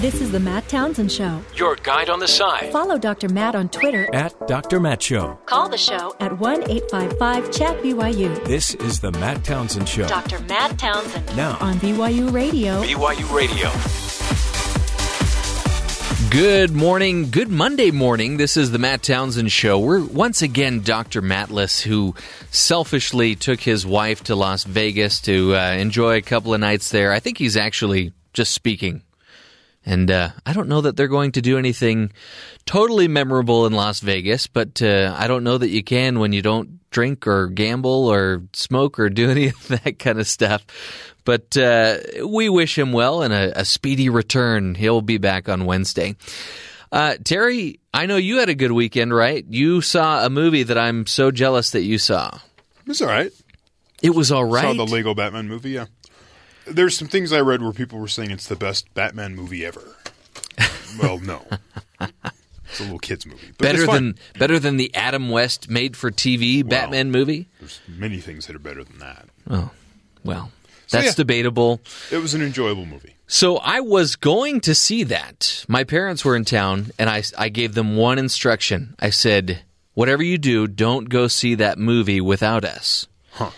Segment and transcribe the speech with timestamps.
[0.00, 1.42] This is the Matt Townsend Show.
[1.56, 2.70] Your guide on the side.
[2.70, 3.28] Follow Dr.
[3.28, 4.08] Matt on Twitter.
[4.14, 4.78] At Dr.
[4.78, 5.36] Matt Show.
[5.46, 8.44] Call the show at 1 855 Chat BYU.
[8.44, 10.06] This is the Matt Townsend Show.
[10.06, 10.38] Dr.
[10.44, 11.36] Matt Townsend.
[11.36, 12.80] Now on BYU Radio.
[12.80, 13.68] BYU Radio.
[16.30, 18.36] Good morning, good Monday morning.
[18.36, 19.80] This is the Matt Townsend Show.
[19.80, 21.22] We're once again Dr.
[21.22, 22.14] Matless, who
[22.52, 27.12] selfishly took his wife to Las Vegas to uh, enjoy a couple of nights there.
[27.12, 29.02] I think he's actually just speaking.
[29.88, 32.12] And uh, I don't know that they're going to do anything
[32.66, 36.42] totally memorable in Las Vegas, but uh, I don't know that you can when you
[36.42, 40.66] don't drink or gamble or smoke or do any of that kind of stuff.
[41.24, 41.96] But uh,
[42.26, 44.74] we wish him well and a, a, speedy return.
[44.74, 46.16] He'll be back on Wednesday.
[46.92, 49.42] Uh, Terry, I know you had a good weekend, right?
[49.48, 52.38] You saw a movie that I'm so jealous that you saw.
[52.80, 53.32] It was all right.
[54.02, 54.76] It was all right.
[54.76, 55.86] Saw the Lego Batman movie, yeah.
[56.70, 59.96] There's some things I read where people were saying it's the best Batman movie ever.
[61.00, 61.44] well, no.
[62.00, 63.52] It's a little kids movie.
[63.58, 67.48] better than better than the Adam West made for TV well, Batman movie?
[67.60, 69.26] There's many things that are better than that.
[69.48, 69.70] Oh.
[70.22, 70.50] Well,
[70.90, 71.80] that's so, yeah, debatable.
[72.10, 73.14] It was an enjoyable movie.
[73.26, 75.64] So I was going to see that.
[75.68, 78.94] My parents were in town, and I, I gave them one instruction.
[78.98, 79.62] I said,
[79.94, 83.06] whatever you do, don't go see that movie without us.
[83.32, 83.50] Huh.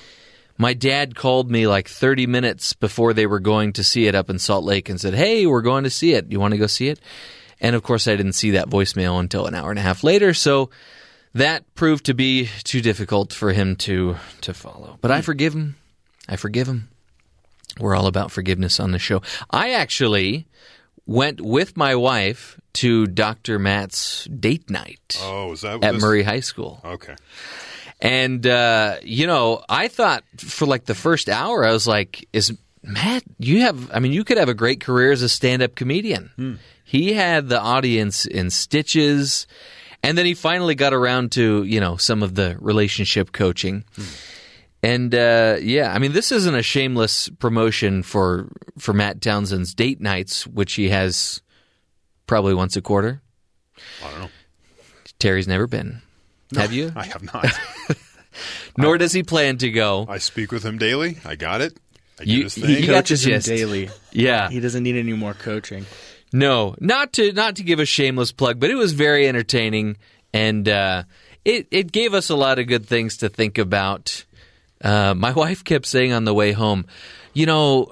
[0.60, 4.28] My dad called me like 30 minutes before they were going to see it up
[4.28, 6.30] in Salt Lake and said, Hey, we're going to see it.
[6.30, 7.00] You want to go see it?
[7.62, 10.34] And of course, I didn't see that voicemail until an hour and a half later.
[10.34, 10.68] So
[11.32, 14.98] that proved to be too difficult for him to, to follow.
[15.00, 15.76] But I forgive him.
[16.28, 16.90] I forgive him.
[17.78, 19.22] We're all about forgiveness on the show.
[19.50, 20.46] I actually
[21.06, 23.58] went with my wife to Dr.
[23.58, 25.18] Matt's date night.
[25.22, 26.02] Oh, is that at this?
[26.02, 26.82] Murray High School?
[26.84, 27.14] Okay.
[28.00, 32.56] And uh, you know, I thought for like the first hour, I was like, "Is
[32.82, 33.22] Matt?
[33.38, 33.90] You have?
[33.92, 36.54] I mean, you could have a great career as a stand-up comedian." Hmm.
[36.82, 39.46] He had the audience in stitches,
[40.02, 43.84] and then he finally got around to you know some of the relationship coaching.
[43.96, 44.04] Hmm.
[44.82, 48.48] And uh, yeah, I mean, this isn't a shameless promotion for
[48.78, 51.42] for Matt Townsend's date nights, which he has
[52.26, 53.20] probably once a quarter.
[54.02, 54.30] I don't know.
[55.18, 56.00] Terry's never been.
[56.52, 56.92] No, have you?
[56.96, 57.46] I have not.
[58.78, 60.06] Nor does he plan to go.
[60.08, 61.18] I speak with him daily.
[61.24, 61.76] I got it.
[62.18, 63.90] I you, he coaches him daily.
[64.12, 65.86] Yeah, he doesn't need any more coaching.
[66.32, 69.96] No, not to not to give a shameless plug, but it was very entertaining,
[70.32, 71.04] and uh,
[71.44, 74.24] it it gave us a lot of good things to think about.
[74.82, 76.86] Uh, my wife kept saying on the way home,
[77.32, 77.90] you know,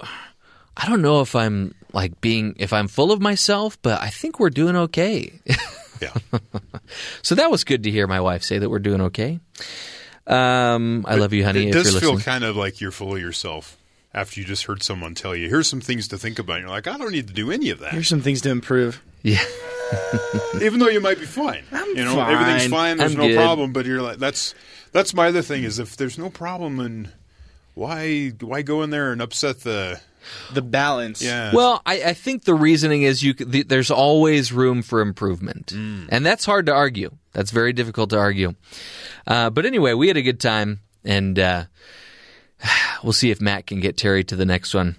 [0.77, 4.39] I don't know if I'm like being if I'm full of myself, but I think
[4.39, 5.39] we're doing okay.
[6.01, 6.13] yeah.
[7.21, 9.39] so that was good to hear my wife say that we're doing okay.
[10.27, 11.69] Um, I love you, honey.
[11.69, 13.77] It does feel kind of like you're full of yourself
[14.13, 16.69] after you just heard someone tell you, "Here's some things to think about." And you're
[16.69, 19.01] like, "I don't need to do any of that." Here's some things to improve.
[19.23, 19.43] Yeah.
[20.61, 22.33] Even though you might be fine, I'm you know, fine.
[22.33, 22.97] everything's fine.
[22.97, 23.37] There's I'm no good.
[23.37, 23.73] problem.
[23.73, 24.53] But you're like, that's
[24.91, 27.09] that's my other thing is if there's no problem, and
[27.73, 29.99] why why go in there and upset the
[30.53, 31.21] the balance.
[31.21, 31.51] Yeah.
[31.53, 33.33] Well, I, I think the reasoning is you.
[33.33, 36.07] The, there's always room for improvement, Mm.
[36.09, 37.11] and that's hard to argue.
[37.33, 38.55] That's very difficult to argue.
[39.27, 41.65] Uh, but anyway, we had a good time, and uh,
[43.03, 44.95] we'll see if Matt can get Terry to the next one.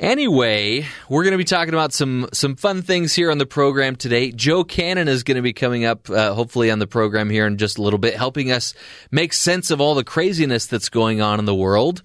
[0.00, 3.94] Anyway, we're going to be talking about some some fun things here on the program
[3.94, 4.32] today.
[4.32, 7.58] Joe Cannon is going to be coming up, uh, hopefully, on the program here in
[7.58, 8.72] just a little bit, helping us
[9.10, 12.02] make sense of all the craziness that's going on in the world.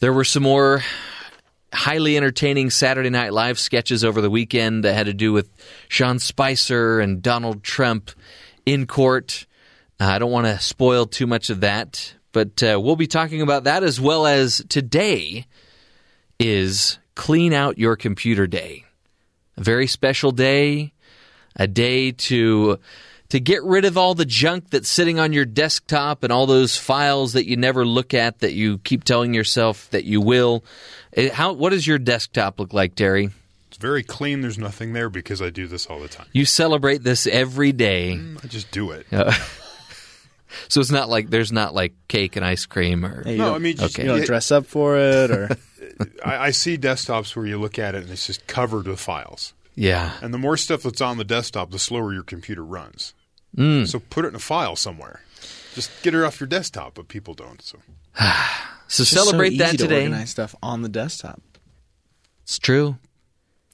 [0.00, 0.82] There were some more
[1.72, 5.50] highly entertaining Saturday Night Live sketches over the weekend that had to do with
[5.88, 8.10] Sean Spicer and Donald Trump
[8.64, 9.46] in court.
[10.00, 13.42] Uh, I don't want to spoil too much of that, but uh, we'll be talking
[13.42, 15.46] about that as well as today
[16.38, 18.84] is Clean Out Your Computer Day.
[19.56, 20.92] A very special day,
[21.56, 22.78] a day to
[23.30, 26.78] to get rid of all the junk that's sitting on your desktop and all those
[26.78, 30.64] files that you never look at that you keep telling yourself that you will.
[31.14, 33.30] Eh, How what does your desktop look like, Terry?
[33.68, 34.40] it's very clean.
[34.40, 36.26] There's nothing there because I do this all the time.
[36.32, 38.18] You celebrate this every day.
[38.42, 39.06] I just do it.
[39.12, 39.32] Uh,
[40.68, 43.54] so it's not like there's not like cake and ice cream or Hey, you No,
[43.54, 44.04] I mean, just, Okay.
[44.08, 45.50] you don't dress up for it, or
[46.24, 49.52] I, I see desktops where you look at it and it's just covered with files.
[49.74, 50.12] yeah.
[50.22, 53.12] And the more stuff that's on the desktop, the slower your computer runs.
[53.56, 53.86] Mm.
[53.88, 55.20] So put it in a file somewhere.
[55.74, 57.60] Just get it off your desktop, but people don't.
[57.62, 57.78] So
[58.88, 60.00] So It's just celebrate so that easy to today.
[60.02, 61.40] organize stuff on the desktop.
[62.42, 62.96] It's true.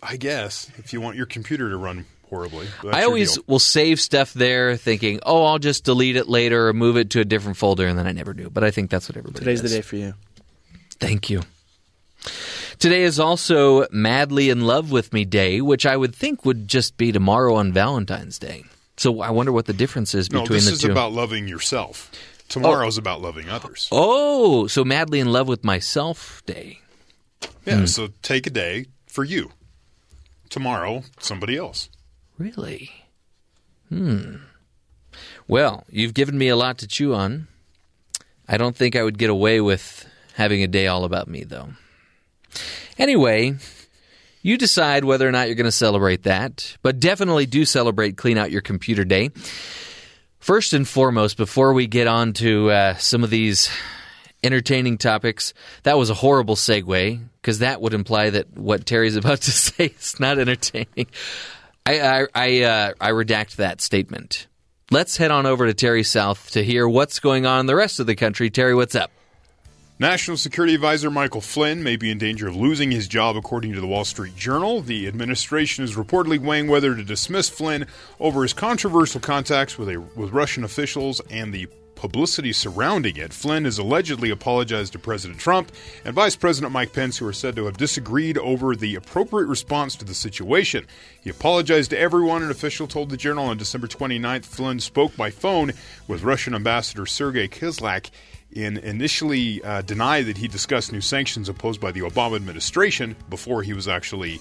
[0.03, 3.45] I guess if you want your computer to run horribly, I always deal.
[3.47, 7.21] will save stuff there thinking, "Oh, I'll just delete it later or move it to
[7.21, 8.51] a different folder," and then I never do.
[8.51, 9.61] But I think that's what everybody does.
[9.61, 10.15] Today's the day for you.
[11.01, 11.43] Thank you.
[12.79, 16.97] Today is also Madly in Love with Me Day, which I would think would just
[16.97, 18.65] be tomorrow on Valentine's Day.
[18.97, 20.91] So I wonder what the difference is between No, between this the is two.
[20.93, 22.11] about loving yourself.
[22.49, 23.89] Tomorrow's about loving others.
[23.91, 26.81] oh, so Madly in Love with Myself Day.
[27.67, 29.51] Yeah, so take a day for you.
[30.51, 31.89] Tomorrow, somebody else.
[32.39, 32.91] Really?
[33.89, 34.37] Hmm.
[35.49, 37.49] Well, you've given me a lot to chew on.
[38.49, 41.71] I don't think I would get away with having a day all about me, though.
[42.99, 43.57] Anyway,
[44.43, 48.37] you decide whether or not you're going to celebrate that, but definitely do celebrate Clean
[48.39, 49.31] Out Your Computer Day.
[50.45, 53.71] First and foremost, before we get on to uh, some of these
[54.43, 55.55] entertaining topics,
[55.85, 59.95] that was a horrible segue because that would imply that what Terry's about to say
[59.99, 61.07] is not entertaining.
[61.87, 64.47] I I I, uh, I redact that statement.
[64.91, 67.99] Let's head on over to Terry South to hear what's going on in the rest
[67.99, 68.51] of the country.
[68.51, 69.11] Terry, what's up?
[70.01, 73.81] National Security Advisor Michael Flynn may be in danger of losing his job, according to
[73.81, 74.81] the Wall Street Journal.
[74.81, 77.87] The administration is reportedly weighing whether to dismiss Flynn
[78.19, 83.33] over his controversial contacts with, a, with Russian officials and the publicity surrounding it.
[83.33, 85.71] Flynn has allegedly apologized to President Trump
[86.05, 89.95] and Vice President Mike Pence, who are said to have disagreed over the appropriate response
[89.95, 90.89] to the situation.
[91.23, 94.45] He apologized to everyone, an official told the Journal on December 29th.
[94.45, 95.73] Flynn spoke by phone
[96.09, 98.11] with Russian Ambassador Sergei Kislyak
[98.55, 103.63] in initially uh, denied that he discussed new sanctions imposed by the Obama administration before
[103.63, 104.41] he was actually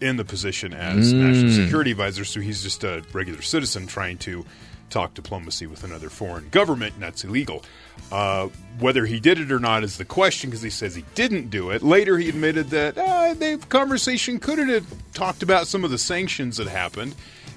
[0.00, 2.24] in the position as national security advisor.
[2.24, 4.44] So he's just a regular citizen trying to
[4.90, 7.64] talk diplomacy with another foreign government, and that's illegal.
[8.12, 8.48] Uh,
[8.78, 11.70] whether he did it or not is the question because he says he didn't do
[11.70, 11.82] it.
[11.82, 16.58] Later, he admitted that uh, the conversation could have talked about some of the sanctions
[16.58, 17.14] that happened,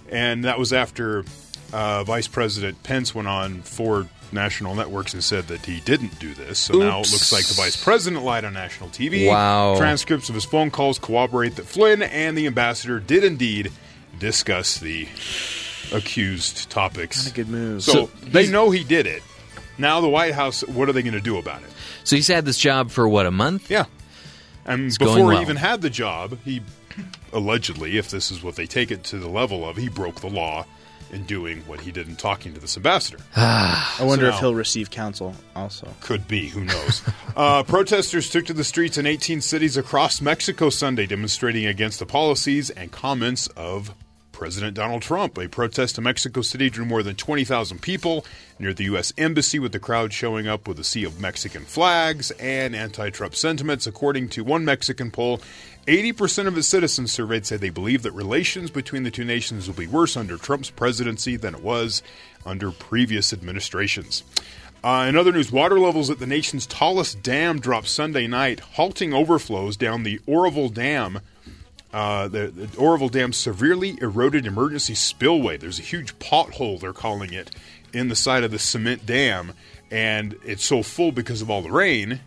[0.10, 1.24] and that was after
[1.72, 6.34] uh, Vice President Pence went on four national networks and said that he didn't do
[6.34, 6.60] this.
[6.60, 9.28] So now it looks like the vice president lied on national TV.
[9.28, 9.76] Wow.
[9.78, 13.72] Transcripts of his phone calls corroborate that Flynn and the ambassador did indeed
[14.18, 15.08] discuss the
[15.94, 17.26] accused topics.
[17.26, 17.84] Not a good move.
[17.84, 19.24] So, So they know he did it.
[19.78, 21.70] Now the White House, what are they going to do about it?
[22.04, 23.72] So he's had this job for what a month?
[23.72, 23.86] Yeah.
[24.66, 25.38] And going before well.
[25.38, 26.62] he even had the job, he
[27.32, 30.28] allegedly, if this is what they take it to the level of, he broke the
[30.30, 30.66] law
[31.12, 33.18] in doing what he did in talking to this ambassador.
[33.36, 35.88] I wonder So if now- he'll receive counsel also.
[36.02, 37.02] Could be, who knows?
[37.36, 42.06] uh, protesters took to the streets in 18 cities across Mexico Sunday, demonstrating against the
[42.06, 43.94] policies and comments of
[44.32, 45.38] President Donald Trump.
[45.38, 48.26] A protest in Mexico City drew more than 20,000 people
[48.58, 49.12] near the U.S.
[49.18, 53.36] Embassy, with the crowd showing up with a sea of Mexican flags and anti Trump
[53.36, 53.86] sentiments.
[53.86, 55.42] According to one Mexican poll,
[55.89, 59.74] 80% of its citizens surveyed say they believe that relations between the two nations will
[59.74, 62.03] be worse under Trump's presidency than it was
[62.45, 64.24] under previous administrations.
[64.83, 69.15] Uh, in other news, water levels at the nation's tallest dam dropped Sunday night, halting
[69.15, 71.21] overflows down the Oroville Dam.
[71.91, 75.57] Uh, the, the Oroville Dam severely eroded emergency spillway.
[75.57, 77.50] There's a huge pothole, they're calling it,
[77.94, 79.53] in the side of the cement dam,
[79.89, 82.19] and it's so full because of all the rain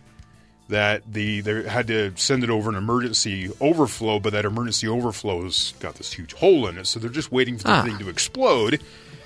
[0.73, 5.73] that the they had to send it over an emergency overflow, but that emergency overflow's
[5.79, 7.83] got this huge hole in it, so they're just waiting for the Ah.
[7.83, 8.81] thing to explode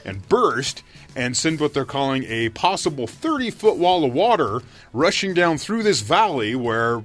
[0.06, 0.84] and burst
[1.16, 4.62] and send what they're calling a possible 30 foot wall of water
[4.94, 7.04] rushing down through this valley where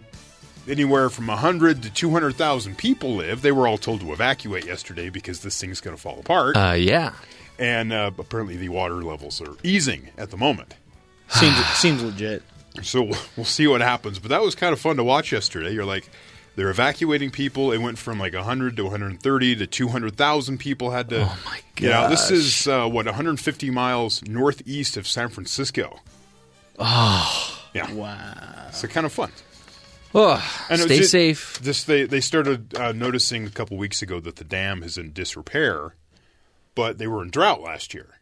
[0.69, 3.43] anywhere from 100 to 200,000 people live.
[3.43, 6.57] They were all told to evacuate yesterday because this thing's going to fall apart.
[6.57, 7.13] Uh, yeah.
[7.59, 10.75] and uh, apparently the water levels are easing at the moment.
[11.29, 12.43] Seems seems legit.
[12.83, 13.03] So
[13.37, 14.19] we'll- see what happens.
[14.19, 15.73] But that was kind of fun to watch yesterday.
[15.75, 16.09] You're like,
[16.57, 17.73] they're evacuating people.
[17.73, 21.23] It went from like 100 to 130 to 200,000 people had to.
[21.25, 22.11] Oh my get out.
[22.11, 26.01] This is uh, what 150 miles northeast of San Francisco.
[26.79, 28.71] Oh, Yeah, Wow.
[28.73, 29.33] so kind of fun.
[30.15, 31.59] oh And it was stay just- safe.
[31.63, 35.13] This they they started uh, noticing a couple weeks ago that the dam is in
[35.13, 35.95] disrepair,
[36.75, 38.19] but they were in drought last year,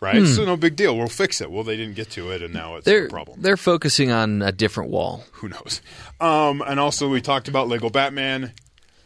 [0.00, 0.26] right?
[0.26, 0.96] So no big deal.
[0.96, 1.50] We'll fix it.
[1.50, 3.40] Well, they didn't get to it, and now it's They're a problem.
[3.42, 5.24] they're focusing on a different wall.
[5.32, 5.80] Who knows?
[6.20, 8.52] Um, and also, we talked about Lego Batman.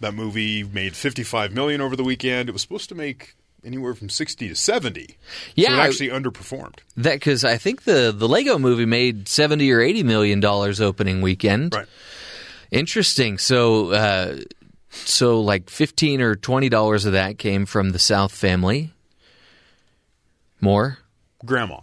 [0.01, 2.49] That movie made 55 million over the weekend.
[2.49, 5.19] It was supposed to make anywhere from 60 to 70.
[5.55, 6.79] Yeah, so it I- actually underperformed.
[6.97, 11.21] That because I think the the Lego Movie made seventy or eighty million dollars opening
[11.21, 11.75] weekend.
[11.75, 11.87] Right.
[12.71, 13.37] Interesting.
[13.39, 14.37] So, uh,
[14.91, 18.93] so like fifteen or twenty dollars of that came from the South family.
[20.61, 20.99] More.
[21.45, 21.81] Grandma.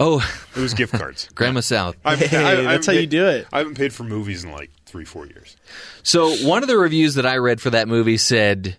[0.00, 0.18] Oh,
[0.56, 1.28] It was gift cards.
[1.34, 1.96] Grandma South.
[2.04, 3.46] I've- Hey, haven't that's how you paid- do it.
[3.52, 5.56] I haven't paid for movies in like three, four years.
[6.02, 8.76] So one of the reviews that I read for that movie said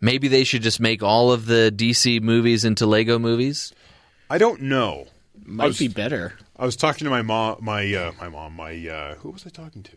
[0.00, 3.72] maybe they should just make all of the DC movies into Lego movies.
[4.30, 5.06] I don't know.
[5.36, 6.34] I Might was, be better.
[6.56, 9.50] I was talking to my mom, my uh, my mom, my uh, who was I
[9.50, 9.92] talking to?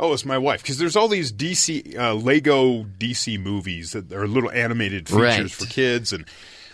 [0.00, 4.26] Oh, it's my wife because there's all these DC uh, Lego DC movies that are
[4.26, 5.50] little animated features Right.
[5.50, 6.24] for kids, and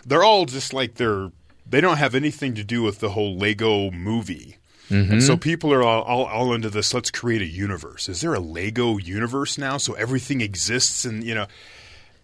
[0.06, 1.32] they're all just like they're
[1.74, 4.58] they don't have anything to do with the whole Lego movie.
[4.90, 6.92] And so people are all, all, all into this.
[6.92, 8.08] Let's create a universe.
[8.08, 9.78] Is there a Lego universe now?
[9.78, 11.46] So everything exists, and you know,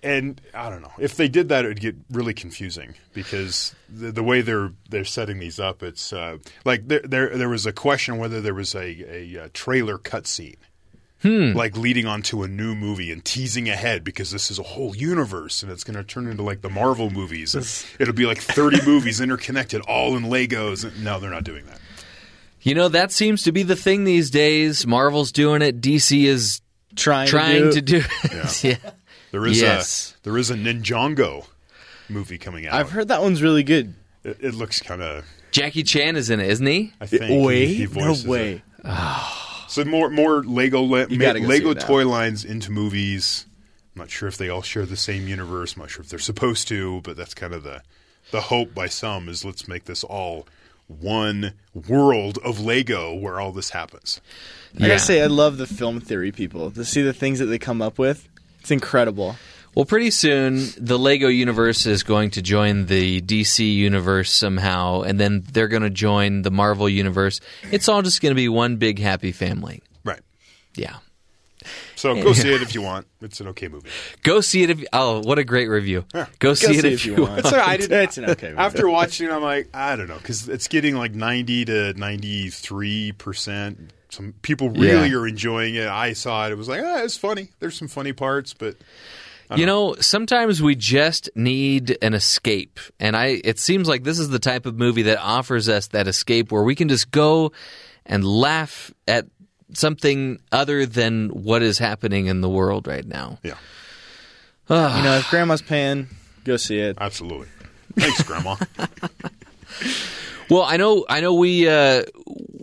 [0.02, 4.12] and I don't know if they did that, it would get really confusing because the,
[4.12, 7.72] the way they're they're setting these up, it's uh, like there, there there was a
[7.72, 10.58] question whether there was a, a, uh trailer cutscene
[11.22, 11.52] Hmm.
[11.52, 15.62] like leading onto a new movie and teasing ahead because this is a whole universe
[15.62, 17.54] and it's going to turn into like the Marvel movies.
[17.54, 17.66] And
[17.98, 20.98] it'll be like 30 movies interconnected, all in Legos.
[20.98, 21.78] No, they're not doing that.
[22.62, 24.86] You know, that seems to be the thing these days.
[24.86, 25.80] Marvel's doing it.
[25.82, 26.60] DC is
[26.96, 28.00] Trying, trying to do.
[28.00, 28.06] do.
[28.24, 28.64] it.
[28.64, 28.76] yeah.
[29.30, 30.14] There is Yes.
[30.20, 31.46] a there is a Ninjago
[32.08, 32.74] movie coming out.
[32.74, 33.94] I've heard that one's really good.
[34.24, 35.24] it, it looks kind of.
[35.52, 36.92] Jackie Chan is in it, isn't he?
[37.00, 38.54] I think he- Wait, he no way.
[38.54, 38.62] it.
[39.70, 43.46] So more more Lego le- ma- gotta go see Lego toy lines into movies.
[43.94, 45.74] I'm not sure if they all share the same universe.
[45.74, 47.82] I'm not sure if they're supposed to, but that's kind of the
[48.32, 50.46] the hope by some is let's make this all
[50.88, 51.54] one
[51.88, 54.20] world of Lego where all this happens.
[54.76, 56.72] I gotta say, I love the film theory people.
[56.72, 58.28] To see the things that they come up with,
[58.60, 59.36] it's incredible.
[59.74, 65.18] Well, pretty soon the Lego universe is going to join the DC universe somehow, and
[65.20, 67.40] then they're going to join the Marvel universe.
[67.70, 69.82] It's all just going to be one big happy family.
[70.04, 70.20] Right.
[70.74, 70.96] Yeah.
[71.94, 73.06] So go see it if you want.
[73.20, 73.88] It's an okay movie.
[74.22, 74.84] Go see it if.
[74.92, 76.04] Oh, what a great review!
[76.14, 77.40] Go, Go see, it if, you want.
[77.40, 78.58] It's, I did, It's an okay movie.
[78.58, 83.12] After watching, it, I'm like, I don't know, because it's getting like 90 to 93
[83.12, 83.92] percent.
[84.08, 85.16] Some people really Yeah.
[85.18, 85.86] are enjoying it.
[85.86, 87.50] I saw it; it was like, ah, it's funny.
[87.60, 88.76] There's some funny parts, but
[89.56, 93.40] You know, sometimes we just need an escape, and I.
[93.42, 96.62] It seems like this is the type of movie that offers us that escape, where
[96.62, 97.52] we can just go
[98.06, 99.26] and laugh at
[99.72, 103.38] something other than what is happening in the world right now.
[103.42, 103.54] yeah,
[104.68, 106.08] You know, if grandma's paying,
[106.44, 106.96] go see it.
[107.00, 107.48] absolutely.
[107.96, 108.56] Thanks, Grandma.
[110.48, 112.02] Well, I know, I know, we uh,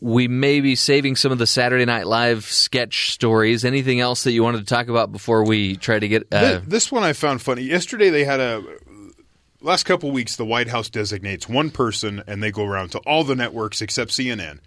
[0.08, 3.66] we may be saving some of the Saturday Night Live sketch stories.
[3.66, 6.28] Anything else that you wanted to talk about before we try to get?
[6.32, 7.64] Uh, Th- this one I found funny.
[7.64, 8.64] Yesterday they had a
[9.60, 10.38] last couple weeks.
[10.38, 14.12] The White House designates one person, and they go around to all the networks except
[14.12, 14.60] CNN.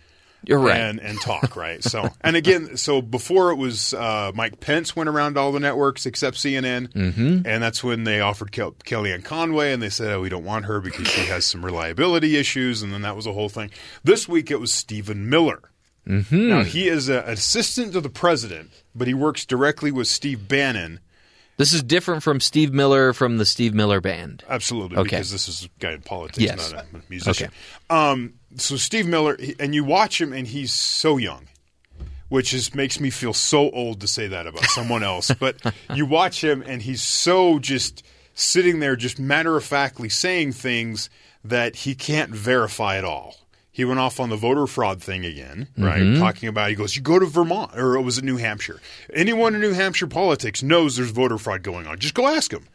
[0.44, 0.80] You're right.
[0.80, 1.82] and and talk right.
[1.82, 6.06] So and again, so before it was uh, Mike Pence went around all the networks
[6.06, 7.46] except CNN, mm-hmm.
[7.46, 10.64] and that's when they offered Kel- Kellyanne Conway, and they said oh, we don't want
[10.64, 13.70] her because she has some reliability issues, and then that was a whole thing.
[14.02, 15.70] This week it was Stephen Miller.
[16.06, 16.48] Mm-hmm.
[16.48, 21.00] Now he is an assistant to the president, but he works directly with Steve Bannon.
[21.60, 24.42] This is different from Steve Miller from the Steve Miller Band.
[24.48, 25.16] Absolutely, Okay.
[25.18, 26.72] because this is a guy in politics, Yes.
[26.72, 27.50] not a musician.
[27.90, 31.48] Um, so Steve Miller, and you watch him, and he's so young,
[32.30, 35.30] which is makes me feel so old to say that about someone else.
[35.38, 35.56] But
[35.94, 38.02] you watch him, and he's so just
[38.32, 41.10] sitting there, just matter of factly saying things
[41.44, 43.36] that he can't verify at all.
[43.80, 45.82] He went off on the voter fraud thing again, mm-hmm.
[45.82, 46.18] right?
[46.18, 48.78] Talking about he goes, you go to Vermont, or it was in New Hampshire.
[49.14, 51.98] Anyone in New Hampshire politics knows there's voter fraud going on.
[51.98, 52.68] Just go ask him.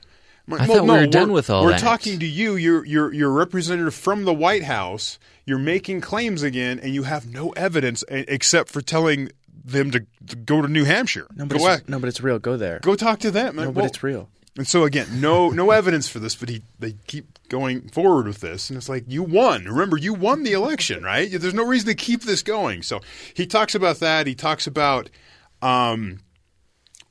[0.48, 1.80] I'm like, I well, thought we no, were done we're- with all We're that.
[1.80, 2.56] talking to you.
[2.56, 5.20] You're you're you're a representative from the White House.
[5.46, 9.30] You're making claims again, and you have no evidence except for telling
[9.64, 11.28] them to, to go to New Hampshire.
[11.36, 12.40] No, but go, it's, a- no, but it's real.
[12.40, 12.80] Go there.
[12.80, 13.58] go talk to them.
[13.58, 14.28] no, but it's real.
[14.58, 18.40] And so again, no no evidence for this, but he they keep going forward with
[18.40, 19.66] this, and it's like you won.
[19.66, 21.30] Remember, you won the election, right?
[21.32, 22.82] There's no reason to keep this going.
[22.84, 23.02] So
[23.34, 24.28] he talks about that.
[24.28, 25.10] He talks about.
[25.62, 26.20] Um,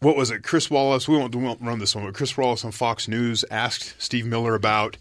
[0.01, 0.43] what was it?
[0.43, 1.09] Chris Wallace.
[1.09, 4.27] We won't, we won't run this one, but Chris Wallace on Fox News asked Steve
[4.27, 4.99] Miller about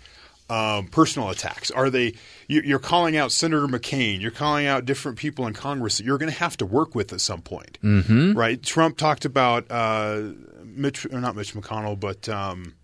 [0.53, 1.71] um, personal attacks.
[1.71, 2.13] Are they?
[2.47, 4.21] you- You're calling out Senator McCain.
[4.21, 7.11] You're calling out different people in Congress that you're going to have to work with
[7.13, 8.33] at some point, mm-hmm.
[8.37, 8.61] right?
[8.61, 10.21] Trump talked about uh,
[10.63, 12.75] Mitch, or not Mitch McConnell, but um,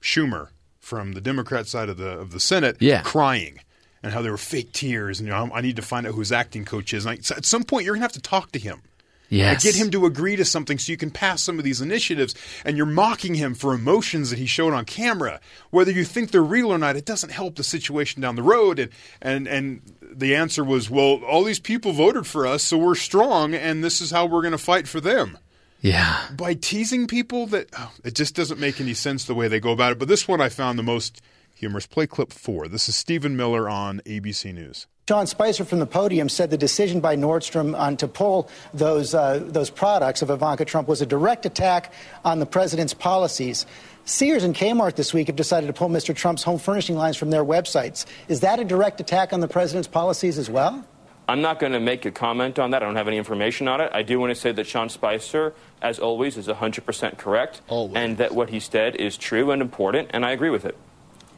[0.00, 3.02] Schumer from the Democrat side of the of the Senate, Yeah.
[3.02, 3.60] crying.
[4.00, 6.20] And how there were fake tears, and you know, I need to find out who
[6.20, 7.04] his acting coach is.
[7.04, 8.80] And I, at some point, you're going to have to talk to him.
[9.28, 9.62] Yes.
[9.62, 12.34] Get him to agree to something so you can pass some of these initiatives.
[12.64, 15.40] And you're mocking him for emotions that he showed on camera.
[15.70, 18.78] Whether you think they're real or not, it doesn't help the situation down the road.
[18.78, 22.94] And and and the answer was, well, all these people voted for us, so we're
[22.94, 25.38] strong, and this is how we're going to fight for them.
[25.80, 26.26] Yeah.
[26.34, 29.72] By teasing people, that oh, it just doesn't make any sense the way they go
[29.72, 29.98] about it.
[29.98, 31.20] But this one I found the most
[31.58, 31.86] humorous.
[31.86, 32.68] Play clip four.
[32.68, 34.86] This is Stephen Miller on ABC News.
[35.08, 39.42] Sean Spicer from the podium said the decision by Nordstrom on to pull those uh,
[39.42, 41.92] those products of Ivanka Trump was a direct attack
[42.24, 43.64] on the president's policies.
[44.04, 46.14] Sears and Kmart this week have decided to pull Mr.
[46.14, 48.06] Trump's home furnishing lines from their websites.
[48.28, 50.84] Is that a direct attack on the president's policies as well?
[51.28, 52.82] I'm not going to make a comment on that.
[52.82, 53.90] I don't have any information on it.
[53.92, 57.60] I do want to say that Sean Spicer, as always, is 100% correct.
[57.68, 57.96] Always.
[57.96, 60.76] And that what he said is true and important, and I agree with it.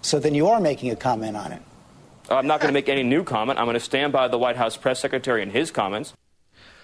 [0.02, 1.62] So then you are making a comment on it.
[2.30, 3.58] I'm not going to make any new comment.
[3.58, 6.14] I'm going to stand by the White House press secretary and his comments.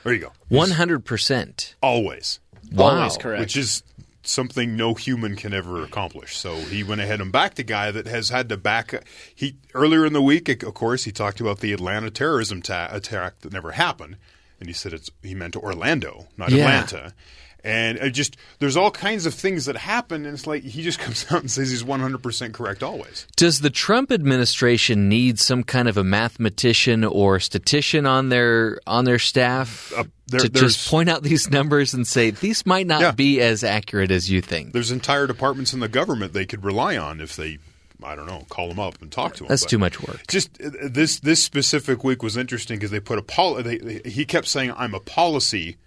[0.03, 0.33] There you go.
[0.49, 1.75] One hundred percent.
[1.83, 2.41] Always.
[2.73, 2.99] Wow.
[2.99, 3.41] Always correct.
[3.41, 3.83] Which is
[4.23, 6.37] something no human can ever accomplish.
[6.37, 9.05] So he went ahead and backed a guy that has had to back.
[9.35, 13.41] He earlier in the week, of course, he talked about the Atlanta terrorism ta- attack
[13.41, 14.17] that never happened,
[14.59, 16.65] and he said it's he meant Orlando, not Yeah.
[16.65, 17.15] Atlanta.
[17.65, 20.99] And it just there's all kinds of things that happen, and it's like he just
[21.05, 23.27] comes out and says he's 100 percent correct always.
[23.37, 29.05] Does the Trump administration need some kind of a mathematician or statistician on their on
[29.05, 33.01] their staff Uh, there- to just point out these numbers and say these might not
[33.01, 33.11] Yeah.
[33.11, 34.73] be as accurate as you think?
[34.73, 37.59] There's entire departments in the government they could rely on if they,
[38.03, 39.49] I don't know, call them up and talk to them.
[39.49, 40.21] That's But- too much work.
[40.29, 44.09] just uh, this this specific week was interesting because they put a pol- they, they-
[44.09, 45.79] he kept saying I'm a policy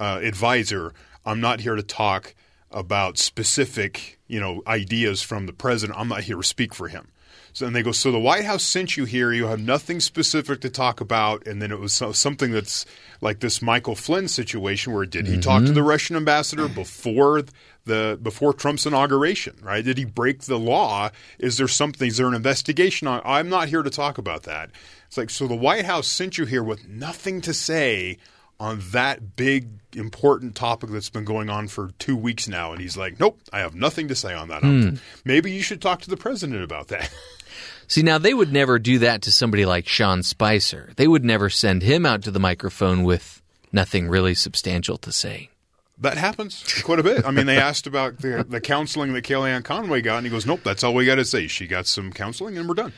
[0.00, 0.92] uh, advisor.
[1.24, 2.34] I'm not here to talk
[2.72, 5.98] about specific you know ideas from the president.
[5.98, 7.12] I'm not here to speak for him.
[7.52, 7.92] So and they go.
[7.92, 9.32] So the White House sent you here.
[9.32, 11.46] You have nothing specific to talk about.
[11.46, 12.86] And then it was something that's
[13.20, 17.42] like this Michael Flynn situation where did he talk to the Russian ambassador before
[17.84, 19.56] the before Trump's inauguration?
[19.62, 19.84] Right?
[19.84, 21.10] Did he break the law?
[21.38, 22.08] Is there something?
[22.08, 23.20] Is there an investigation on?
[23.24, 24.70] I'm not here to talk about that.
[25.08, 28.18] It's like so the White House sent you here with nothing to say
[28.60, 32.96] on that big important topic that's been going on for two weeks now, and he's
[32.96, 34.96] like, "Nope, I have nothing to say on that." Hmm.
[35.24, 37.10] Maybe you should talk to the president about that.
[37.88, 40.92] See, now they would never do that to somebody like Sean Spicer.
[40.96, 43.42] They would never send him out to the microphone with
[43.72, 45.50] nothing really substantial to say.
[45.98, 47.26] That happens quite a bit.
[47.26, 50.46] I mean, they asked about the, the counseling that Kellyanne Conway got, and he goes,
[50.46, 51.46] "Nope, that's all we got to say.
[51.46, 52.92] She got some counseling, and we're done."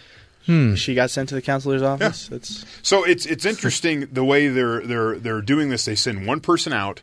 [0.46, 0.74] Hmm.
[0.74, 2.28] She got sent to the counselor's office.
[2.28, 5.84] That's So it's it's interesting the way they're they're they're doing this.
[5.84, 7.02] They send one person out,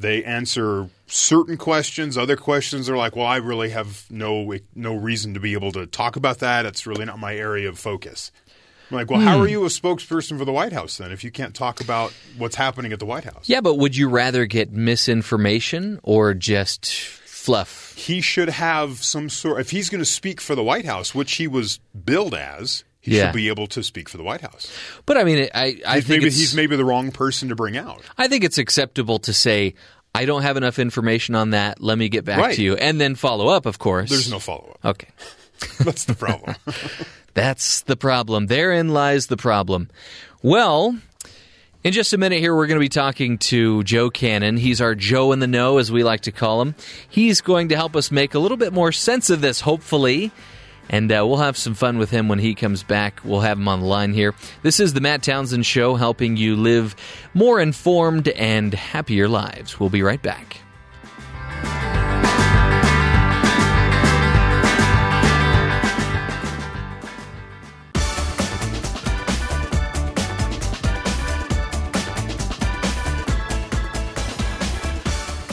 [0.00, 2.16] they answer certain questions.
[2.16, 5.86] Other questions are like, "Well, I really have no no reason to be able to
[5.86, 6.66] talk about that.
[6.66, 8.32] It's really not my area of focus."
[8.90, 9.44] I'm like, "Well, how hmm.
[9.44, 12.56] are you a spokesperson for the White House then if you can't talk about what's
[12.56, 16.86] happening at the White House?" Yeah, but would you rather get misinformation or just
[17.40, 17.94] fluff?
[17.96, 19.60] he should have some sort.
[19.60, 23.16] If he's going to speak for the White House, which he was billed as, he
[23.16, 23.26] Yeah.
[23.26, 24.70] should be able to speak for the White House.
[25.06, 27.76] But I mean, I, I He's think maybe he's maybe the wrong person to bring
[27.76, 28.02] out.
[28.18, 29.74] I think it's acceptable to say
[30.14, 31.80] I don't have enough information on that.
[31.82, 32.56] Let me get back Right.
[32.56, 33.64] to you, and then follow up.
[33.66, 34.96] Of course, There's no follow up.
[34.96, 35.08] Okay,
[35.80, 36.56] That's the problem.
[37.34, 38.46] that's the problem.
[38.48, 39.88] Therein lies the problem.
[40.42, 40.96] Well.
[41.82, 44.58] In just a minute here, we're going to be talking to Joe Cannon.
[44.58, 46.74] He's our Joe in the Know, as we like to call him.
[47.08, 50.30] He's going to help us make a little bit more sense of this, hopefully.
[50.90, 53.20] And uh, we'll have some fun with him when he comes back.
[53.24, 54.34] We'll have him on the line here.
[54.62, 56.94] This is the Matt Townsend Show, helping you live
[57.32, 59.80] more informed and happier lives.
[59.80, 60.59] We'll be right back.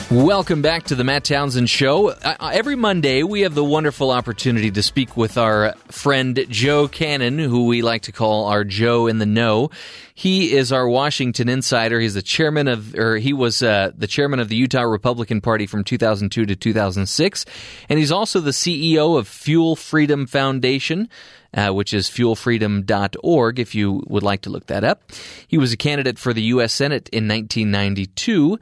[0.10, 2.12] Welcome back to the Matt Townsend Show.
[2.12, 6.88] Uh, uh, every Monday, we have the wonderful opportunity to speak with our friend Joe
[6.88, 9.70] Cannon, who we like to call our Joe in the Know.
[10.16, 12.00] He is our Washington insider.
[12.00, 15.68] He's the chairman of, or he was uh, the chairman of the Utah Republican Party
[15.68, 17.46] from 2002 to 2006,
[17.90, 21.10] and he's also the CEO of Fuel Freedom Foundation.
[21.54, 25.10] Uh, which is fuelfreedom.org if you would like to look that up.
[25.48, 26.74] He was a candidate for the U.S.
[26.74, 28.60] Senate in 1992.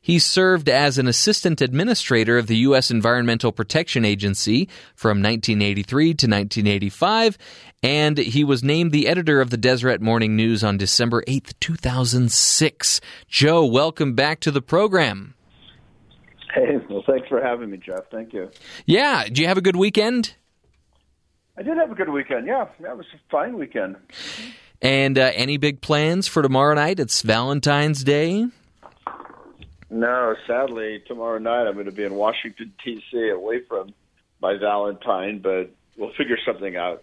[0.00, 2.90] He served as an assistant administrator of the U.S.
[2.90, 7.38] Environmental Protection Agency from 1983 to 1985,
[7.82, 13.00] and he was named the editor of the Deseret Morning News on December 8, 2006.
[13.28, 15.34] Joe, welcome back to the program.
[16.54, 18.04] Hey, well, thanks for having me, Jeff.
[18.10, 18.50] Thank you.
[18.86, 20.34] Yeah, did you have a good weekend?
[21.56, 22.46] I did have a good weekend.
[22.46, 23.96] Yeah, that was a fine weekend.
[24.80, 27.00] And uh, any big plans for tomorrow night?
[27.00, 28.46] It's Valentine's Day.
[29.90, 33.28] No, sadly, tomorrow night I'm going to be in Washington D.C.
[33.30, 33.94] away from
[34.40, 37.02] my Valentine, but we'll figure something out.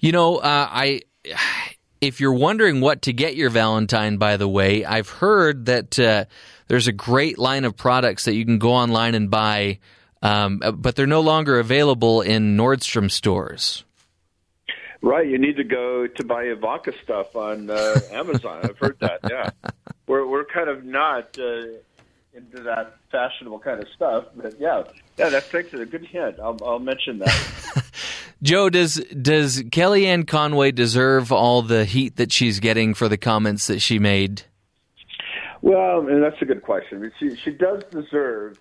[0.00, 1.02] You know, uh, I
[2.00, 6.26] if you're wondering what to get your Valentine, by the way, I've heard that uh,
[6.68, 9.78] there's a great line of products that you can go online and buy,
[10.22, 13.84] um, but they're no longer available in Nordstrom stores.
[15.02, 18.60] Right, you need to go to buy Ivanka stuff on uh, Amazon.
[18.64, 19.20] I've heard that.
[19.28, 19.50] Yeah,
[20.06, 21.64] we're we're kind of not uh,
[22.34, 24.82] into that fashionable kind of stuff, but yeah,
[25.16, 26.38] yeah, that's thanks for a good hint.
[26.40, 27.84] I'll I'll mention that.
[28.42, 33.66] Joe, does does Kellyanne Conway deserve all the heat that she's getting for the comments
[33.68, 34.42] that she made?
[35.62, 36.98] Well, and that's a good question.
[36.98, 38.58] I mean, she she does deserve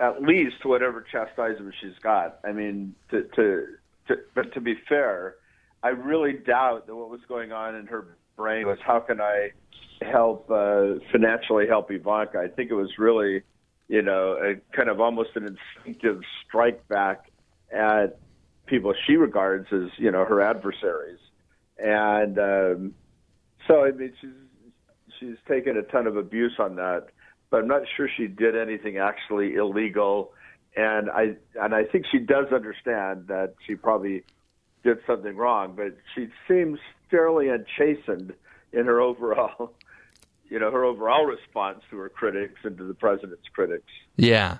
[0.00, 2.40] at least whatever chastisement she's got.
[2.42, 3.66] I mean, to, to,
[4.08, 5.34] to but to be fair,
[5.82, 9.50] I really doubt that what was going on in her brain was how can I
[10.02, 12.38] help uh, financially help Ivanka.
[12.38, 13.42] I think it was really,
[13.88, 17.30] you know, a kind of almost an instinctive strike back
[17.72, 18.18] at
[18.66, 21.18] people she regards as you know her adversaries,
[21.78, 22.94] and um,
[23.66, 24.30] so I mean she's
[25.18, 27.08] she's taken a ton of abuse on that
[27.50, 30.32] but I'm not sure she did anything actually illegal.
[30.76, 34.22] And I and I think she does understand that she probably
[34.84, 36.78] did something wrong, but she seems
[37.10, 38.32] fairly unchastened
[38.72, 39.72] in her overall,
[40.50, 43.86] you know, her overall response to her critics and to the president's critics.
[44.16, 44.58] Yeah.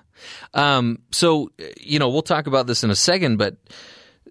[0.53, 3.57] Um, so you know, we'll talk about this in a second, but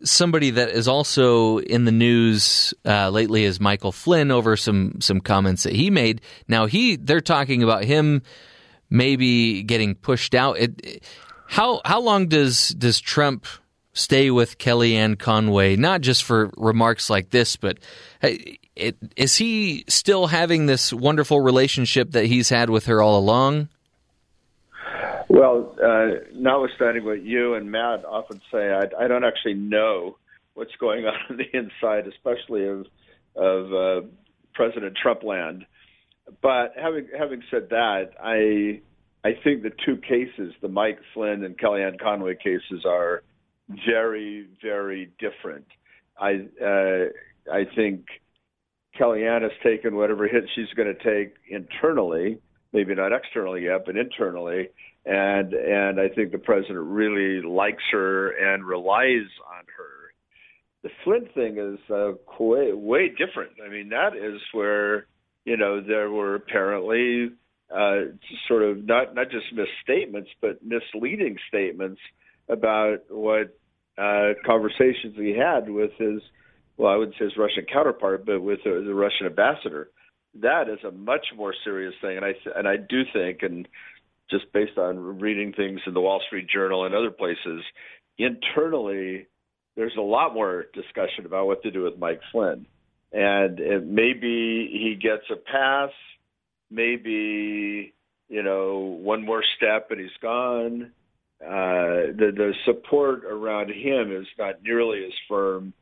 [0.02, 5.20] somebody that is also in the news uh, lately is Michael Flynn over some some
[5.20, 6.22] comments that he made.
[6.48, 8.22] Now he they're talking about him
[8.88, 10.58] maybe getting pushed out.
[10.58, 11.04] It,
[11.46, 13.46] how how long does does Trump
[14.00, 15.76] stay with Kellyanne Conway?
[15.76, 17.78] Not just for remarks like this, but
[19.16, 23.68] is he still having this wonderful relationship that he's had with her all along?
[25.28, 30.16] Well, uh, notwithstanding what you and Matt often say, I, I don't actually know
[30.54, 32.86] what's going on on the inside, especially of
[33.36, 34.06] of uh,
[34.54, 35.64] President Trump land.
[36.42, 38.80] But having having said that, I
[39.22, 43.22] I think the two cases, the Mike Flynn and Kellyanne Conway cases, are
[43.86, 45.66] very very different.
[46.18, 48.06] I uh, I think
[48.98, 52.38] Kellyanne has taken whatever hit she's going to take internally,
[52.72, 54.68] maybe not externally yet, but internally,
[55.06, 60.12] and and I think the president really likes her and relies on her.
[60.82, 63.52] The Flynn thing is uh, way way different.
[63.64, 65.06] I mean, that is where
[65.44, 67.30] you know, there were apparently
[67.74, 68.00] uh,
[68.46, 72.00] sort of not not just misstatements, but misleading statements
[72.48, 73.58] about what
[74.00, 76.22] uh, conversations he had with his,
[76.76, 79.90] well, I wouldn't say his Russian counterpart, but with the, the Russian ambassador.
[80.40, 83.66] That is a much more serious thing, and I and I do think, and
[84.30, 87.64] just based on reading things in the Wall Street Journal and other places,
[88.16, 89.26] internally,
[89.76, 92.66] there's a lot more discussion about what to do with Mike Flynn
[93.12, 95.90] and it, maybe he gets a pass,
[96.70, 97.92] maybe
[98.28, 100.92] you know one more step and he's gone.
[101.42, 105.72] Uh, the the support around him is not nearly as firm,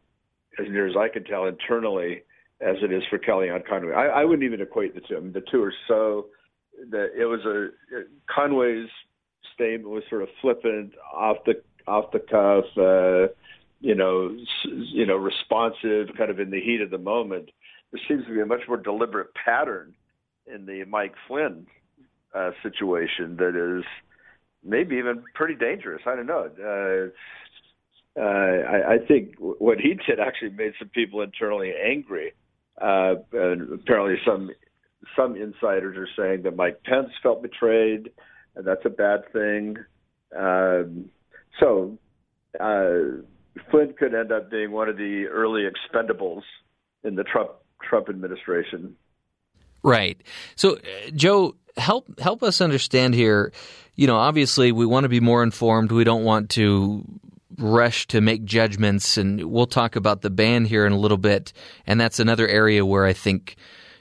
[0.58, 2.22] as near as I can tell internally,
[2.60, 3.92] as it is for Kellyanne Conway.
[3.92, 5.16] I, I wouldn't even equate the two.
[5.16, 6.26] I mean, the two are so
[6.90, 7.68] that it was a
[8.32, 8.88] Conway's
[9.54, 11.54] statement was sort of flippant, off the
[11.88, 12.64] off the cuff.
[12.76, 13.32] Uh,
[13.80, 17.50] you know, you know, responsive, kind of in the heat of the moment.
[17.92, 19.94] There seems to be a much more deliberate pattern
[20.52, 21.66] in the Mike Flynn
[22.34, 23.84] uh, situation that is
[24.64, 26.02] maybe even pretty dangerous.
[26.06, 26.50] I don't know.
[28.16, 32.32] Uh, uh, I, I think what he did actually made some people internally angry.
[32.80, 34.50] Uh, and apparently, some
[35.16, 38.10] some insiders are saying that Mike Pence felt betrayed,
[38.54, 39.76] and that's a bad thing.
[40.36, 41.10] Um,
[41.60, 41.98] so.
[42.58, 43.22] Uh,
[43.70, 46.42] Flynn could end up being one of the early expendables
[47.04, 47.50] in the Trump
[47.82, 48.96] Trump administration.
[49.82, 50.20] Right.
[50.56, 53.52] So, uh, Joe, help help us understand here.
[53.94, 55.90] You know, obviously, we want to be more informed.
[55.90, 57.04] We don't want to
[57.56, 61.52] rush to make judgments, and we'll talk about the ban here in a little bit.
[61.86, 63.56] And that's another area where I think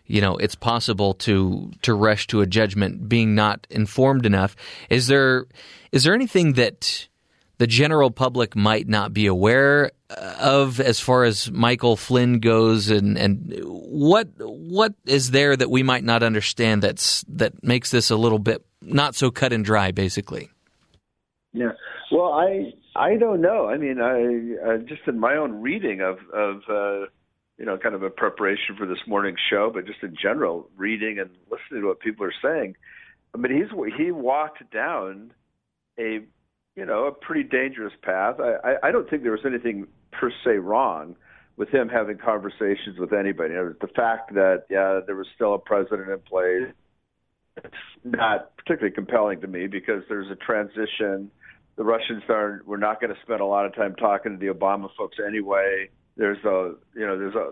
[0.06, 4.56] you know it's possible to to rush to a judgment being not informed enough
[4.90, 5.46] is there
[5.92, 7.08] is there anything that
[7.58, 12.90] the general public might not be aware uh, of as far as Michael Flynn goes
[12.90, 18.10] and, and what what is there that we might not understand that's that makes this
[18.10, 20.50] a little bit not so cut and dry basically?
[21.54, 21.72] Yeah.
[22.12, 23.68] Well I I don't know.
[23.68, 27.08] I mean I, just in my own reading of of uh,
[27.58, 31.20] you know kind of a preparation for this morning's show but just in general reading
[31.20, 32.76] and listening to what people are saying
[33.34, 35.32] I mean he's he walked down
[36.00, 36.22] a
[36.78, 38.36] you know, a pretty dangerous path.
[38.40, 41.16] I, I, I don't think there was anything per se wrong
[41.58, 43.56] with him having conversations with anybody.
[43.56, 46.72] You know, the fact that yeah, there was still a president in place,
[47.58, 51.32] it's not particularly compelling to me because there's a transition.
[51.78, 54.54] The Russians are we're not going to spend a lot of time talking to the
[54.54, 55.90] Obama folks anyway.
[56.16, 57.52] There's a you know there's a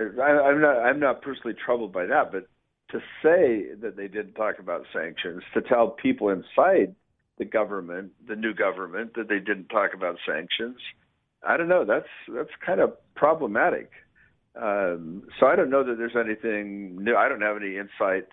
[0.00, 2.48] I'm not I'm not personally troubled by that, but
[2.90, 6.96] to say that they didn't talk about sanctions, to tell people inside
[7.38, 10.76] the government, the new government, that they didn't talk about sanctions.
[11.46, 11.84] I don't know.
[11.84, 13.90] That's that's kind of problematic.
[14.60, 17.14] Um, so I don't know that there's anything new.
[17.14, 18.28] I don't have any insight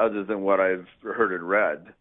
[0.00, 1.92] other than what I've heard and read.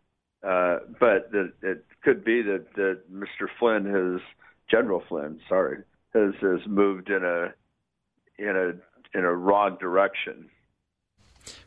[0.43, 3.47] Uh, but the, it could be that, that Mr.
[3.59, 4.21] Flynn has
[4.69, 5.79] General Flynn, sorry,
[6.13, 7.53] has has moved in a
[8.37, 10.49] in a in a wrong direction.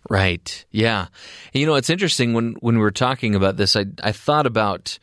[0.09, 0.65] Right.
[0.71, 1.07] Yeah.
[1.53, 4.47] And, you know, it's interesting when when we were talking about this, I I thought
[4.47, 4.99] about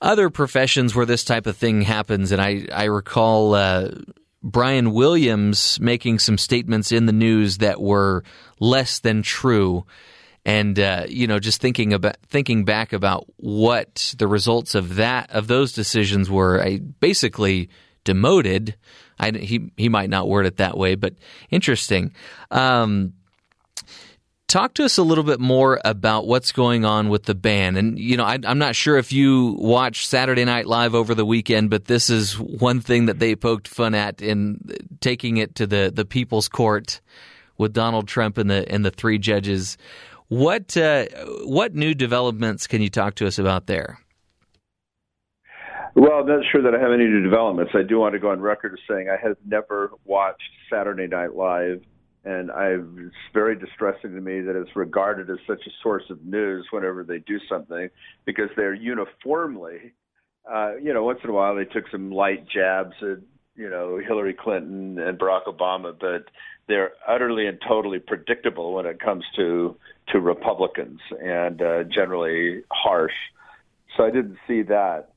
[0.00, 3.54] other professions where this type of thing happens, and I I recall.
[3.54, 3.90] Uh,
[4.46, 8.22] Brian Williams making some statements in the news that were
[8.60, 9.86] less than true
[10.44, 15.30] and uh, you know just thinking about thinking back about what the results of that
[15.30, 17.70] of those decisions were I basically
[18.04, 18.76] demoted
[19.18, 21.14] I, he he might not word it that way but
[21.50, 22.12] interesting
[22.50, 23.14] um,
[24.54, 27.98] talk to us a little bit more about what's going on with the ban and
[27.98, 31.70] you know I, i'm not sure if you watched saturday night live over the weekend
[31.70, 34.60] but this is one thing that they poked fun at in
[35.00, 37.00] taking it to the the people's court
[37.58, 39.76] with donald trump and the and the three judges
[40.28, 41.06] what uh,
[41.44, 43.98] what new developments can you talk to us about there?
[45.94, 47.72] Well, I'm not sure that I have any new developments.
[47.74, 51.34] I do want to go on record as saying I have never watched Saturday Night
[51.34, 51.82] Live,
[52.24, 56.24] and I, it's very distressing to me that it's regarded as such a source of
[56.24, 57.90] news whenever they do something,
[58.24, 59.92] because they're uniformly,
[60.50, 63.18] uh, you know, once in a while they took some light jabs at,
[63.56, 66.24] you know, Hillary Clinton and Barack Obama, but
[66.66, 69.76] they're utterly and totally predictable when it comes to
[70.08, 73.12] to Republicans and uh, generally harsh.
[73.96, 75.10] So I didn't see that.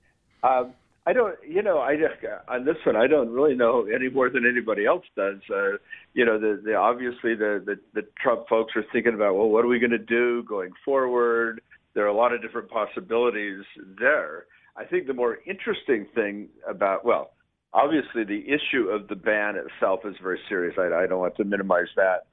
[0.43, 0.73] Um,
[1.07, 2.15] I don't, you know, I just,
[2.49, 5.37] on this one I don't really know any more than anybody else does.
[5.49, 5.77] Uh,
[6.13, 9.63] you know, the, the obviously the, the the Trump folks are thinking about well, what
[9.63, 11.61] are we going to do going forward?
[11.93, 13.63] There are a lot of different possibilities
[13.97, 14.47] there.
[14.75, 17.31] I think the more interesting thing about well,
[17.73, 20.75] obviously the issue of the ban itself is very serious.
[20.77, 22.25] I, I don't want to minimize that.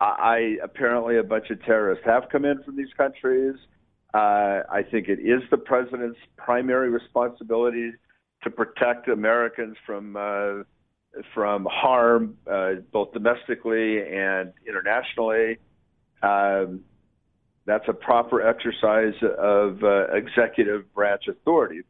[0.00, 3.54] I, I apparently a bunch of terrorists have come in from these countries.
[4.12, 7.92] Uh, I think it is the president's primary responsibility
[8.42, 10.62] to protect Americans from uh,
[11.34, 15.58] from harm, uh, both domestically and internationally.
[16.22, 16.80] Um,
[17.66, 21.80] that's a proper exercise of uh, executive branch authority.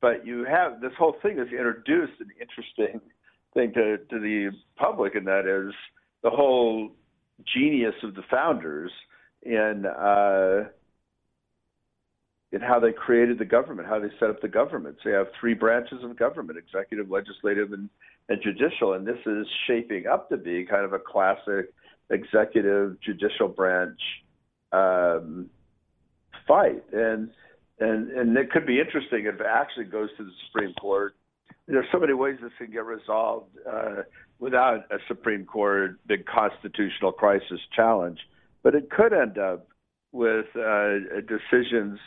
[0.00, 3.00] But you have this whole thing has introduced an interesting
[3.54, 5.72] thing to, to the public, and that is
[6.22, 6.90] the whole
[7.54, 8.90] genius of the founders
[9.42, 10.68] in uh,
[12.52, 14.96] in how they created the government, how they set up the government.
[15.02, 17.88] So you have three branches of government: executive, legislative, and,
[18.28, 18.92] and judicial.
[18.92, 21.72] And this is shaping up to be kind of a classic
[22.10, 23.98] executive judicial branch
[24.72, 25.48] um,
[26.46, 26.84] fight.
[26.92, 27.30] And
[27.80, 31.14] and and it could be interesting if it actually goes to the Supreme Court.
[31.66, 34.02] There's so many ways this can get resolved uh,
[34.38, 38.18] without a Supreme Court big constitutional crisis challenge,
[38.62, 39.68] but it could end up
[40.10, 41.98] with uh, decisions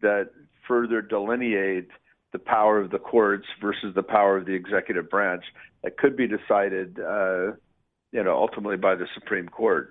[0.00, 0.30] that
[0.66, 1.88] further delineate
[2.32, 5.44] the power of the courts versus the power of the executive branch
[5.82, 7.52] that could be decided, uh,
[8.12, 9.90] you know, ultimately by the Supreme Court.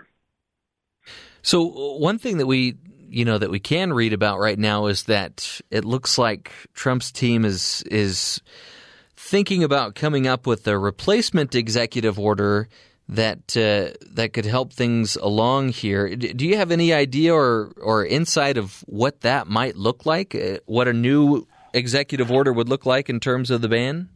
[1.41, 1.63] So
[1.97, 2.77] one thing that we
[3.09, 7.11] you know that we can read about right now is that it looks like Trump's
[7.11, 8.41] team is is
[9.15, 12.67] thinking about coming up with a replacement executive order
[13.09, 16.15] that uh, that could help things along here.
[16.15, 20.35] Do you have any idea or or insight of what that might look like?
[20.35, 24.09] Uh, what a new executive order would look like in terms of the ban?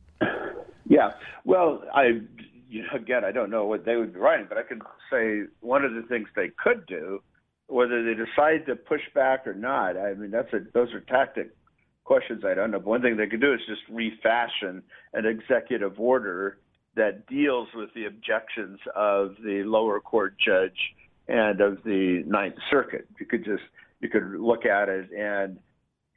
[0.88, 1.12] Yeah.
[1.46, 2.22] Well, I
[2.94, 5.94] again, I don't know what they would be writing, but I can say one of
[5.94, 7.22] the things they could do
[7.72, 11.56] whether they decide to push back or not, I mean, that's a those are tactic
[12.04, 12.44] questions.
[12.46, 12.80] I don't know.
[12.80, 16.58] But one thing they could do is just refashion an executive order
[16.96, 20.78] that deals with the objections of the lower court judge
[21.28, 23.08] and of the Ninth Circuit.
[23.20, 23.64] You could just
[24.02, 25.60] you could look at it and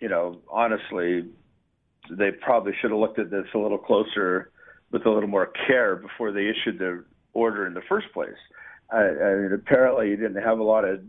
[0.01, 1.25] you know honestly,
[2.11, 4.51] they probably should have looked at this a little closer
[4.91, 8.31] with a little more care before they issued the order in the first place.
[8.91, 11.01] I, I mean, apparently, you didn't have a lot of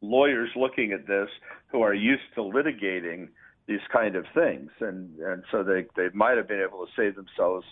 [0.00, 1.28] lawyers looking at this
[1.68, 3.28] who are used to litigating
[3.66, 7.14] these kind of things, and and so they they might have been able to save
[7.16, 7.64] themselves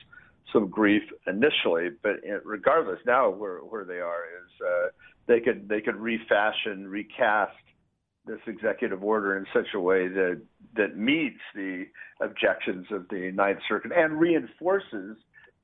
[0.52, 4.88] some grief initially, but regardless, now where where they are is uh,
[5.26, 7.56] they could they could refashion, recast
[8.26, 10.40] this executive order in such a way that
[10.76, 11.84] that meets the
[12.20, 15.16] objections of the Ninth Circuit and reinforces.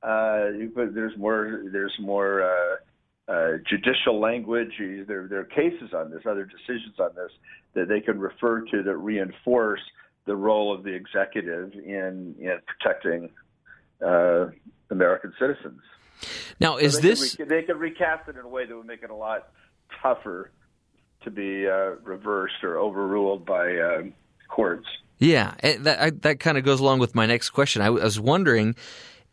[0.03, 4.73] Uh, there's more there's more uh, uh, judicial language.
[4.79, 7.33] There, there are cases on this, other decisions on this
[7.75, 9.81] that they can refer to that reinforce
[10.27, 13.31] the role of the executive in in protecting
[14.05, 14.47] uh,
[14.91, 15.81] American citizens.
[16.61, 18.77] Now, is so they this Could re- they could recast it in a way that
[18.77, 19.49] would make it a lot
[20.03, 20.51] tougher
[21.25, 24.03] to be uh, reversed or overruled by uh,
[24.49, 24.87] courts.
[25.19, 27.83] Yeah, that I, that kind of goes along with my next question.
[27.83, 28.77] I was wondering,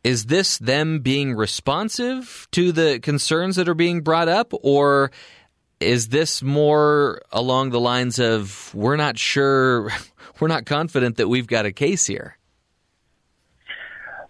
[0.03, 5.11] is this them being responsive to the concerns that are being brought up, or
[5.79, 9.91] is this more along the lines of we're not sure,
[10.39, 12.37] we're not confident that we've got a case here?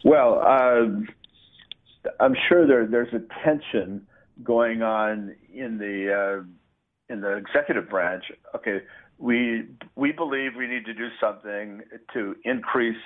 [0.03, 4.05] Well, uh, I'm sure there, there's a tension
[4.43, 8.25] going on in the uh, in the executive branch.
[8.55, 8.81] Okay,
[9.17, 9.63] we
[9.95, 11.81] we believe we need to do something
[12.13, 12.97] to increase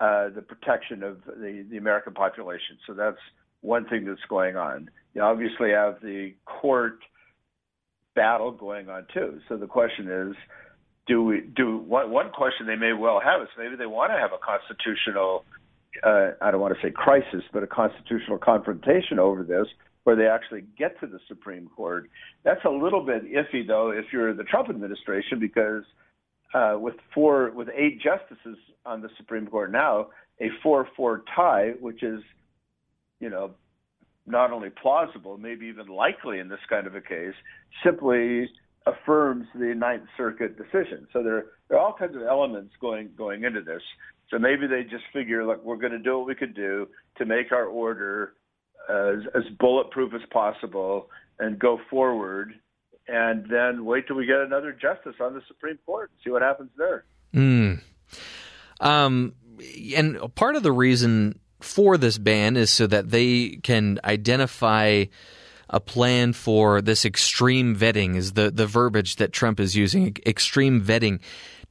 [0.00, 2.78] uh, the protection of the, the American population.
[2.86, 3.18] So that's
[3.60, 4.90] one thing that's going on.
[5.14, 6.98] You obviously have the court
[8.16, 9.40] battle going on too.
[9.48, 10.36] So the question is,
[11.06, 14.18] do we do one, one question they may well have is maybe they want to
[14.18, 15.44] have a constitutional
[16.02, 19.66] uh, I don't want to say crisis, but a constitutional confrontation over this
[20.04, 22.10] where they actually get to the Supreme Court.
[22.44, 25.84] That's a little bit iffy, though, if you're the Trump administration, because
[26.54, 30.08] uh, with four, with eight justices on the Supreme Court now,
[30.40, 32.20] a four-four tie, which is,
[33.20, 33.52] you know,
[34.26, 37.34] not only plausible, maybe even likely in this kind of a case,
[37.84, 38.48] simply
[38.86, 41.06] affirms the Ninth Circuit decision.
[41.12, 43.82] So there, there are all kinds of elements going going into this.
[44.30, 47.26] So maybe they just figure, look, we're going to do what we could do to
[47.26, 48.34] make our order
[48.88, 52.54] as, as bulletproof as possible and go forward
[53.08, 56.42] and then wait till we get another justice on the Supreme Court and see what
[56.42, 57.04] happens there.
[57.34, 57.82] Mm.
[58.80, 59.34] Um,
[59.96, 65.04] and part of the reason for this ban is so that they can identify
[65.70, 70.82] a plan for this extreme vetting is the, the verbiage that Trump is using extreme
[70.82, 71.20] vetting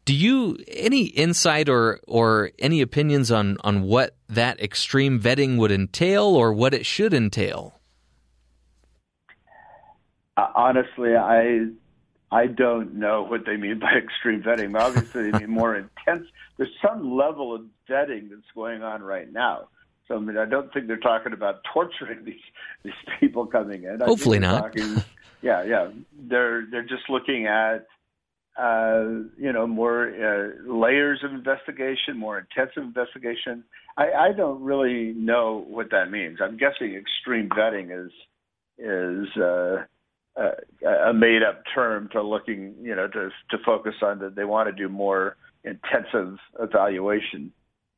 [0.05, 5.71] do you any insight or or any opinions on on what that extreme vetting would
[5.71, 7.79] entail or what it should entail?
[10.37, 11.67] Uh, honestly, I
[12.31, 14.79] I don't know what they mean by extreme vetting.
[14.79, 15.75] Obviously, they mean more
[16.07, 16.27] intense.
[16.57, 19.67] There's some level of vetting that's going on right now.
[20.07, 22.41] So I mean, I don't think they're talking about torturing these
[22.83, 23.99] these people coming in.
[23.99, 24.73] Hopefully not.
[24.73, 25.03] Talking,
[25.41, 25.89] yeah, yeah.
[26.13, 27.87] They're they're just looking at
[28.57, 29.03] uh,
[29.37, 33.63] you know, more uh, layers of investigation, more intensive investigation.
[33.97, 36.39] I, I don't really know what that means.
[36.41, 38.11] I'm guessing extreme vetting is
[38.77, 39.83] is uh,
[40.35, 44.45] a, a made up term to looking, you know, to to focus on that they
[44.45, 47.51] want to do more intensive evaluation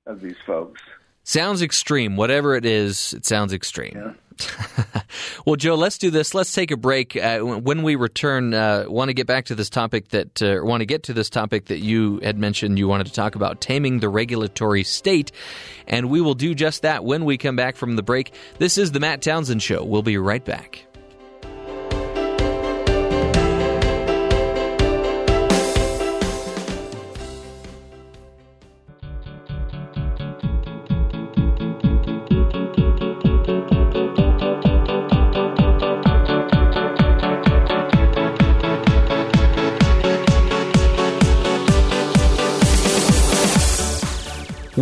[0.06, 0.82] of these folks.
[1.24, 2.18] Sounds extreme.
[2.18, 3.94] Whatever it is, it sounds extreme.
[3.96, 4.14] Yeah.
[5.46, 6.34] well, Joe, let's do this.
[6.34, 7.16] Let's take a break.
[7.16, 10.82] Uh, when we return, uh, want to get back to this topic that, uh, want
[10.82, 14.00] to get to this topic that you had mentioned you wanted to talk about, taming
[14.00, 15.32] the regulatory state.
[15.88, 18.34] And we will do just that when we come back from the break.
[18.58, 19.84] This is the Matt Townsend Show.
[19.84, 20.86] We'll be right back.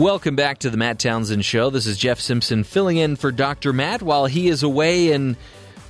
[0.02, 1.70] Welcome back to the Matt Townsend Show.
[1.70, 3.72] This is Jeff Simpson filling in for Dr.
[3.72, 5.38] Matt while he is away in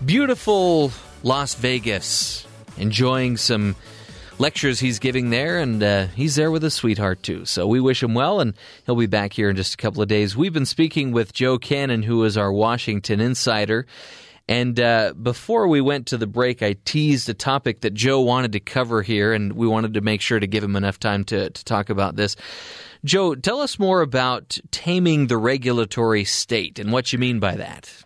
[0.06, 0.91] beautiful
[1.24, 2.45] Las Vegas,
[2.76, 3.78] enjoying some
[4.38, 7.45] lectures he's giving there, and uh, he's there with his sweetheart too.
[7.45, 8.54] So we wish him well, and
[8.86, 10.36] he'll be back here in just a couple of days.
[10.36, 13.86] We've been speaking with Joe Cannon, who is our Washington insider.
[14.50, 18.52] And uh, before we went to the break, I teased a topic that Joe wanted
[18.52, 21.50] to cover here, and we wanted to make sure to give him enough time to,
[21.50, 22.36] to talk about this.
[23.04, 28.04] Joe, tell us more about taming the regulatory state and what you mean by that.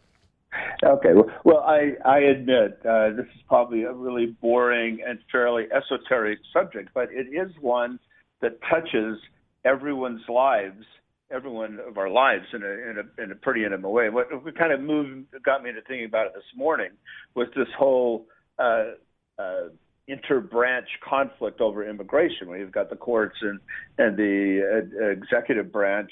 [0.84, 1.14] Okay.
[1.44, 6.90] Well, I, I admit uh, this is probably a really boring and fairly esoteric subject,
[6.94, 8.00] but it is one
[8.42, 9.18] that touches
[9.66, 10.86] everyone's lives,
[11.32, 14.10] everyone of our lives in a, in a, in a pretty intimate way.
[14.10, 16.92] What kind of moved, got me to thinking about it this morning
[17.34, 18.28] was this whole
[18.60, 18.92] uh,
[19.40, 19.70] uh,
[20.10, 22.50] interbranch conflict over immigration.
[22.50, 23.60] We've got the courts and
[23.98, 26.12] and the uh, executive branch,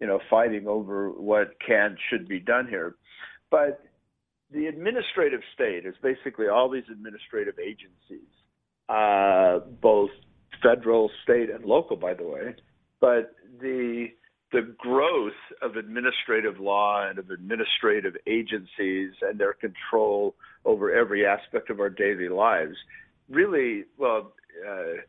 [0.00, 2.96] you know, fighting over what can should be done here.
[3.50, 3.82] But
[4.52, 8.28] the administrative state is basically all these administrative agencies,
[8.88, 10.10] uh, both
[10.62, 12.56] federal, state, and local, by the way.
[13.00, 14.08] But the
[14.52, 15.32] the growth
[15.62, 20.34] of administrative law and of administrative agencies and their control
[20.64, 22.76] over every aspect of our daily lives
[23.30, 24.32] really, well,
[24.68, 25.00] uh,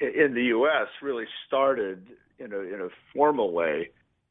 [0.00, 2.06] in the U.S., really started
[2.38, 3.90] in a, in a formal way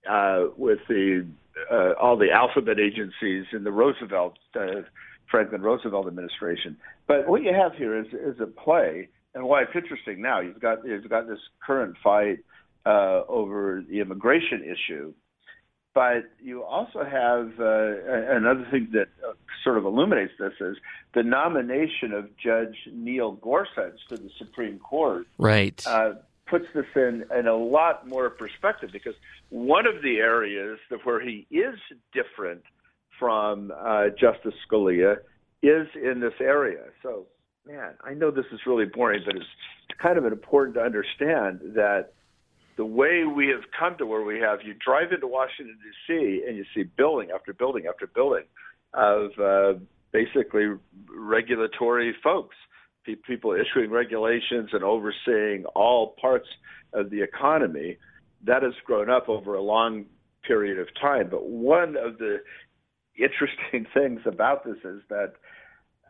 [0.09, 1.25] uh, with the
[1.71, 4.81] uh, all the alphabet agencies in the Roosevelt uh,
[5.29, 6.77] Franklin Roosevelt administration.
[7.07, 10.39] But what you have here is is a play, and why it's interesting now.
[10.39, 12.39] You've got you've got this current fight
[12.85, 15.13] uh, over the immigration issue,
[15.93, 19.33] but you also have uh, another thing that uh,
[19.63, 20.77] sort of illuminates this is
[21.13, 25.25] the nomination of Judge Neil Gorsuch to the Supreme Court.
[25.37, 25.81] Right.
[25.85, 26.13] Uh,
[26.47, 29.13] puts this in, in a lot more perspective because
[29.49, 31.75] one of the areas that where he is
[32.13, 32.63] different
[33.19, 35.17] from uh, Justice Scalia
[35.61, 36.85] is in this area.
[37.03, 37.27] So,
[37.67, 39.45] man, I know this is really boring, but it's
[40.01, 42.13] kind of important to understand that
[42.79, 46.43] the way we have come to where we have, you drive into Washington D.C.
[46.47, 48.45] and you see building after building after building
[48.93, 49.77] of uh,
[50.13, 50.67] basically
[51.13, 52.55] regulatory folks,
[53.27, 56.47] people issuing regulations and overseeing all parts
[56.93, 57.97] of the economy.
[58.45, 60.05] That has grown up over a long
[60.47, 61.27] period of time.
[61.29, 62.37] But one of the
[63.17, 65.33] interesting things about this is that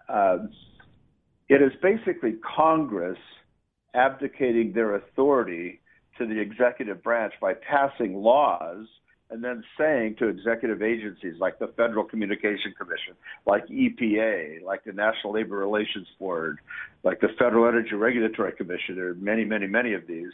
[0.08, 0.52] um,
[1.48, 3.18] it is basically Congress
[3.96, 5.80] abdicating their authority
[6.20, 8.86] to the executive branch by passing laws
[9.32, 13.14] and then saying to executive agencies like the Federal Communication Commission,
[13.46, 16.60] like EPA, like the National Labor Relations Board,
[17.04, 20.32] like the Federal Energy Regulatory Commission, there are many, many, many of these.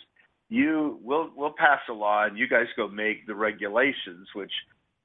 [0.47, 4.51] You will will pass a law, and you guys go make the regulations which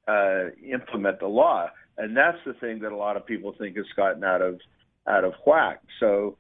[0.07, 3.87] uh, implement the law, and that's the thing that a lot of people think has
[3.97, 4.61] gotten out of
[5.09, 5.81] out of whack.
[5.99, 6.37] So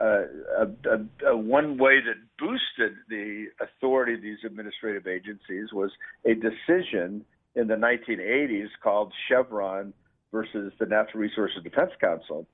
[0.00, 0.22] uh,
[0.58, 5.90] a, a, a one way that boosted the authority of these administrative agencies was
[6.24, 7.24] a decision
[7.56, 9.92] in the 1980s called Chevron
[10.30, 12.46] versus the Natural Resources Defense Council.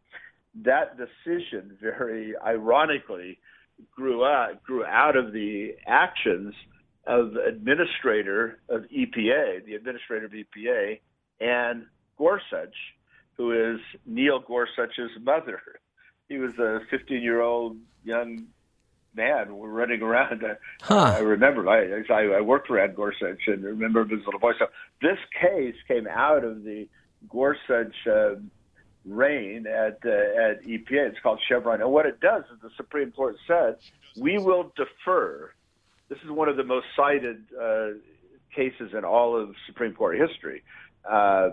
[0.64, 3.38] That decision, very ironically,
[3.94, 6.54] grew out grew out of the actions
[7.06, 11.00] of administrator of EPA, the administrator of EPA,
[11.40, 11.84] and
[12.16, 12.74] Gorsuch,
[13.36, 15.60] who is Neil Gorsuch's mother
[16.28, 18.46] he was a 15 year old young
[19.14, 20.42] man running around.
[20.82, 21.14] Huh.
[21.16, 24.56] I remember I, I worked for Ed Gorsuch and remember his little voice.
[24.58, 24.66] So
[25.00, 26.88] this case came out of the
[27.28, 28.34] Gorsuch uh,
[29.04, 31.10] reign at uh, at EPA.
[31.10, 33.76] It's called Chevron, and what it does is the Supreme Court said
[34.16, 35.52] we will defer.
[36.08, 37.88] This is one of the most cited uh,
[38.54, 40.62] cases in all of Supreme Court history,
[41.10, 41.50] uh,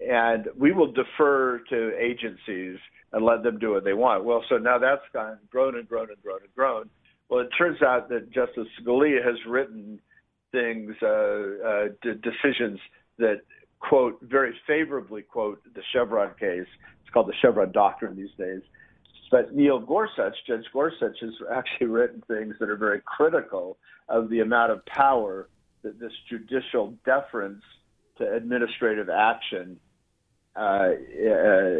[0.00, 2.78] and we will defer to agencies
[3.12, 4.24] and let them do what they want.
[4.24, 6.90] Well, so now that's gone grown and grown and grown and grown.
[7.28, 10.00] Well, it turns out that Justice Scalia has written
[10.52, 12.78] things, uh, uh, d- decisions
[13.18, 13.42] that
[13.80, 16.66] quote very favorably quote the Chevron case.
[17.02, 18.62] It's called the Chevron doctrine these days.
[19.30, 23.76] But Neil Gorsuch, Judge Gorsuch, has actually written things that are very critical
[24.08, 25.48] of the amount of power
[25.82, 27.62] that this judicial deference
[28.16, 29.78] to administrative action
[30.58, 30.90] uh,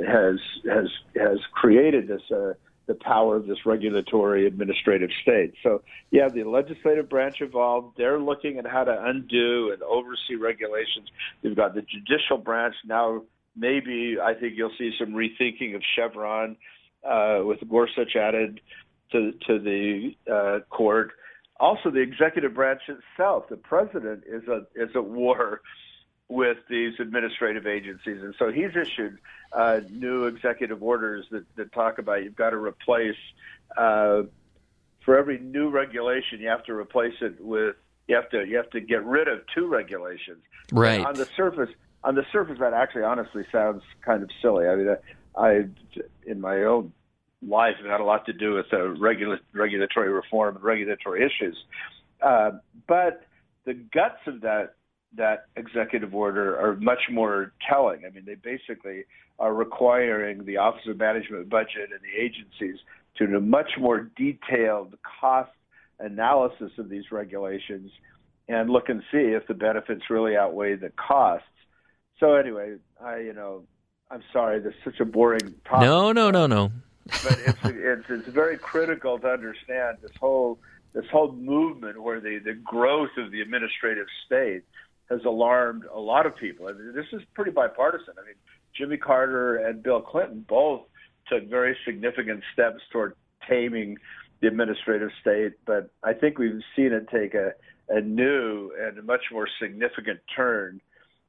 [0.07, 0.39] has
[0.70, 2.53] has has created this uh,
[2.87, 5.53] the power of this regulatory administrative state.
[5.62, 7.97] So yeah, the legislative branch involved.
[7.97, 11.09] They're looking at how to undo and oversee regulations.
[11.43, 13.22] You've got the judicial branch now.
[13.57, 16.57] Maybe I think you'll see some rethinking of Chevron
[17.05, 18.61] uh, with Gorsuch added
[19.12, 21.12] to to the uh, court.
[21.61, 23.49] Also, the executive branch itself.
[23.51, 25.61] The president is a is at war
[26.29, 28.22] with these administrative agencies.
[28.22, 29.18] And so he's issued
[29.53, 33.16] uh, new executive orders that, that talk about you've got to replace,
[33.76, 34.22] uh,
[35.05, 37.76] for every new regulation, you have to replace it with,
[38.09, 40.43] you have to, you have to get rid of two regulations.
[40.70, 41.05] Right.
[41.05, 41.70] on the surface,
[42.05, 44.66] on the surface, that actually honestly sounds kind of silly.
[44.66, 44.97] I mean,
[45.35, 45.64] I,
[46.26, 46.93] in my own
[47.47, 51.57] life, have had a lot to do with uh, regula- regulatory reform and regulatory issues.
[52.20, 52.53] Uh,
[52.87, 53.24] but
[53.64, 54.74] the guts of that
[55.16, 58.04] that executive order are much more telling.
[58.06, 59.04] I mean, they basically
[59.38, 62.80] are requiring the Office of Management Budget and the agencies
[63.16, 65.50] to do a much more detailed cost
[65.98, 67.90] analysis of these regulations
[68.48, 71.46] and look and see if the benefits really outweigh the costs.
[72.20, 73.64] So anyway, I you know,
[74.11, 75.86] I'm sorry, this is such a boring topic.
[75.86, 76.72] No, no, no, no.
[77.06, 80.59] but it's, it's it's very critical to understand this whole
[80.92, 84.62] this whole movement where the the growth of the administrative state
[85.11, 86.66] has alarmed a lot of people.
[86.68, 88.14] I mean, this is pretty bipartisan.
[88.18, 88.34] I mean,
[88.76, 90.82] Jimmy Carter and Bill Clinton both
[91.30, 93.14] took very significant steps toward
[93.48, 93.96] taming
[94.40, 97.52] the administrative state, but I think we've seen it take a,
[97.88, 100.80] a new and a much more significant turn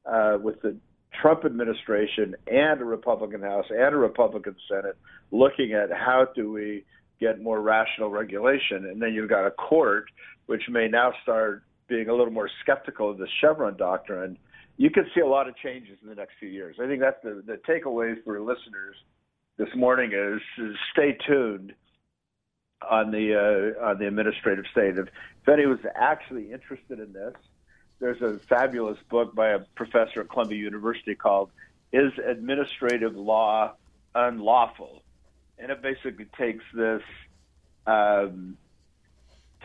[0.06, 0.76] uh, with the
[1.20, 4.96] Trump administration and a Republican House and a Republican Senate
[5.32, 6.84] looking at how do we
[7.20, 8.86] get more rational regulation.
[8.86, 10.06] And then you've got a court
[10.46, 14.38] which may now start being a little more skeptical of the Chevron doctrine,
[14.78, 16.76] you could see a lot of changes in the next few years.
[16.80, 18.96] I think that's the the takeaway for listeners
[19.58, 21.74] this morning is, is stay tuned
[22.88, 24.96] on the uh, on the administrative state.
[24.96, 25.08] If,
[25.42, 27.34] if anyone's actually interested in this,
[27.98, 31.50] there's a fabulous book by a professor at Columbia University called
[31.92, 33.74] "Is Administrative Law
[34.14, 35.02] Unlawful?"
[35.60, 37.02] and it basically takes this
[37.86, 38.56] um,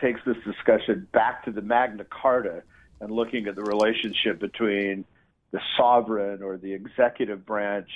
[0.00, 2.62] takes this discussion back to the Magna Carta
[3.00, 5.04] and looking at the relationship between
[5.52, 7.88] the sovereign or the executive branch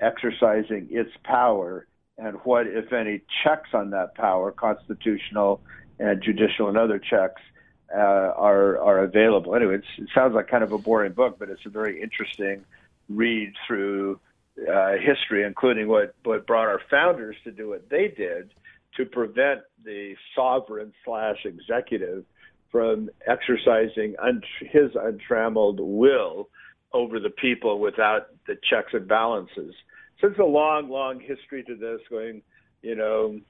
[0.00, 1.86] exercising its power
[2.18, 5.60] and what, if any, checks on that power, constitutional
[5.98, 7.40] and judicial and other checks,
[7.94, 9.54] uh, are are available.
[9.54, 12.64] Anyway, it sounds like kind of a boring book, but it's a very interesting
[13.08, 14.18] read through
[14.70, 18.50] uh, history, including what what brought our founders to do what they did
[18.96, 22.24] to prevent the sovereign slash executive
[22.70, 26.48] from exercising un- his untrammeled will
[26.92, 29.74] over the people without the checks and balances.
[30.20, 32.42] So it's a long, long history to this, going,
[32.82, 33.40] you know,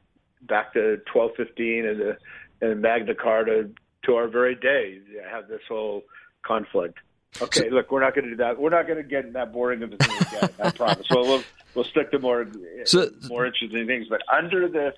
[0.43, 2.16] back to 1215 and the
[2.61, 3.68] and Magna Carta
[4.05, 5.01] to our very day.
[5.11, 6.03] You have this whole
[6.43, 6.99] conflict.
[7.40, 8.59] Okay, look, we're not going to do that.
[8.61, 10.51] We're not going to get in that boring of a thing again.
[10.62, 11.07] I promise.
[11.09, 11.43] So we'll
[11.74, 12.47] we'll stick to more
[12.84, 14.07] So- more interesting things.
[14.09, 14.93] But under the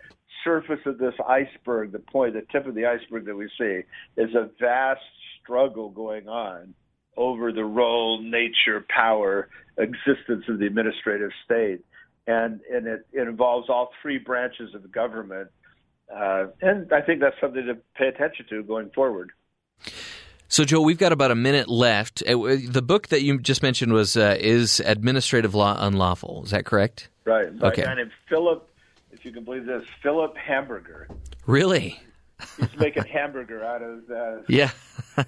[0.45, 3.81] surface of this iceberg, the point, the tip of the iceberg that we see,
[4.17, 5.01] is a vast
[5.43, 6.75] struggle going on
[7.17, 11.81] over the role, nature, power, existence of the administrative state,
[12.27, 15.49] and and it, it involves all three branches of government.
[16.15, 19.33] Uh, and I think that's something to pay attention to going forward.
[20.49, 22.23] So, Joe, we've got about a minute left.
[22.23, 26.65] Uh, The book that you just mentioned was uh, "Is Administrative Law Unlawful?" Is that
[26.65, 27.09] correct?
[27.25, 27.59] Right.
[27.59, 27.83] By Okay.
[27.83, 28.69] a guy named Philip,
[29.25, 31.09] if you can believe this, Philip Hamburger.
[31.47, 31.99] Really?
[32.59, 34.71] He's making hamburger out of uh, Yeah.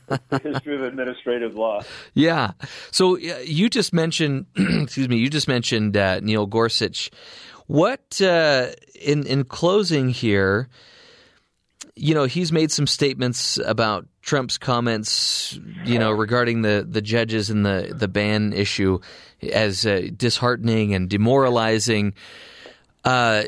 [0.09, 1.81] the history of administrative law.
[2.13, 2.51] Yeah.
[2.91, 7.11] So uh, you just mentioned, excuse me, you just mentioned uh, Neil Gorsuch.
[7.69, 8.69] What uh,
[9.01, 10.69] in in closing here?
[11.95, 17.49] You know, he's made some statements about Trump's comments, you know, regarding the, the judges
[17.49, 18.99] and the, the ban issue
[19.51, 22.13] as uh, disheartening and demoralizing.
[23.03, 23.45] Uh,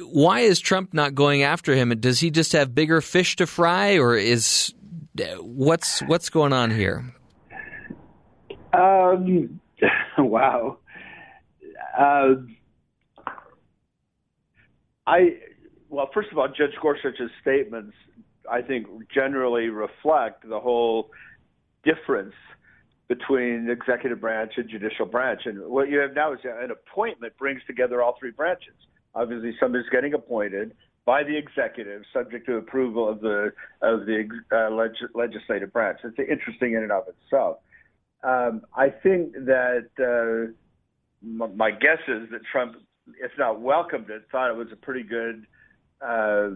[0.00, 1.90] why is Trump not going after him?
[2.00, 4.74] Does he just have bigger fish to fry, or is
[5.40, 7.14] what's what's going on here?
[8.72, 9.60] Um,
[10.18, 10.78] wow.
[11.98, 12.56] Um,
[15.06, 15.38] I
[15.88, 17.94] well, first of all, Judge Gorsuch's statements,
[18.50, 21.10] I think, generally reflect the whole
[21.82, 22.34] difference
[23.08, 25.42] between the executive branch and judicial branch.
[25.46, 28.74] And what you have now is an appointment brings together all three branches.
[29.18, 33.50] Obviously, somebody's getting appointed by the executive, subject to approval of the
[33.82, 35.98] of the uh, leg- legislative branch.
[36.04, 37.56] It's interesting in and of itself.
[38.22, 40.52] Um, I think that uh,
[41.24, 42.76] m- my guess is that Trump,
[43.20, 45.46] if not welcomed it, thought it was a pretty good,
[46.00, 46.50] uh,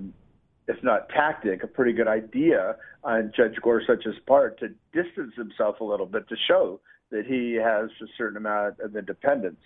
[0.68, 5.84] if not tactic, a pretty good idea on Judge Gorsuch's part to distance himself a
[5.84, 6.78] little bit to show
[7.10, 9.60] that he has a certain amount of independence.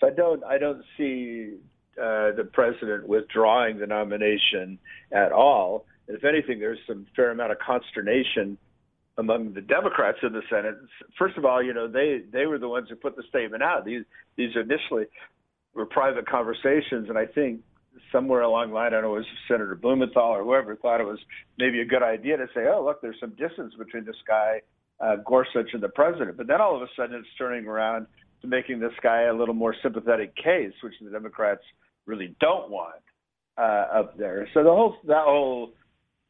[0.00, 1.54] So I don't, I don't see
[1.98, 4.78] uh, the president withdrawing the nomination
[5.12, 5.86] at all.
[6.08, 8.58] If anything, there's some fair amount of consternation
[9.16, 10.74] among the Democrats in the Senate.
[11.18, 13.84] First of all, you know they they were the ones who put the statement out.
[13.84, 14.04] These
[14.36, 15.06] these initially
[15.74, 17.60] were private conversations, and I think
[18.10, 21.06] somewhere along the line, I don't know, it was Senator Blumenthal or whoever thought it
[21.06, 21.18] was
[21.58, 24.60] maybe a good idea to say, oh look, there's some distance between this guy
[25.00, 26.36] uh, Gorsuch and the president.
[26.36, 28.06] But then all of a sudden, it's turning around
[28.42, 31.62] to making this guy a little more sympathetic case, which the Democrats
[32.06, 33.02] really don't want
[33.58, 34.48] uh, up there.
[34.54, 35.72] So the whole that whole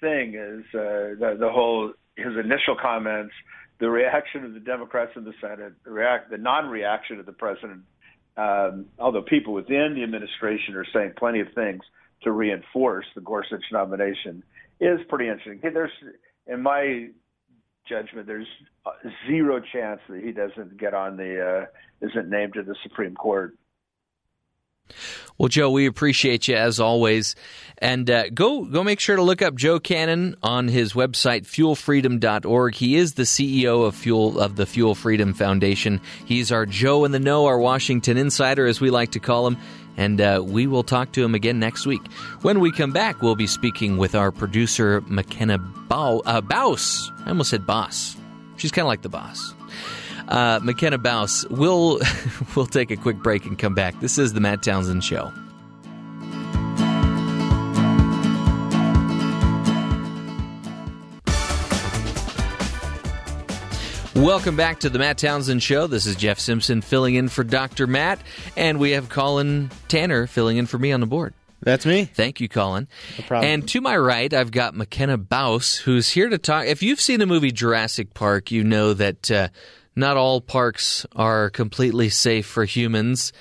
[0.01, 3.35] thing is uh, the the whole his initial comments,
[3.81, 7.83] the reaction of the Democrats in the Senate, the react the non-reaction of the president.
[8.37, 11.83] Um, although people within the administration are saying plenty of things
[12.23, 14.43] to reinforce the Gorsuch nomination,
[14.81, 15.61] is pretty interesting.
[15.63, 15.93] There's,
[16.49, 17.09] in my
[17.89, 18.47] judgment, there's
[19.29, 21.67] zero chance that he doesn't get on the
[22.03, 23.57] uh, isn't named to the Supreme Court.
[25.37, 27.35] Well, Joe, we appreciate you as always,
[27.79, 32.75] and uh, go go make sure to look up Joe Cannon on his website fuelfreedom.org.
[32.75, 36.01] He is the CEO of Fuel of the Fuel Freedom Foundation.
[36.25, 39.57] He's our Joe in the know, our Washington insider, as we like to call him.
[39.97, 42.05] And uh, we will talk to him again next week.
[42.43, 45.55] When we come back, we'll be speaking with our producer Makena
[45.91, 47.13] uh, Bauss.
[47.25, 48.17] I almost said boss.
[48.57, 49.55] She's kind of like the boss.
[50.29, 51.49] Uh, Makena Bauss.
[51.51, 52.01] We'll
[52.57, 53.99] we'll take a quick break and come back.
[54.01, 55.33] This is the Matt Townsend Show.
[64.15, 65.89] Welcome back to the Matt Townsend Show.
[65.89, 67.87] This is Jeff Simpson filling in for Dr.
[67.87, 68.21] Matt,
[68.57, 71.35] and we have Colin Tanner filling in for me on the board.
[71.61, 72.05] That's me.
[72.05, 72.87] Thank you, Colin.
[73.19, 73.51] No problem.
[73.51, 76.67] And to my right, I've got Makena Bauss, who's here to talk.
[76.67, 79.49] If you've seen the movie Jurassic Park, you know that uh,
[79.97, 83.33] not all parks are completely safe for humans.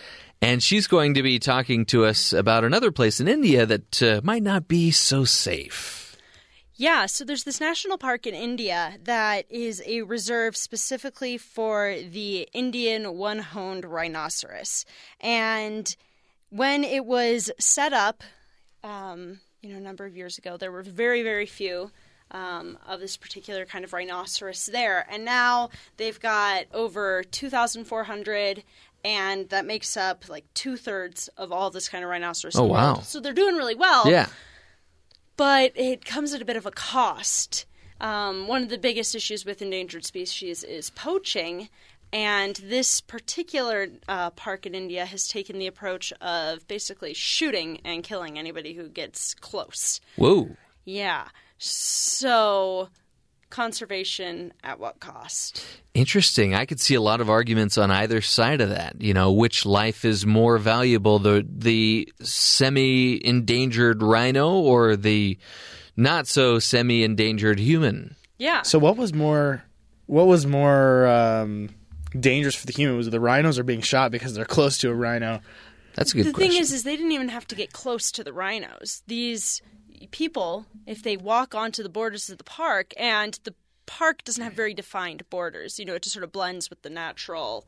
[0.42, 4.22] And she's going to be talking to us about another place in India that uh,
[4.24, 6.18] might not be so safe.
[6.76, 12.50] Yeah, so there's this national park in India that is a reserve specifically for the
[12.52, 14.86] Indian one horned rhinoceros.
[15.22, 15.96] And
[16.50, 18.24] when it was set up,
[18.84, 21.92] um, you know, a number of years ago, there were very, very few.
[22.34, 25.06] Um, of this particular kind of rhinoceros there.
[25.08, 28.64] And now they've got over 2,400,
[29.06, 32.56] and that makes up like two thirds of all this kind of rhinoceros.
[32.56, 32.98] Oh, in the world.
[32.98, 33.02] wow.
[33.04, 34.28] So they're doing really well Yeah.
[35.38, 37.66] but it comes at a bit of a cost.
[38.02, 41.70] Um, one of the biggest issues with endangered species is poaching,
[42.12, 48.04] and this particular uh, park in India has taken the approach of basically shooting and
[48.04, 50.02] killing anybody who gets close.
[50.16, 50.56] Whoa.
[50.86, 51.28] Yeah.
[51.66, 52.90] So,
[53.50, 55.66] conservation at what cost?
[55.94, 56.54] Interesting.
[56.54, 59.02] I could see a lot of arguments on either side of that.
[59.02, 65.38] You know, which life is more valuable, the the semi endangered rhino or the
[65.96, 68.18] not so semi endangered human?
[68.38, 68.64] Yeah.
[68.64, 69.64] So what was more,
[70.08, 71.70] what was more um,
[72.20, 72.98] dangerous for the human?
[72.98, 75.40] Was it the rhinos are being shot because they're close to a rhino?
[75.96, 76.52] That's a good the question.
[76.52, 79.04] thing is, is they didn't even have to get close to the rhinos.
[79.08, 79.62] These
[80.12, 83.54] people, if they walk onto the borders of the park, and the
[83.86, 86.90] park doesn't have very defined borders, you know, it just sort of blends with the
[86.90, 87.66] natural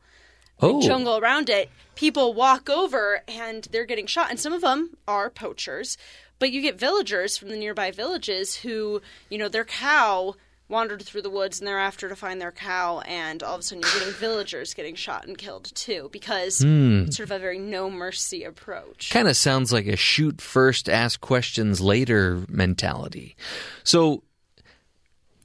[0.60, 1.70] oh, jungle around it.
[1.94, 5.96] People walk over and they're getting shot, and some of them are poachers.
[6.38, 10.34] But you get villagers from the nearby villages who, you know, their cow
[10.68, 13.82] wandered through the woods and they're to find their cow, and all of a sudden
[13.82, 17.04] you're getting villagers getting shot and killed too because hmm.
[17.04, 19.10] it's sort of a very no mercy approach.
[19.10, 23.36] kind of sounds like a shoot first, ask questions later mentality.
[23.84, 24.22] So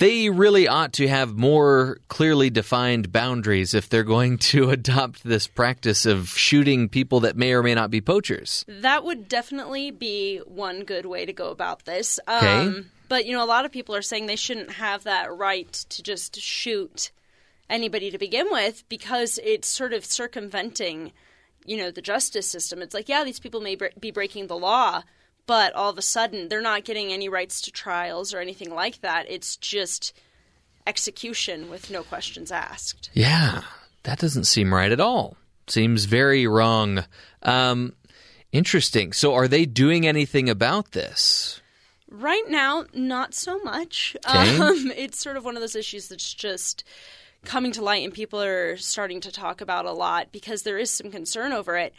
[0.02, 5.46] they really ought to have more clearly defined boundaries if they're going to adopt this
[5.46, 8.66] practice of shooting people that may or may not be poachers.
[8.68, 12.20] That would definitely be one good way to go about this.
[12.28, 12.48] Okay.
[12.48, 15.70] Um, But, you know, a lot of people are saying they shouldn't have that right
[15.74, 17.12] to just shoot
[17.70, 21.12] anybody to begin with because it's sort of circumventing,
[21.66, 22.82] you know, the justice system.
[22.82, 25.04] It's like, yeah, these people may be breaking the law,
[25.46, 29.02] but all of a sudden they're not getting any rights to trials or anything like
[29.02, 29.26] that.
[29.28, 30.14] It's just
[30.88, 33.10] execution with no questions asked.
[33.12, 33.64] Yeah,
[34.04, 35.36] that doesn't seem right at all.
[35.68, 37.04] Seems very wrong.
[37.42, 37.92] Um,
[38.54, 39.12] interesting.
[39.12, 41.61] So, are they doing anything about this?
[42.12, 44.18] Right now, not so much.
[44.28, 44.58] Okay.
[44.58, 46.84] Um, it's sort of one of those issues that's just
[47.46, 50.92] coming to light and people are starting to talk about a lot because there is
[50.92, 51.94] some concern over it.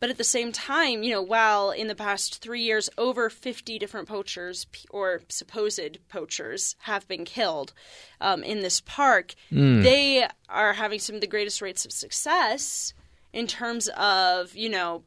[0.00, 3.78] But at the same time, you know, while in the past three years over 50
[3.78, 7.72] different poachers or supposed poachers have been killed
[8.20, 9.34] um, in this park,
[9.82, 12.92] they are having some of the greatest rates of success
[13.32, 15.04] in terms of, you know,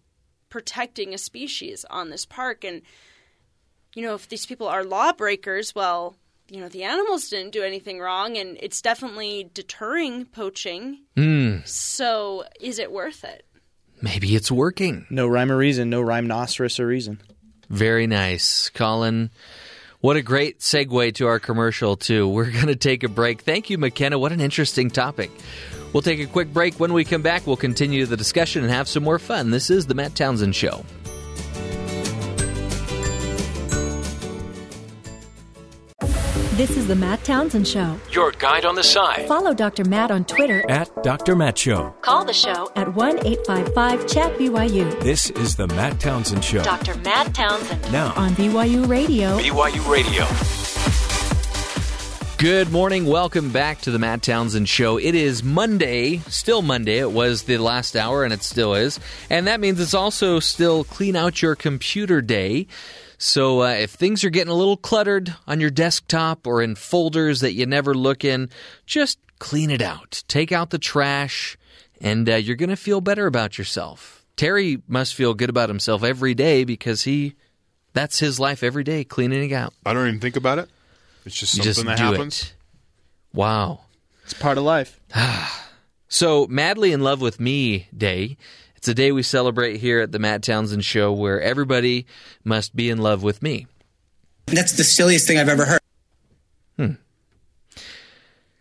[0.50, 2.64] protecting a species on this park.
[2.64, 2.82] And
[3.98, 6.16] you know, if these people are lawbreakers, well,
[6.50, 11.00] you know, the animals didn't do anything wrong, and it's definitely deterring poaching.
[11.16, 11.58] Hmm.
[11.66, 13.44] So, is it worth it?
[14.00, 15.08] Maybe it's working.
[15.10, 15.90] No rhyme or reason.
[15.90, 17.20] No rhinoceros or reason.
[17.70, 19.32] Very nice, Colin.
[20.00, 22.28] What a great segue to our commercial, too.
[22.28, 23.42] We're going to take a break.
[23.42, 24.20] Thank you, Makena.
[24.20, 25.32] What an interesting topic.
[25.92, 26.80] We'll take a quick break.
[26.80, 29.50] When we come back, we'll continue the discussion and have some more fun.
[29.50, 30.86] This is The Matt Townsend Show.
[36.58, 38.00] This is the Matt Townsend Show.
[38.10, 39.28] Your guide on the side.
[39.28, 39.86] Follow Dr.
[39.86, 41.36] Matt on Twitter At Dr.
[41.36, 41.94] Matt Show.
[42.02, 46.64] Call the show at 1 855 Chat BYU This is the Matt Townsend Show.
[46.64, 46.96] Dr.
[47.02, 49.38] Matt Townsend Now, on BYU Radio.
[49.38, 50.26] BYU Radio.
[52.40, 53.06] Good morning.
[53.06, 54.98] Welcome back to the Matt Townsend Show.
[54.98, 56.98] It is Monday, still Monday.
[56.98, 59.00] It was the last hour, and it still is.
[59.30, 62.66] And that means it's also still Clean Out Your Computer Day.
[63.18, 67.40] So uh, if things are getting a little cluttered on your desktop or in folders
[67.40, 68.50] that you never look in,
[68.86, 70.24] just clean it out.
[70.28, 71.58] Take out the trash,
[72.00, 74.24] and uh, you're going to feel better about yourself.
[74.36, 77.36] Terry must feel good about himself every day because he.
[77.94, 79.74] That's his life every day, cleaning it out.
[79.84, 80.70] I don't even think about it.
[81.26, 82.42] It's just You something just that do happens.
[82.44, 82.54] it.
[83.34, 83.80] Wow.
[84.24, 85.00] It's part of life.
[86.10, 88.38] So, Madly in Love with Me Day.
[88.78, 92.06] It's a day we celebrate here at the Matt Townsend Show where everybody
[92.44, 93.68] must be in love with me.
[94.46, 95.82] That's the silliest thing I've ever heard.
[96.78, 96.92] Hmm.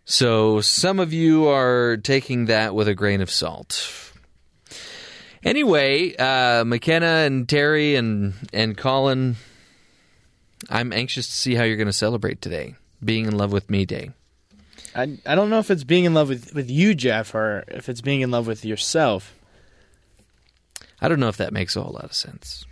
[0.05, 4.11] So some of you are taking that with a grain of salt.
[5.43, 9.35] Anyway, uh, Makena and Terry and and Colin,
[10.69, 13.85] I'm anxious to see how you're going to celebrate today, being in love with me
[13.85, 14.11] day.
[14.95, 17.87] I I don't know if it's being in love with with you, Jeff, or if
[17.87, 19.36] it's being in love with yourself.
[21.01, 22.65] I don't know if that makes a whole lot of sense.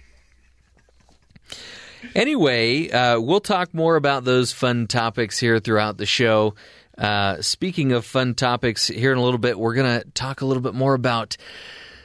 [2.14, 6.56] Anyway, uh, we'll talk more about those fun topics here throughout the show.
[6.98, 10.46] Uh, speaking of fun topics, here in a little bit, we're going to talk a
[10.46, 11.36] little bit more about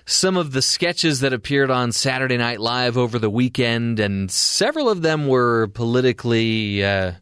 [0.07, 4.89] some of the sketches that appeared on Saturday Night Live over the weekend, and several
[4.89, 7.13] of them were politically uh,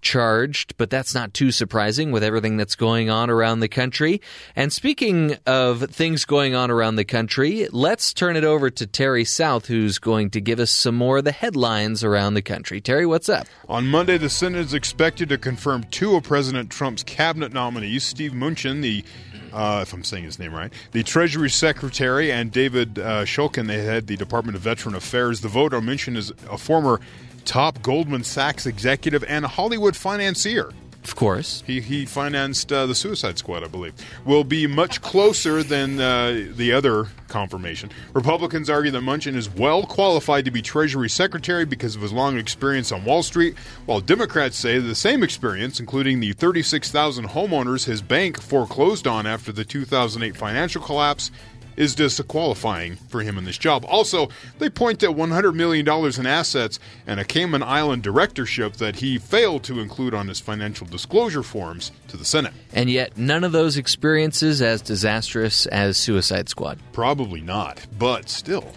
[0.00, 4.20] charged, but that's not too surprising with everything that's going on around the country.
[4.54, 9.24] And speaking of things going on around the country, let's turn it over to Terry
[9.24, 12.80] South, who's going to give us some more of the headlines around the country.
[12.80, 13.46] Terry, what's up?
[13.68, 18.32] On Monday, the Senate is expected to confirm two of President Trump's cabinet nominees, Steve
[18.32, 19.04] Mnuchin, the
[19.52, 23.82] uh, if I'm saying his name right, the Treasury Secretary, and David uh, Shulkin, they
[23.82, 25.40] head the Department of Veteran Affairs.
[25.40, 27.00] The vote on Mnuchin is a former
[27.46, 30.70] top Goldman Sachs executive and Hollywood financier.
[31.06, 31.62] Of course.
[31.64, 33.94] He, he financed uh, the Suicide Squad, I believe.
[34.24, 37.92] Will be much closer than uh, the other confirmation.
[38.12, 42.36] Republicans argue that Mnuchin is well qualified to be Treasury Secretary because of his long
[42.36, 48.02] experience on Wall Street, while Democrats say the same experience, including the 36,000 homeowners his
[48.02, 51.30] bank foreclosed on after the 2008 financial collapse,
[51.76, 53.84] is disqualifying for him in this job.
[53.86, 59.18] Also, they point to $100 million in assets and a Cayman Island directorship that he
[59.18, 62.52] failed to include on his financial disclosure forms to the Senate.
[62.72, 66.78] And yet, none of those experiences as disastrous as Suicide Squad.
[66.92, 68.72] Probably not, but still.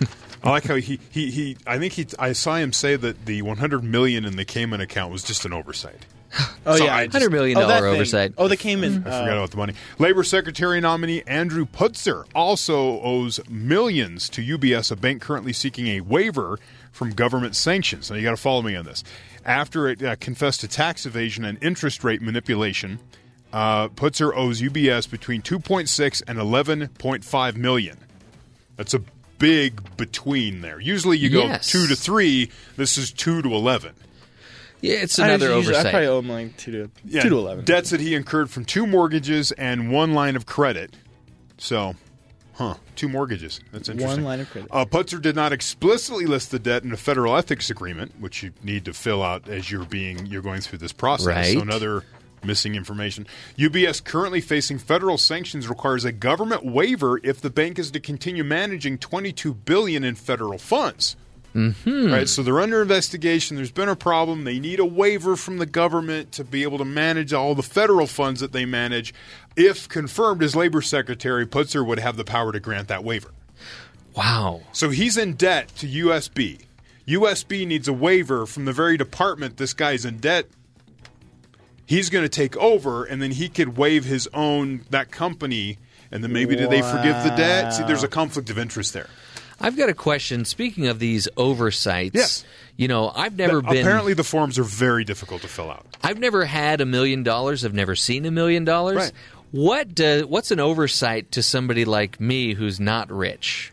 [0.42, 3.42] I like how he, he, he I think he I saw him say that the
[3.42, 6.04] 100 million in the Cayman account was just an oversight.
[6.66, 7.94] Oh So yeah, I I just- Hundred million oh, dollar that thing.
[7.94, 8.34] oversight.
[8.38, 9.06] Oh, they came in.
[9.06, 9.74] I uh, forgot about the money.
[9.98, 16.00] Labor Secretary nominee Andrew Puzder also owes millions to UBS, a bank currently seeking a
[16.00, 16.58] waiver
[16.92, 18.10] from government sanctions.
[18.10, 19.04] Now, you got to follow me on this.
[19.44, 22.98] After it uh, confessed to tax evasion and interest rate manipulation,
[23.52, 27.98] uh, Puzder owes UBS between 2.6 and 11.5 million.
[28.76, 29.00] That's a
[29.38, 30.80] big between there.
[30.80, 31.70] Usually you go Yes.
[31.70, 32.50] two to three.
[32.76, 33.94] This is two to 11.
[34.84, 35.86] Yeah, it's I another usually- oversight.
[35.86, 37.64] I probably owe him like two to Yeah, two to eleven.
[37.64, 40.94] Debts that he incurred from two mortgages and one line of credit.
[41.58, 41.94] So,
[42.54, 43.60] huh, two mortgages.
[43.72, 44.22] That's interesting.
[44.22, 44.68] One line of credit.
[44.72, 48.52] Uh, Puzder did not explicitly list the debt in a federal ethics agreement, which you
[48.62, 51.26] need to fill out as you're being you're going through this process.
[51.26, 51.54] Right.
[51.54, 52.02] So another
[52.44, 53.26] missing information.
[53.56, 58.44] UBS currently facing federal sanctions requires a government waiver if the bank is to continue
[58.44, 61.16] managing 22 billion in federal funds.
[61.54, 62.12] Mm-hmm.
[62.12, 63.56] Right, so they're under investigation.
[63.56, 64.42] There's been a problem.
[64.42, 68.08] They need a waiver from the government to be able to manage all the federal
[68.08, 69.14] funds that they manage.
[69.54, 73.30] If confirmed as labor secretary, Puzder would have the power to grant that waiver.
[74.16, 74.62] wow.
[74.72, 76.62] So he's in debt to USB.
[77.06, 80.46] USB needs a waiver from the very department this guy's in debt.
[81.86, 85.76] He's going to take over, and then he could waive his own that company,
[86.10, 87.74] and then maybe do they forgive the debt?
[87.74, 89.08] See, there's a conflict of interest there.
[89.64, 90.44] I've got a question.
[90.44, 92.44] Speaking of these oversights, Yes.
[92.76, 93.78] you know, I've never been.
[93.78, 95.86] Apparently, the forms are very difficult to fill out.
[96.02, 97.64] I've never had a million dollars.
[97.64, 99.12] I've never seen a million dollars.
[99.52, 103.72] What uh, what's an oversight to somebody like me who's not rich?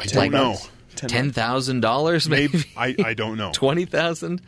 [0.00, 0.56] I don't know.
[0.96, 2.64] Ten thousand dollars, maybe.
[2.76, 3.50] Maybe I, I don't know.
[3.54, 4.42] Twenty thousand.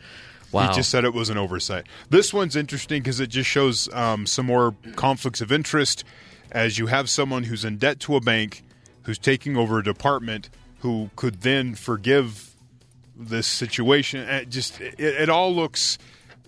[0.51, 0.67] Wow.
[0.67, 1.85] He just said it was an oversight.
[2.09, 6.03] This one's interesting because it just shows um, some more conflicts of interest
[6.51, 8.61] as you have someone who's in debt to a bank
[9.03, 10.49] who's taking over a department
[10.79, 12.55] who could then forgive
[13.15, 14.21] this situation.
[14.27, 15.97] It just it, it all looks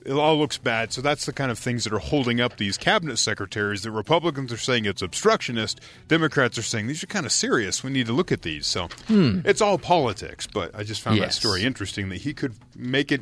[0.06, 0.92] it all looks bad.
[0.92, 3.84] So that's the kind of things that are holding up these cabinet secretaries.
[3.84, 5.80] That Republicans are saying it's obstructionist.
[6.08, 7.84] Democrats are saying these are kind of serious.
[7.84, 8.68] We need to look at these.
[8.68, 10.48] So it's all politics.
[10.48, 11.32] But I just found that Hmm.
[11.32, 13.22] Story interesting that he could make it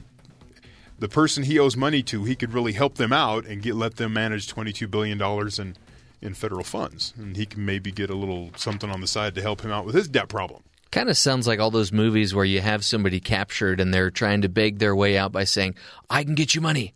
[0.97, 3.95] the person he owes money to, he could really help them out and get let
[3.97, 5.75] them manage twenty two billion dollars in
[6.21, 9.41] in federal funds, and he can maybe get a little something on the side to
[9.41, 10.63] help him out with his debt problem.
[10.91, 14.41] Kind of sounds like all those movies where you have somebody captured and they're trying
[14.41, 15.75] to beg their way out by saying,
[16.09, 16.93] "I can get you money.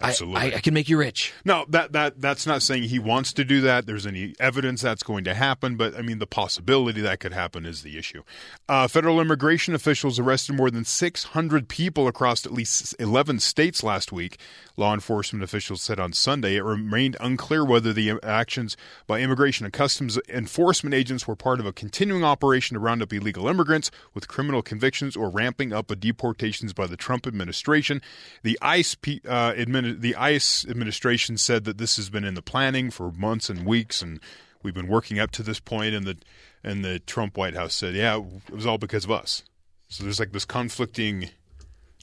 [0.00, 0.40] I- Absolutely.
[0.40, 3.44] I, I can make you rich." No, that that that's not saying he wants to
[3.44, 3.86] do that.
[3.86, 7.66] There's any evidence that's going to happen, but I mean the possibility that could happen
[7.66, 8.22] is the issue.
[8.68, 14.12] Uh, federal immigration officials arrested more than 600 people across at least 11 states last
[14.12, 14.38] week.
[14.76, 18.76] Law enforcement officials said on Sunday it remained unclear whether the actions
[19.06, 23.12] by immigration and customs enforcement agents were part of a continuing operation to round up
[23.12, 28.00] illegal immigrants with criminal convictions or ramping up of deportations by the Trump administration.
[28.42, 32.42] The ICE uh, admin- admi- the ICE administration said that this has been in the
[32.42, 34.20] planning for months and weeks, and
[34.62, 35.94] we've been working up to this point.
[35.94, 36.16] And the
[36.62, 39.42] and the Trump White House said, yeah, it was all because of us.
[39.88, 41.30] So there's like this conflicting.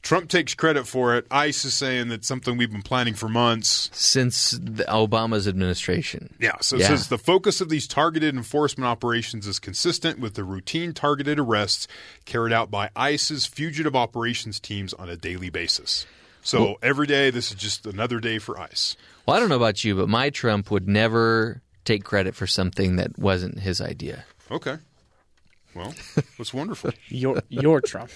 [0.01, 1.25] Trump takes credit for it.
[1.31, 3.89] ICE is saying that something we've been planning for months.
[3.93, 6.33] Since the Obama's administration.
[6.39, 6.87] Yeah, so it Yeah.
[6.89, 11.87] says the focus of these targeted enforcement operations is consistent with the routine targeted arrests
[12.25, 16.05] carried out by ICE's fugitive operations teams on a daily basis.
[16.47, 18.95] So every day, this is just another day for ICE.
[19.25, 22.95] Well, I don't know about you, but my Trump would never take credit for something
[22.95, 24.23] that wasn't his idea.
[24.49, 24.77] Okay.
[25.75, 25.93] Well,
[26.37, 26.91] that's wonderful.
[27.09, 28.11] Your your Trump.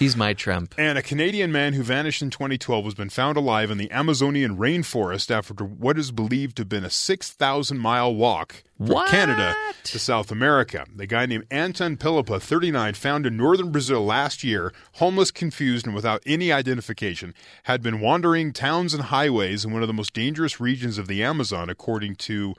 [0.00, 0.74] He's my Trump.
[0.78, 4.56] And a Canadian man who vanished in 2012 has been found alive in the Amazonian
[4.56, 9.10] rainforest after what is believed to have been a 6,000 mile walk from What?
[9.10, 10.86] Canada to South America.
[10.96, 15.94] The guy named Anton Pilipa, 39, found in northern Brazil last year, homeless, confused, and
[15.94, 17.34] without any identification,
[17.64, 21.22] had been wandering towns and highways in one of the most dangerous regions of the
[21.22, 22.54] Amazon, according to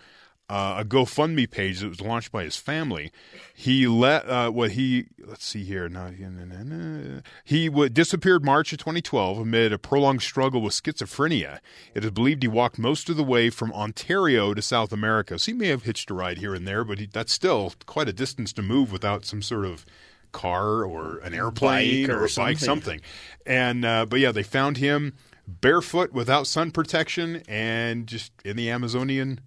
[0.52, 3.14] uh, a GoFundMe page that was launched by his family.
[3.54, 6.12] He let uh, what he let's see here now
[7.45, 11.60] he w- disappeared March of 2012 amid a prolonged struggle with schizophrenia.
[11.95, 15.39] It is believed he walked most of the way from Ontario to South America.
[15.39, 18.10] So he may have hitched a ride here and there, but he, that's still quite
[18.10, 19.86] a distance to move without some sort of
[20.34, 22.58] car or an airplane Bike or or, a bike, something.
[22.58, 23.02] something.
[23.45, 25.14] And uh, but yeah, they found him
[25.47, 29.39] barefoot without sun protection and just in the Amazonian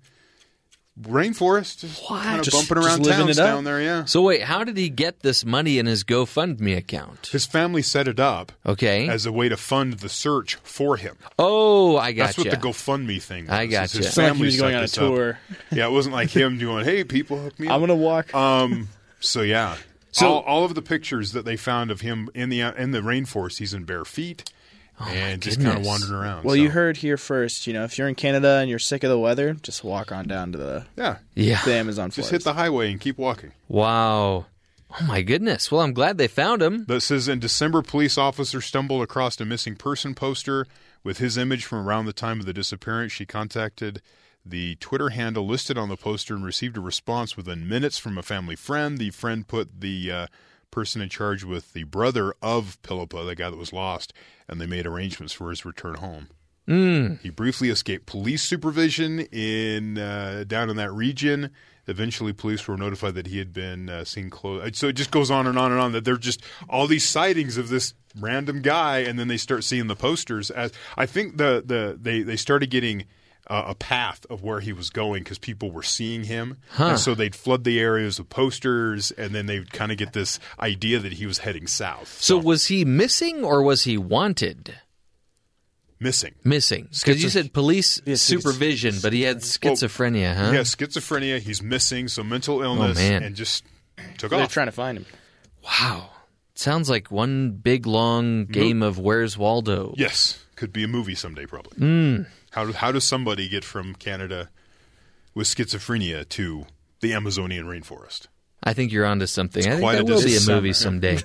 [1.02, 3.80] rainforest, just kind of Just- bumping around living towns it down there.
[3.82, 7.26] Yeah, So wait, how did he get this money in his GoFundMe account?
[7.32, 9.08] his family set it up Okay.
[9.08, 11.16] as a way to fund the search for him.
[11.38, 13.44] oh, I got That's what the GoFundMe thing.
[13.46, 13.96] Was, I is gotcha.
[13.98, 15.04] His It's not like he family was going on a this up.
[15.08, 15.38] tour.
[15.72, 18.32] Yeah, it wasn't like him doing, "Hey, people, hook me up." I'm gonna walk.
[18.34, 18.88] Um.
[19.20, 19.76] So yeah.
[20.12, 23.00] So- all, all of the pictures that they found of him in the in the
[23.00, 24.48] rainforest, he's in bare feet
[25.00, 25.88] and just kind of Oh goodness.
[25.88, 26.44] wandering around.
[26.44, 27.66] well, so, you heard here first.
[27.66, 30.26] You know, if you're in Canada and you're sick of the weather, just walk on
[30.26, 31.60] down to the, yeah, Yeah.
[31.64, 33.52] the Amazon just hit the highway and keep walking.
[33.68, 34.46] Wow.
[35.00, 35.72] Oh my goodness.
[35.72, 36.84] Well, I'm glad they found him.
[36.86, 40.66] That says in December, police officers stumbled across a missing person poster
[41.02, 43.10] with his image from around the time of the disappearance.
[43.12, 44.00] She contacted
[44.46, 48.22] the Twitter handle listed on the poster and received a response within minutes from a
[48.22, 48.98] family friend.
[48.98, 50.26] The friend put the uh,
[50.74, 54.12] person in charge with the brother of Pilipa, the guy that was lost,
[54.48, 56.28] and they made arrangements for his return home.
[56.68, 57.20] Mm.
[57.20, 61.50] He briefly escaped police supervision in uh, down in that region.
[61.86, 64.76] Eventually, police were notified that he had been uh, seen close.
[64.76, 65.92] So it just goes on and on and on.
[65.92, 69.86] That they're just all these sightings of this random guy, and then they start seeing
[69.86, 70.50] the posters.
[70.50, 73.04] As I think the the they they started getting.
[73.46, 77.14] Uh, a path of where he was going because people were seeing him, and so
[77.14, 81.12] they'd flood the areas with posters, and then they'd kind of get this idea that
[81.12, 82.08] he was heading south.
[82.22, 84.76] So was he missing or was he wanted?
[86.00, 86.34] missing.
[86.44, 86.88] Missing.
[86.90, 90.50] Because you said police Yes, supervision, but he had schizophrenia, huh?
[90.50, 91.38] He has schizophrenia.
[91.38, 93.22] He's missing, so mental illness, Oh, man.
[93.22, 93.64] and just
[94.18, 94.52] took They're off.
[94.52, 95.06] trying to find him.
[95.62, 96.10] Wow.
[96.54, 99.94] Sounds like one big long game of Where's Waldo.
[99.96, 101.78] Yes, could be a movie someday, probably.
[101.78, 102.26] Mm.
[102.54, 104.48] How how does somebody get from Canada
[105.34, 106.66] with schizophrenia to
[107.00, 108.28] the Amazonian rainforest?
[108.66, 109.66] I think you're onto something.
[109.66, 111.18] I think that will be a movie someday.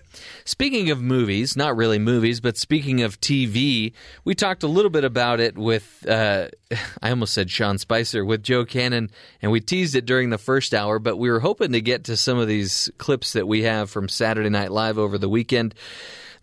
[0.43, 3.93] speaking of movies, not really movies, but speaking of TV,
[4.25, 6.49] we talked a little bit about it with, uh,
[7.01, 9.09] I almost said Sean Spicer, with Joe Cannon,
[9.41, 12.17] and we teased it during the first hour, but we were hoping to get to
[12.17, 15.75] some of these clips that we have from Saturday Night Live over the weekend.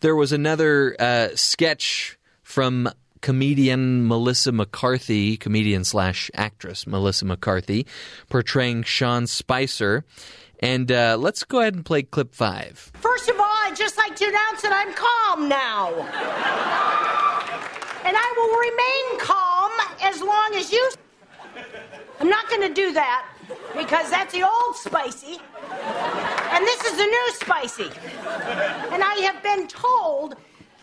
[0.00, 2.88] There was another uh, sketch from
[3.20, 7.86] comedian Melissa McCarthy, comedian slash actress Melissa McCarthy,
[8.28, 10.04] portraying Sean Spicer.
[10.60, 12.90] And uh, let's go ahead and play clip five.
[12.94, 15.90] First of all, I'd just like to announce that I'm calm now.
[18.06, 20.90] And I will remain calm as long as you.
[22.20, 23.26] I'm not going to do that
[23.76, 25.38] because that's the old spicy.
[26.52, 27.90] And this is the new spicy.
[28.92, 30.36] And I have been told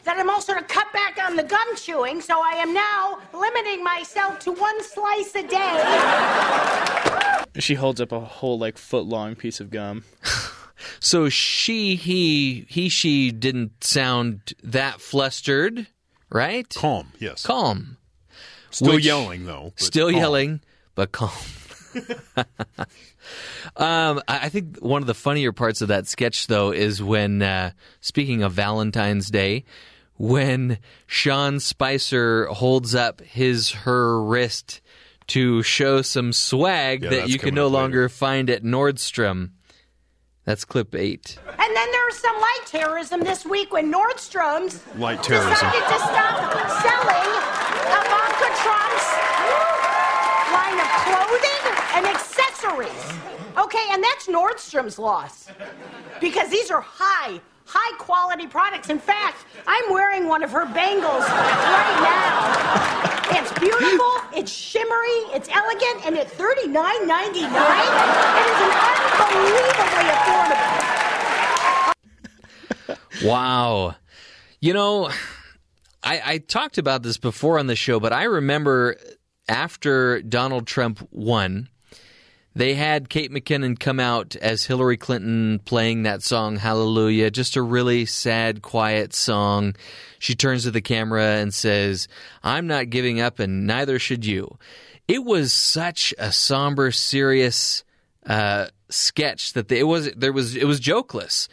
[0.03, 3.83] that I'm also to cut back on the gum chewing, so I am now limiting
[3.83, 7.43] myself to one slice a day.
[7.59, 10.03] She holds up a whole like foot long piece of gum.
[10.99, 15.87] So she, he, he, she didn't sound that flustered,
[16.29, 16.67] right?
[16.69, 17.45] Calm, yes.
[17.45, 17.97] Calm.
[18.71, 19.73] Still Which- yelling though.
[19.77, 20.19] Still calm.
[20.19, 20.61] yelling,
[20.95, 21.31] but calm.
[23.77, 27.41] um, I I think one of the funnier parts of that sketch, though, is when,
[27.41, 29.63] uh, speaking of Valentine's Day,
[30.17, 34.81] when Sean Spicer holds up his her wrist
[35.27, 37.81] to show some swag Yeah, that you can no up later.
[37.81, 39.51] longer find at Nordstrom.
[40.45, 41.37] That's clip eight.
[41.47, 45.53] And then there was some light terrorism this week when Nordstrom's Light terrorism.
[45.53, 46.51] decided to stop
[46.83, 47.31] selling
[47.87, 49.07] Ivanka Trump's
[50.51, 51.63] line of clothing
[51.95, 53.13] and accessories.
[53.57, 55.47] Okay, and that's Nordstrom's loss.
[56.19, 57.39] Because these are high,
[57.73, 58.89] high quality products.
[58.89, 63.39] In fact, I'm wearing one of her bangles right now.
[63.39, 67.47] It's beautiful, it's shimmery, it's elegant, and at $39.99, it
[68.51, 68.71] is an
[69.23, 70.83] unbelievably affordable.
[73.25, 73.95] Wow.
[74.59, 75.09] You know,
[76.03, 78.97] I, I talked about this before on the show, but I remember
[79.47, 81.69] after Donald Trump won,
[82.55, 87.61] they had Kate McKinnon come out as Hillary Clinton playing that song Hallelujah, just a
[87.61, 89.75] really sad, quiet song.
[90.19, 92.07] She turns to the camera and says,
[92.43, 94.57] I'm not giving up, and neither should you.
[95.07, 97.83] It was such a somber, serious
[98.25, 101.49] uh, sketch that it was there was it was jokeless,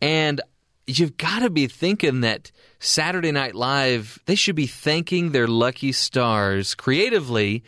[0.00, 0.40] and
[0.86, 5.92] you've got to be thinking that Saturday Night Live they should be thanking their lucky
[5.92, 7.62] stars creatively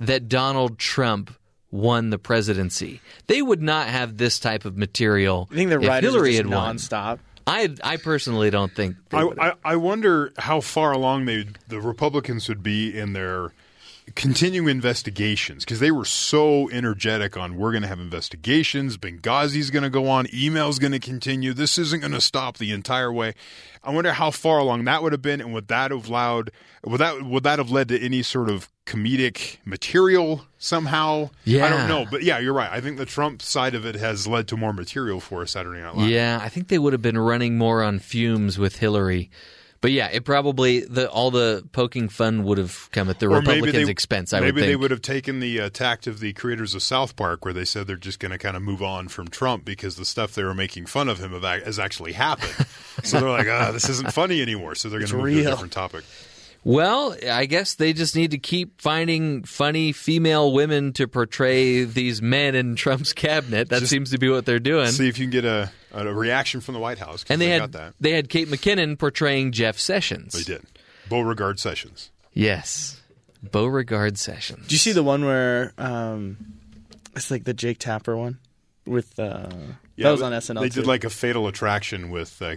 [0.00, 1.36] that Donald Trump
[1.70, 3.00] won the presidency.
[3.26, 5.48] They would not have this type of material.
[5.50, 6.76] I think the if writers Hillary are had just won.
[6.76, 7.18] nonstop.
[7.46, 8.96] I I personally don't think.
[9.08, 13.12] They I, would I, I wonder how far along they the Republicans would be in
[13.12, 13.52] their
[14.14, 19.82] continuing investigations because they were so energetic on we're going to have investigations, Benghazi's going
[19.82, 21.52] to go on, email's going to continue.
[21.52, 23.34] This isn't going to stop the entire way.
[23.82, 26.50] I wonder how far along that would have been, and would that have allowed
[26.84, 31.30] would that would that have led to any sort of comedic material somehow?
[31.44, 32.70] Yeah, I don't know, but yeah, you're right.
[32.70, 35.96] I think the Trump side of it has led to more material for Saturday Night
[35.96, 36.10] Live.
[36.10, 39.30] Yeah, I think they would have been running more on fumes with Hillary.
[39.82, 43.40] But yeah, it probably the all the poking fun would have come at the Or
[43.40, 44.32] maybe Republicans' they- expense.
[44.34, 44.70] I maybe would think.
[44.72, 47.64] they would have taken the uh, tact of the creators of South Park, where they
[47.64, 50.44] said they're just going to kind of move on from Trump because the stuff they
[50.44, 52.66] were making fun of him of has actually happened.
[53.02, 54.74] so they're like, ah, this isn't funny anymore.
[54.74, 56.04] So they're going to move to a different topic.
[56.62, 62.20] Well, I guess they just need to keep finding funny female women to portray these
[62.20, 63.70] men in Trump's cabinet.
[63.70, 64.88] That Just seems to be what they're doing.
[64.88, 67.24] See if you can get a, a reaction from the White House.
[67.28, 67.94] and they, had got that.
[68.00, 70.32] they had Kate McKinnon portraying Jeff Sessions.
[70.32, 70.62] They did.
[71.08, 72.10] Beauregard Sessions.
[72.32, 73.00] Yes,
[73.42, 74.66] Beauregard Sessions.
[74.68, 76.36] Do you see the one where um,
[77.16, 78.38] it's like the Jake Tapper one
[78.86, 79.48] with uh,
[79.98, 80.60] that was on SNL.
[80.60, 80.80] They too.
[80.80, 82.54] did like a fatal attraction with uh,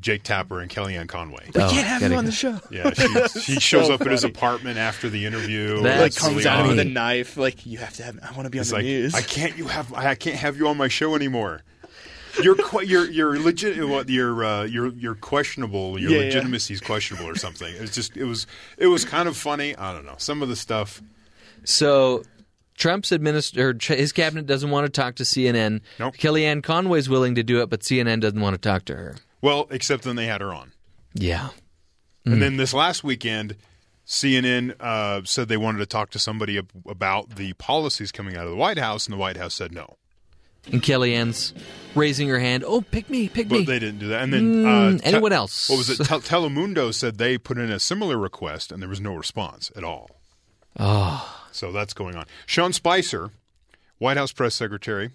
[0.00, 1.50] Jake Tapper and Kellyanne Conway.
[1.54, 2.60] we Oh, can't have gotta you on the show.
[2.70, 5.80] Yeah, she, she shows So up at his apartment after the interview.
[5.80, 7.36] That's like comes out with a knife.
[7.36, 8.18] Like you have to have.
[8.22, 9.14] I want to be on It's the like news.
[9.14, 11.62] I can't you have I can't have you on my show anymore.
[12.42, 13.86] You're que- you're you're legit.
[13.88, 15.98] What you're uh, you're you're questionable.
[15.98, 16.24] Your Yeah, yeah.
[16.26, 17.74] legitimacy is questionable or something.
[17.76, 18.46] It's just it was
[18.78, 19.74] it was kind of funny.
[19.76, 21.02] I don't know some of the stuff.
[21.64, 22.22] So
[22.76, 25.80] Trump's administer his cabinet doesn't want to talk to CNN.
[25.98, 26.16] Nope.
[26.16, 29.16] Kellyanne Conway's willing to do it, but CNN doesn't want to talk to her.
[29.40, 30.72] Well, except then they had her on,
[31.14, 31.48] Yeah.
[32.24, 33.56] and then this last weekend,
[34.06, 38.44] CNN uh, said they wanted to talk to somebody ab- about the policies coming out
[38.44, 39.96] of the White House, and the White House said no.
[40.70, 41.52] And Kellyanne's
[41.94, 42.62] raising her hand.
[42.64, 43.58] Oh, pick me, pick me.
[43.58, 43.64] But me.
[43.64, 44.22] they didn't do that.
[44.22, 45.68] And then Mm, uh, Te- anyone else?
[45.68, 45.96] What was it?
[46.04, 49.82] Tel- Telemundo said they put in a similar request, and there was no response at
[49.82, 50.10] all.
[50.78, 52.26] oh, So that's going on.
[52.46, 53.30] Sean Spicer,
[53.98, 55.10] White House press secretary.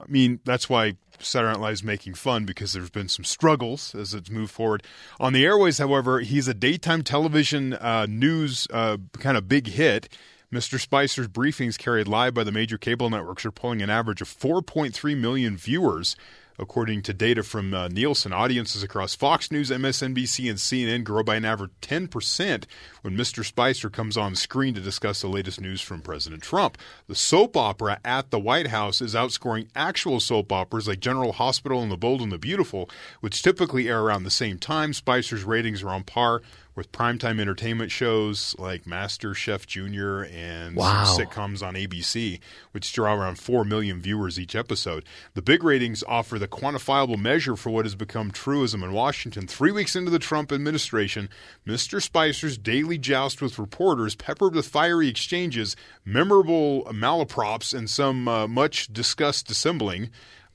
[0.00, 3.94] I mean, that's why Saturday Night Live is making fun because there's been some struggles
[3.94, 4.82] as it's moved forward.
[5.20, 10.08] On the airways, however, he's a daytime television uh, news uh, kind of big hit.
[10.54, 10.78] Mr.
[10.78, 15.18] Spicer's briefings carried live by the major cable networks are pulling an average of 4.3
[15.18, 16.14] million viewers.
[16.56, 21.34] According to data from uh, Nielsen, audiences across Fox News, MSNBC, and CNN grow by
[21.34, 22.66] an average 10%
[23.02, 23.44] when Mr.
[23.44, 26.78] Spicer comes on screen to discuss the latest news from President Trump.
[27.08, 31.82] The soap opera at the White House is outscoring actual soap operas like General Hospital
[31.82, 32.88] and The Bold and the Beautiful,
[33.20, 34.92] which typically air around the same time.
[34.92, 36.40] Spicer's ratings are on par
[36.74, 40.22] with primetime entertainment shows like Master Chef Jr.
[40.24, 41.04] and Wow.
[41.18, 42.40] sitcoms on ABC,
[42.72, 45.04] which draw around 4 million viewers each episode.
[45.34, 49.46] The big ratings offer the quantifiable measure for what has become truism in Washington.
[49.46, 51.28] Three weeks into the Trump administration,
[51.66, 52.02] Mr.
[52.02, 58.92] Spicer's daily joust with reporters, peppered with fiery exchanges, memorable malaprops, and some uh, much
[58.92, 60.10] discussed dissembling.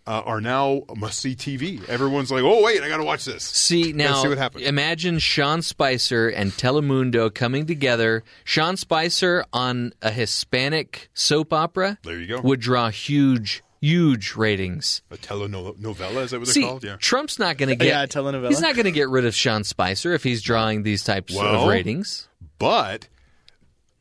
[0.08, 1.88] Uh, are now must see TV.
[1.88, 4.66] Everyone's like, "Oh wait, I got to watch this." See Gotta now, see what happens.
[4.66, 8.24] imagine Sean Spicer and Telemundo coming together.
[8.44, 12.00] Sean Spicer on a Hispanic soap opera.
[12.04, 12.42] There you go.
[12.42, 15.04] Would draw huge, huge ratings.
[15.12, 16.84] A telenovela, is that what they're called?
[16.84, 16.96] Yeah.
[16.98, 17.88] Trump's not going to get.
[17.88, 18.50] Yeah, telenovela.
[18.50, 21.64] He's not going to get rid of Sean Spicer if he's drawing these types Well,
[21.64, 22.30] of ratings.
[22.58, 23.10] But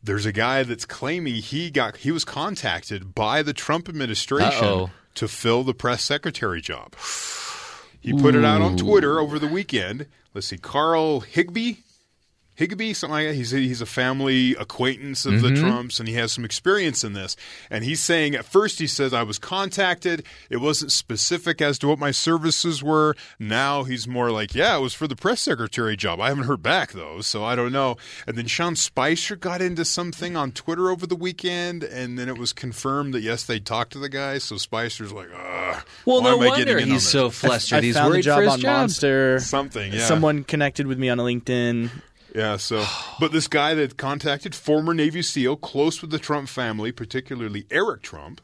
[0.03, 4.91] there's a guy that's claiming he got he was contacted by the Trump administration Uh-oh.
[5.19, 6.95] To fill the press secretary job.
[8.01, 10.07] He put it out on Twitter over the weekend.
[10.33, 11.79] Let's see, Carl Higbie.
[12.59, 13.35] Higbie, something like that.
[13.35, 15.61] He's a, he's a family acquaintance of the Mhm.
[15.61, 17.37] Trumps, and he has some experience in this.
[17.71, 20.25] And he's saying at first he says I was contacted.
[20.51, 23.15] It wasn't specific as to what my services were.
[23.39, 26.21] Now he's more like, yeah, it was for the press secretary job.
[26.21, 27.97] I haven't heard back though, so I don't know.
[28.27, 32.39] And then Sean Spicer got into something on Twitter over the weekend, and then it
[32.39, 34.39] was confirmed that yes, they talked to the guy.
[34.39, 37.79] So Spicer's like, Ugh, Well, why no am I wonder getting in he's so flustered.
[37.79, 38.77] I he's found worried a job for his on job.
[38.79, 39.39] Monster.
[39.41, 40.07] Something, yeah.
[40.07, 41.91] Someone connected with me on LinkedIn.
[42.39, 42.85] Yeah, so
[43.19, 48.03] but this guy that contacted former Navy SEAL, close with the Trump family, particularly Eric
[48.03, 48.41] Trump,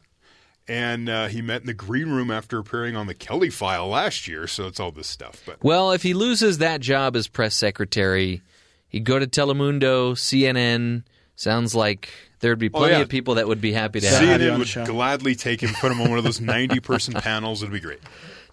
[0.67, 4.27] and uh, he met in the green room after appearing on the Kelly File last
[4.27, 4.47] year.
[4.47, 5.41] So it's all this stuff.
[5.45, 8.41] But Well, if he loses that job as press secretary,
[8.89, 11.03] he'd go to Telemundo, CNN.
[11.37, 12.09] Sounds like
[12.41, 13.01] there'd be Oh, plenty yeah.
[13.01, 14.59] of people that would be happy to have him.
[14.59, 17.61] CNN would gladly take him, put him on one of those ninety-person panels.
[17.63, 17.99] It'd be great.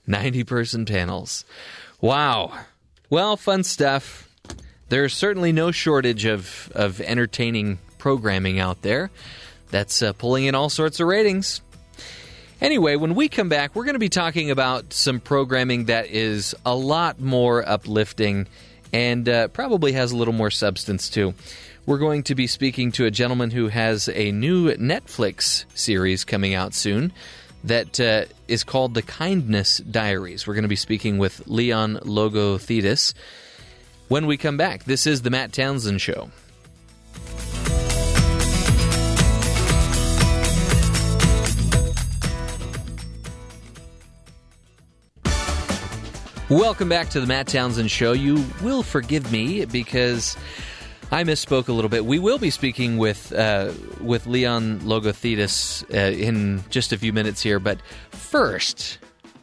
[0.06, 1.44] 90 person panels.
[2.00, 2.52] Wow.
[3.10, 4.21] Well, fun stuff.
[4.92, 9.10] There's certainly no shortage of, of entertaining programming out there
[9.70, 11.62] that's uh, pulling in all sorts of ratings.
[12.60, 16.54] Anyway, when we come back, we're going to be talking about some programming that is
[16.66, 18.46] a lot more uplifting
[18.92, 21.32] and uh, probably has a little more substance too.
[21.86, 26.52] We're going to be speaking to a gentleman who has a new Netflix series coming
[26.52, 27.14] out soon
[27.64, 30.46] that uh, is called The Kindness Diaries.
[30.46, 33.14] We're going to be speaking with Leon Logothetis
[34.12, 34.84] when we come back.
[34.84, 36.28] This is The Matt Townsend Show.
[46.50, 48.12] Welcome back to the Matt Townsend Show.
[48.12, 50.36] You will forgive me because
[51.10, 52.04] I misspoke a little bit.
[52.04, 57.40] We will be speaking with uh, with Leon Logothetis uh, in just a few minutes
[57.42, 57.78] here, but
[58.10, 58.98] first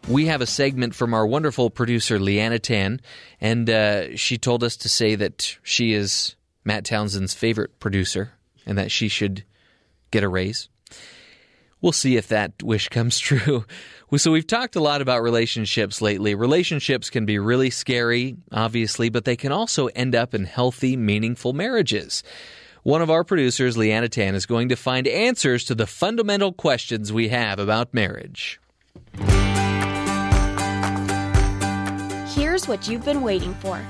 [0.07, 3.01] we have a segment from our wonderful producer Liana Tan,
[3.39, 8.33] and uh, she told us to say that she is Matt Townsend's favorite producer
[8.65, 9.43] and that she should
[10.11, 10.69] get a raise.
[11.81, 13.65] We'll see if that wish comes true.
[14.17, 16.33] So, we've talked a lot about relationships lately.
[16.33, 21.53] Relationships can be really scary, obviously, but they can also end up in healthy, meaningful
[21.53, 22.23] marriages.
[22.81, 27.13] One of our producers, Liana Tan, is going to find answers to the fundamental questions
[27.13, 28.59] we have about marriage.
[32.59, 33.81] Here's what you've been waiting for.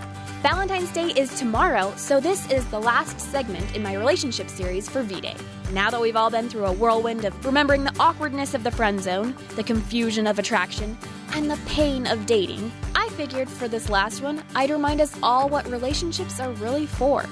[0.44, 5.02] Valentine's Day is tomorrow, so this is the last segment in my relationship series for
[5.02, 5.36] V Day.
[5.74, 9.02] Now that we've all been through a whirlwind of remembering the awkwardness of the friend
[9.02, 10.96] zone, the confusion of attraction,
[11.34, 15.50] and the pain of dating, I figured for this last one, I'd remind us all
[15.50, 17.26] what relationships are really for.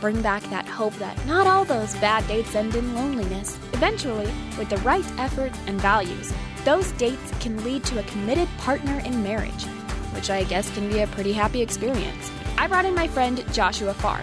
[0.00, 3.58] Bring back that hope that not all those bad dates end in loneliness.
[3.74, 6.32] Eventually, with the right effort and values,
[6.64, 9.66] those dates can lead to a committed partner in marriage,
[10.14, 12.30] which I guess can be a pretty happy experience.
[12.56, 14.22] I brought in my friend Joshua Farr,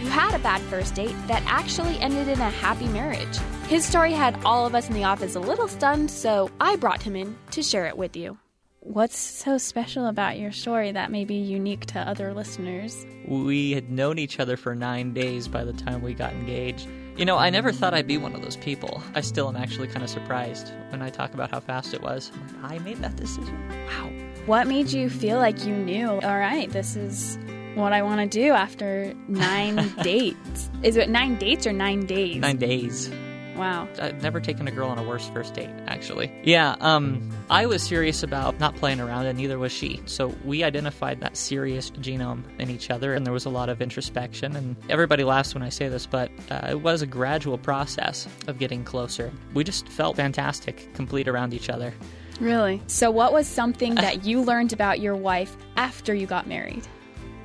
[0.00, 3.38] who had a bad first date that actually ended in a happy marriage.
[3.68, 7.02] His story had all of us in the office a little stunned, so I brought
[7.02, 8.38] him in to share it with you.
[8.80, 13.04] What's so special about your story that may be unique to other listeners?
[13.26, 16.86] We had known each other for nine days by the time we got engaged.
[17.16, 19.02] You know, I never thought I'd be one of those people.
[19.14, 22.30] I still am actually kind of surprised when I talk about how fast it was.
[22.32, 23.58] I'm like, I made that decision?
[23.88, 24.25] Wow.
[24.46, 27.36] What made you feel like you knew, all right, this is
[27.74, 30.70] what I want to do after nine dates?
[30.84, 32.36] Is it nine dates or nine days?
[32.36, 33.10] Nine days.
[33.56, 33.88] Wow.
[34.00, 36.30] I've never taken a girl on a worse first date, actually.
[36.44, 40.00] Yeah, um, I was serious about not playing around, and neither was she.
[40.06, 43.82] So we identified that serious genome in each other, and there was a lot of
[43.82, 44.54] introspection.
[44.54, 48.60] And everybody laughs when I say this, but uh, it was a gradual process of
[48.60, 49.32] getting closer.
[49.54, 51.92] We just felt fantastic, complete around each other.
[52.40, 52.82] Really?
[52.86, 56.86] So, what was something that you learned about your wife after you got married?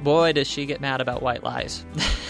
[0.03, 1.85] Boy, does she get mad about white lies.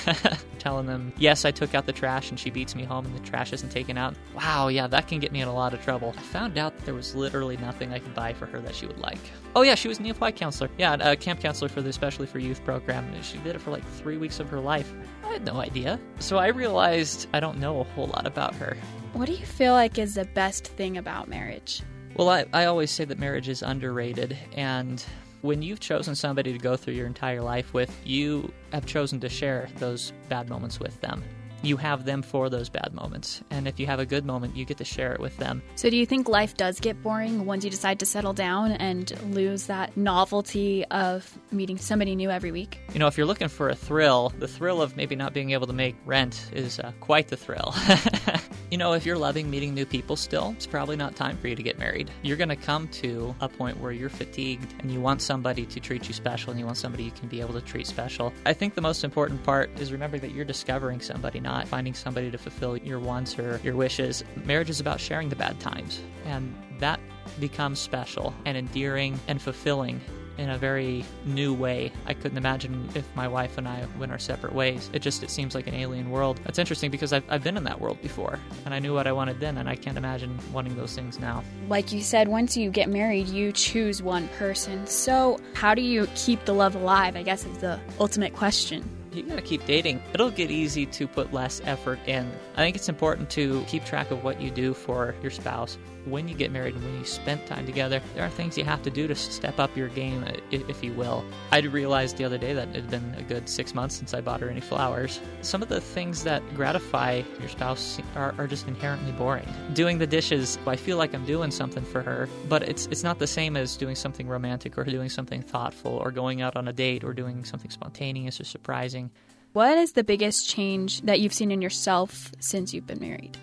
[0.59, 3.21] Telling them, yes, I took out the trash and she beats me home and the
[3.21, 4.13] trash isn't taken out.
[4.35, 6.13] Wow, yeah, that can get me in a lot of trouble.
[6.17, 8.87] I found out that there was literally nothing I could buy for her that she
[8.87, 9.19] would like.
[9.55, 10.69] Oh, yeah, she was a neophyte counselor.
[10.77, 13.05] Yeah, a camp counselor for the Especially for Youth program.
[13.13, 14.93] and She did it for like three weeks of her life.
[15.23, 15.97] I had no idea.
[16.19, 18.75] So I realized I don't know a whole lot about her.
[19.13, 21.81] What do you feel like is the best thing about marriage?
[22.15, 25.03] Well, I, I always say that marriage is underrated, and
[25.41, 29.29] when you've chosen somebody to go through your entire life with, you have chosen to
[29.29, 31.23] share those bad moments with them.
[31.63, 34.65] You have them for those bad moments, and if you have a good moment, you
[34.65, 35.61] get to share it with them.
[35.75, 39.13] So, do you think life does get boring once you decide to settle down and
[39.33, 42.79] lose that novelty of meeting somebody new every week?
[42.93, 45.67] You know, if you're looking for a thrill, the thrill of maybe not being able
[45.67, 47.75] to make rent is uh, quite the thrill.
[48.71, 51.57] You know, if you're loving meeting new people still, it's probably not time for you
[51.57, 52.09] to get married.
[52.21, 55.81] You're going to come to a point where you're fatigued and you want somebody to
[55.81, 58.31] treat you special and you want somebody you can be able to treat special.
[58.45, 62.31] I think the most important part is remembering that you're discovering somebody, not finding somebody
[62.31, 64.23] to fulfill your wants or your wishes.
[64.45, 67.01] Marriage is about sharing the bad times, and that
[67.41, 69.99] becomes special and endearing and fulfilling
[70.41, 71.93] in a very new way.
[72.07, 74.89] I couldn't imagine if my wife and I went our separate ways.
[74.91, 76.39] It just it seems like an alien world.
[76.43, 79.11] That's interesting because I've, I've been in that world before and I knew what I
[79.11, 81.43] wanted then and I can't imagine wanting those things now.
[81.69, 84.87] Like you said, once you get married, you choose one person.
[84.87, 87.15] So, how do you keep the love alive?
[87.15, 90.01] I guess is the ultimate question you gotta keep dating.
[90.13, 92.31] It'll get easy to put less effort in.
[92.55, 96.27] I think it's important to keep track of what you do for your spouse when
[96.27, 98.89] you get married and when you spend time together, there are things you have to
[98.89, 101.23] do to step up your game, uh, if you will.
[101.51, 104.21] I realized the other day that it had been a good six months since I
[104.21, 105.19] bought her any flowers.
[105.41, 109.47] Some of the things that gratify your spouse are, are just inherently boring.
[109.73, 113.19] Doing the dishes, I feel like I'm doing something for her, but it's it's not
[113.19, 116.73] the same as doing something romantic or doing something thoughtful or going out on a
[116.73, 119.11] date or doing something spontaneous or surprising.
[119.53, 123.37] What is the biggest change that you've seen in yourself since you've been married?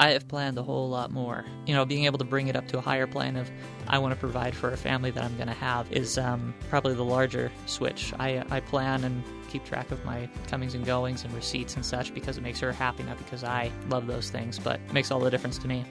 [0.00, 1.44] I have planned a whole lot more.
[1.66, 3.50] You know, being able to bring it up to a higher plane of
[3.88, 6.94] I want to provide for a family that I'm going to have is um, probably
[6.94, 8.14] the larger switch.
[8.20, 12.14] I, I plan and keep track of my comings and goings and receipts and such
[12.14, 15.30] because it makes her happy, not because I love those things, but makes all the
[15.30, 15.84] difference to me.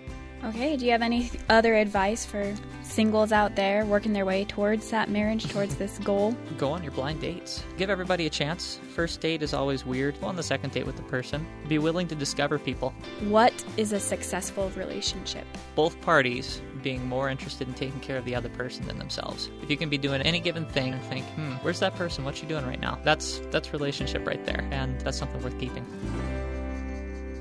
[0.44, 2.54] Okay, do you have any other advice for
[2.84, 6.36] singles out there working their way towards that marriage, towards this goal?
[6.58, 7.64] Go on your blind dates.
[7.78, 8.80] Give everybody a chance.
[8.94, 10.20] First date is always weird.
[10.22, 11.46] Go on the second date with the person.
[11.68, 12.94] Be willing to discover people.
[13.22, 15.46] What is a successful relationship?
[15.76, 19.50] Both parties being more interested in taking care of the other person than themselves.
[19.64, 22.24] If you can be doing any given thing, and think, hmm, where's that person?
[22.24, 23.00] What's she doing right now?
[23.04, 25.86] That's that's relationship right there, and that's something worth keeping.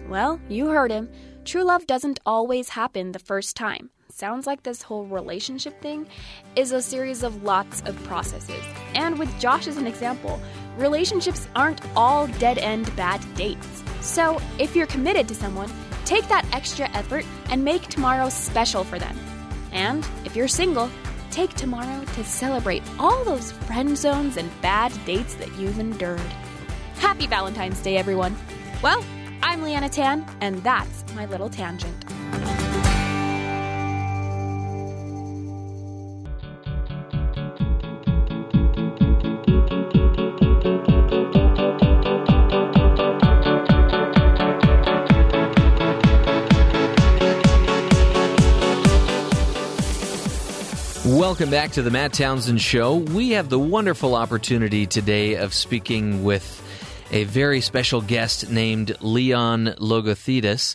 [0.09, 1.10] Well, you heard him.
[1.47, 3.90] True love doesn't always happen the first time.
[4.10, 6.09] Sounds like this whole relationship thing
[6.56, 8.64] is a series of lots of processes.
[8.97, 10.40] And with Josh as an example,
[10.77, 13.85] relationships aren't all dead end bad dates.
[14.01, 15.70] So if you're committed to someone,
[16.05, 19.16] take that extra effort and make tomorrow special for them.
[19.70, 20.90] And if you're single,
[21.31, 26.18] take tomorrow to celebrate all those friend zones and bad dates that you've endured.
[26.97, 28.36] Happy Valentine's Day, everyone!
[28.82, 29.05] Well,
[29.42, 31.94] I'm Liana Tan, and that's my little tangent.
[51.06, 52.96] Welcome back to the Matt Townsend Show.
[52.96, 56.62] We have the wonderful opportunity today of speaking with
[57.10, 60.74] a very special guest named Leon Logothetis.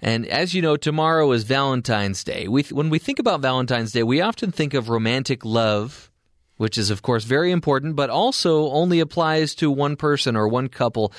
[0.00, 2.48] And as you know, tomorrow is Valentine's Day.
[2.48, 6.10] We, when we think about Valentine's Day, we often think of romantic love,
[6.56, 10.68] which is, of course, very important, but also only applies to one person or one
[10.68, 11.12] couple.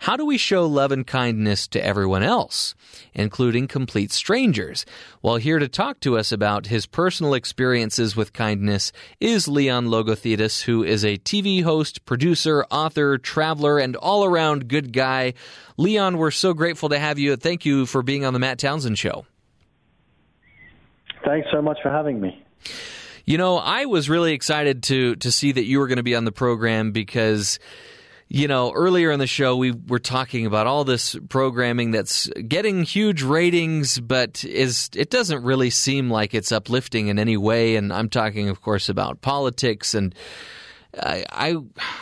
[0.00, 2.74] How do we show love and kindness to everyone else,
[3.12, 4.86] including complete strangers?
[5.20, 10.62] Well, here to talk to us about his personal experiences with kindness is Leon Logothetis,
[10.62, 15.34] who is a TV host, producer, author, traveler, and all around good guy.
[15.76, 17.36] Leon, we're so grateful to have you.
[17.36, 19.26] Thank you for being on the Matt Townsend Show.
[21.26, 22.42] Thanks so much for having me.
[23.26, 26.16] You know, I was really excited to to see that you were going to be
[26.16, 27.58] on the program because
[28.32, 32.84] you know, earlier in the show, we were talking about all this programming that's getting
[32.84, 37.74] huge ratings, but is it doesn't really seem like it's uplifting in any way.
[37.74, 39.94] And I'm talking, of course, about politics.
[39.94, 40.14] And
[40.96, 41.56] I, I,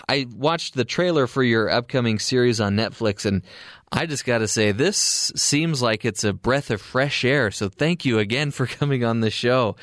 [0.07, 3.43] I watched the trailer for your upcoming series on Netflix, and
[3.91, 7.51] I just got to say, this seems like it's a breath of fresh air.
[7.51, 9.77] So thank you again for coming on the show.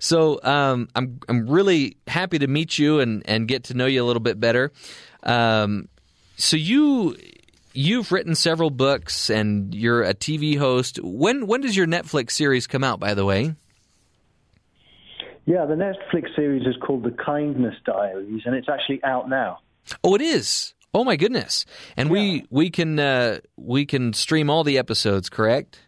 [0.00, 4.02] So um, I'm I'm really happy to meet you and and get to know you
[4.02, 4.72] a little bit better.
[5.22, 5.88] Um,
[6.36, 7.16] so you
[7.74, 10.98] you've written several books and you're a TV host.
[11.02, 13.00] When when does your Netflix series come out?
[13.00, 13.54] By the way.
[15.44, 19.58] Yeah, the Netflix series is called The Kindness Diaries, and it's actually out now.
[20.04, 20.74] Oh, it is.
[20.94, 21.66] Oh my goodness!
[21.96, 22.12] And yeah.
[22.12, 25.80] we we can uh, we can stream all the episodes, correct?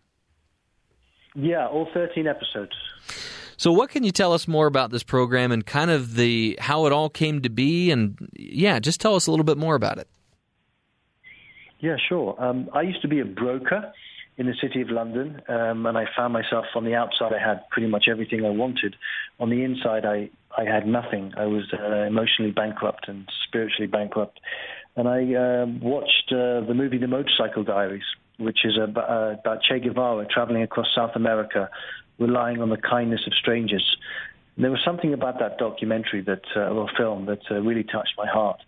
[1.36, 2.72] Yeah, all thirteen episodes.
[3.56, 6.86] So, what can you tell us more about this program and kind of the how
[6.86, 7.90] it all came to be?
[7.90, 10.08] And yeah, just tell us a little bit more about it.
[11.80, 12.34] Yeah, sure.
[12.42, 13.92] Um, I used to be a broker
[14.36, 17.32] in the city of London, um, and I found myself on the outside.
[17.32, 18.96] I had pretty much everything I wanted.
[19.38, 21.32] On the inside, I I had nothing.
[21.36, 24.40] I was uh, emotionally bankrupt and spiritually bankrupt.
[24.96, 28.04] And I uh, watched uh, the movie The Motorcycle Diaries,
[28.38, 31.68] which is about, uh, about Che Guevara traveling across South America,
[32.18, 33.96] relying on the kindness of strangers.
[34.56, 38.14] And there was something about that documentary that, uh, or film that uh, really touched
[38.16, 38.60] my heart.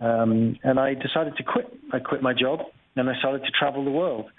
[0.00, 1.72] Um, and I decided to quit.
[1.92, 2.60] I quit my job
[2.96, 4.30] and I started to travel the world.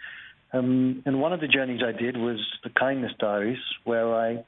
[0.51, 4.43] Um, and one of the journeys I did was the Kindness Diaries, where I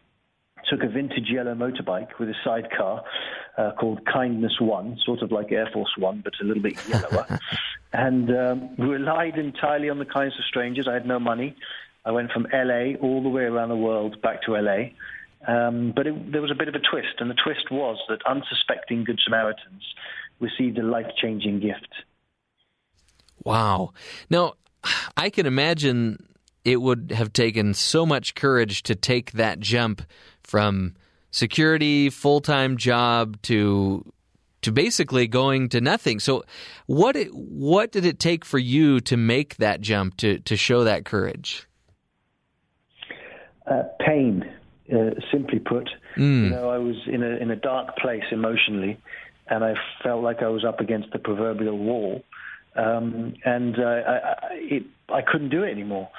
[0.70, 3.04] took a vintage yellow motorbike with a sidecar
[3.58, 7.40] uh, called Kindness One, sort of like Air Force One, but a little bit yellower,
[7.94, 10.88] and um, relied entirely on the kindness of strangers.
[10.88, 11.56] I had no money.
[12.06, 14.90] I went from LA all the way around the world back to LA.
[15.48, 18.20] Um, but it, there was a bit of a twist, and the twist was that
[18.26, 19.84] unsuspecting Good Samaritans
[20.40, 21.90] received a life changing gift.
[23.44, 23.94] Wow.
[24.30, 24.54] Now,
[25.18, 26.28] I can imagine
[26.64, 30.02] it would have taken so much courage to take that jump
[30.44, 30.96] from
[31.32, 34.12] security, full time job to
[34.62, 36.20] to basically going to nothing.
[36.20, 36.44] So,
[36.88, 41.06] what what did it take for you to make that jump to to show that
[41.06, 41.68] courage?
[43.68, 44.44] Uh, pain,
[44.94, 45.90] uh, simply put.
[46.18, 46.44] Mm.
[46.44, 49.00] You know, I was in a in a dark place emotionally,
[49.48, 49.74] and I
[50.04, 52.24] felt like I was up against the proverbial wall,
[52.76, 56.10] um, and uh, I, I, it, I couldn't do it anymore.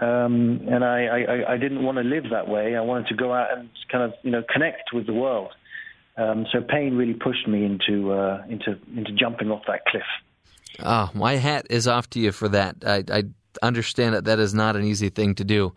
[0.00, 2.74] Um, and I, I, I didn't want to live that way.
[2.74, 5.52] I wanted to go out and kind of you know connect with the world.
[6.16, 10.02] Um, so pain really pushed me into uh, into into jumping off that cliff.
[10.82, 12.76] Oh, my hat is off to you for that.
[12.84, 13.24] I, I
[13.62, 15.72] understand that that is not an easy thing to do.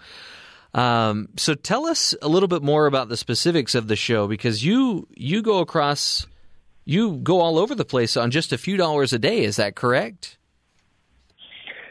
[0.73, 4.63] Um, so tell us a little bit more about the specifics of the show because
[4.63, 6.27] you you go across
[6.85, 9.43] you go all over the place on just a few dollars a day.
[9.43, 10.37] Is that correct?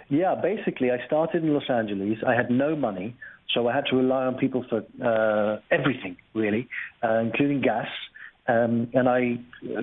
[0.09, 2.19] Yeah, basically, I started in Los Angeles.
[2.27, 3.15] I had no money,
[3.53, 6.69] so I had to rely on people for uh, everything, really,
[7.03, 7.89] uh, including gas.
[8.49, 9.39] Um, and I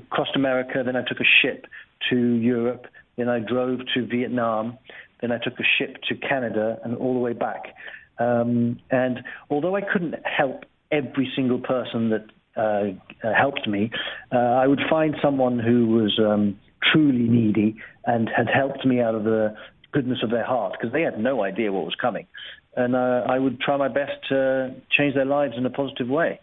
[0.10, 1.68] crossed America, then I took a ship
[2.10, 2.88] to Europe,
[3.18, 4.78] then I drove to Vietnam,
[5.22, 7.76] then I took a ship to Canada, and all the way back.
[8.20, 9.20] Um, and
[9.50, 12.26] although I couldn't help every single person that
[12.56, 13.92] uh, uh helped me,
[14.32, 16.58] uh, I would find someone who was um,
[16.92, 17.76] truly needy
[18.06, 19.56] and had helped me out of the
[19.92, 22.28] goodness of their heart because they had no idea what was coming.
[22.76, 26.40] And uh, I would try my best to change their lives in a positive way.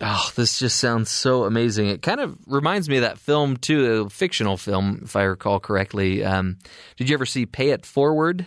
[0.00, 1.88] Oh, this just sounds so amazing.
[1.88, 5.58] It kind of reminds me of that film, too, a fictional film, if I recall
[5.58, 6.22] correctly.
[6.22, 6.58] Um,
[6.96, 8.46] did you ever see Pay It Forward?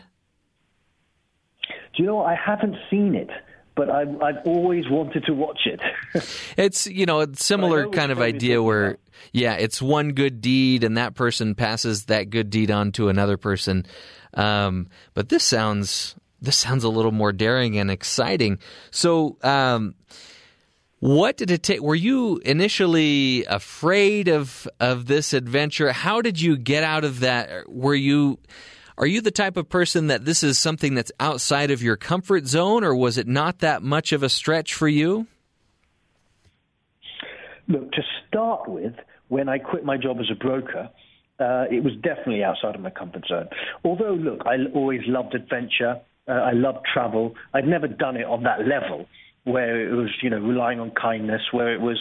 [1.99, 3.30] You know, I haven't seen it
[3.76, 5.80] but I've, I've always wanted to watch it.
[6.57, 8.97] it's you know a similar kind of idea where
[9.31, 13.38] yeah, it's one good deed and that person passes that good deed on to another
[13.38, 13.85] person.
[14.34, 18.59] Um, but this sounds this sounds a little more daring and exciting.
[18.91, 19.38] So.
[19.43, 19.95] Um,
[21.01, 21.80] what did it take?
[21.80, 25.93] Were you initially afraid of of this adventure?
[25.93, 27.69] How did you get out of that?
[27.69, 28.38] Were you
[28.99, 32.45] are you the type of person that this is something that's outside of your comfort
[32.45, 35.26] zone, or was it not that much of a stretch for you?
[37.69, 38.93] Look, to start with,
[39.30, 40.89] when I quit my job as a broker,
[41.39, 43.47] uh, it was definitely outside of my comfort zone.
[43.85, 46.01] Although, look, I always loved adventure.
[46.27, 47.35] Uh, I loved travel.
[47.53, 49.07] I'd never done it on that level
[49.45, 51.97] where it was, you know, relying on kindness, where it was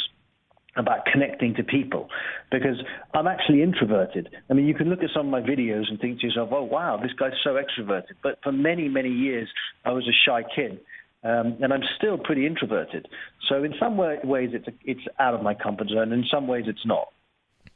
[0.79, 2.09] about connecting to people
[2.51, 2.77] because
[3.15, 4.29] I'm actually introverted.
[4.49, 6.63] I mean, you can look at some of my videos and think to yourself, oh,
[6.63, 8.15] wow, this guy's so extroverted.
[8.23, 9.49] But for many, many years,
[9.85, 10.81] I was a shy kid.
[11.25, 13.09] Um, and I'm still pretty introverted.
[13.49, 16.13] So in some way, ways, it's, it's out of my comfort zone.
[16.13, 17.09] In some ways, it's not.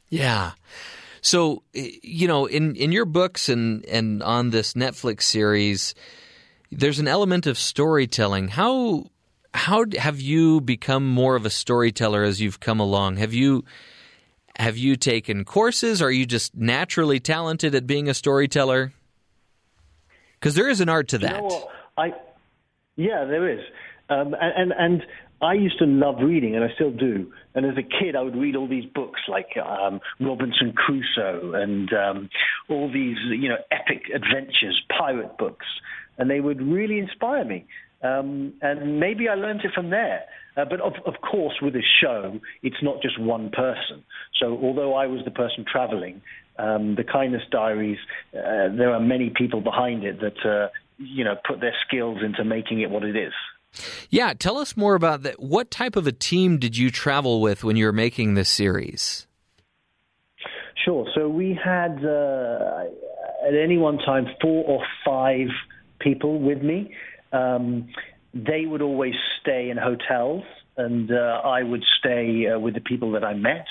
[0.07, 0.51] Yeah.
[1.21, 5.93] So, you know, in, in your books and, and on this Netflix series,
[6.71, 8.47] there's an element of storytelling.
[8.47, 9.07] How
[9.53, 13.17] how have you become more of a storyteller as you've come along?
[13.17, 13.63] Have you
[14.57, 16.01] have you taken courses?
[16.01, 18.93] Or are you just naturally talented at being a storyteller?
[20.39, 21.41] Because there is an art to that.
[21.41, 22.13] You know I
[22.95, 23.59] yeah, there is,
[24.09, 25.03] um, and, and and
[25.41, 27.31] I used to love reading, and I still do.
[27.55, 31.91] And as a kid, I would read all these books like um, Robinson Crusoe and
[31.93, 32.29] um,
[32.69, 35.65] all these, you know, epic adventures, pirate books,
[36.17, 37.65] and they would really inspire me.
[38.03, 40.23] Um, and maybe I learned it from there.
[40.55, 44.03] Uh, but of, of course, with this show, it's not just one person.
[44.39, 46.21] So although I was the person traveling,
[46.59, 47.97] um, the Kindness Diaries,
[48.33, 52.43] uh, there are many people behind it that uh, you know put their skills into
[52.43, 53.33] making it what it is.
[54.11, 55.41] Yeah, tell us more about that.
[55.41, 59.25] What type of a team did you travel with when you were making this series?
[60.85, 61.07] Sure.
[61.15, 62.83] So we had uh,
[63.47, 65.47] at any one time four or five
[65.99, 66.93] people with me.
[67.33, 67.89] Um,
[68.33, 70.43] they would always stay in hotels,
[70.77, 73.65] and uh, I would stay uh, with the people that I met.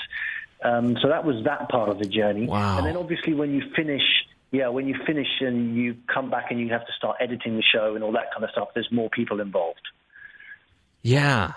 [0.63, 2.45] Um, so that was that part of the journey.
[2.45, 2.77] Wow.
[2.77, 4.03] And then obviously when you finish
[4.53, 7.63] yeah, when you finish and you come back and you have to start editing the
[7.63, 9.81] show and all that kind of stuff, there's more people involved.
[11.01, 11.53] Yeah.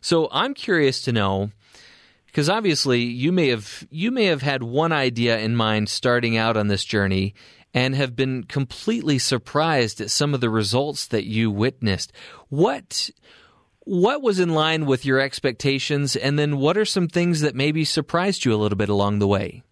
[0.00, 1.50] So I'm curious to know
[2.26, 6.56] because obviously you may have you may have had one idea in mind starting out
[6.56, 7.34] on this journey
[7.76, 12.10] and have been completely surprised at some of the results that you witnessed.
[12.48, 13.10] What
[13.84, 17.84] what was in line with your expectations and then what are some things that maybe
[17.84, 19.62] surprised you a little bit along the way?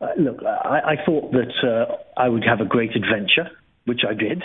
[0.00, 3.50] Uh, look, I, I, thought that uh, I would have a great adventure,
[3.84, 4.42] which I did.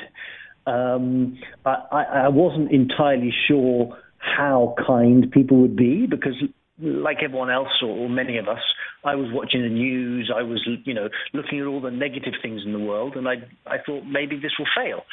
[0.68, 6.36] Um, I, I wasn't entirely sure how kind people would be because,
[6.80, 8.62] like everyone else or many of us,
[9.04, 10.32] I was watching the news.
[10.36, 13.36] I was, you know, looking at all the negative things in the world, and I,
[13.66, 15.06] I thought maybe this will fail.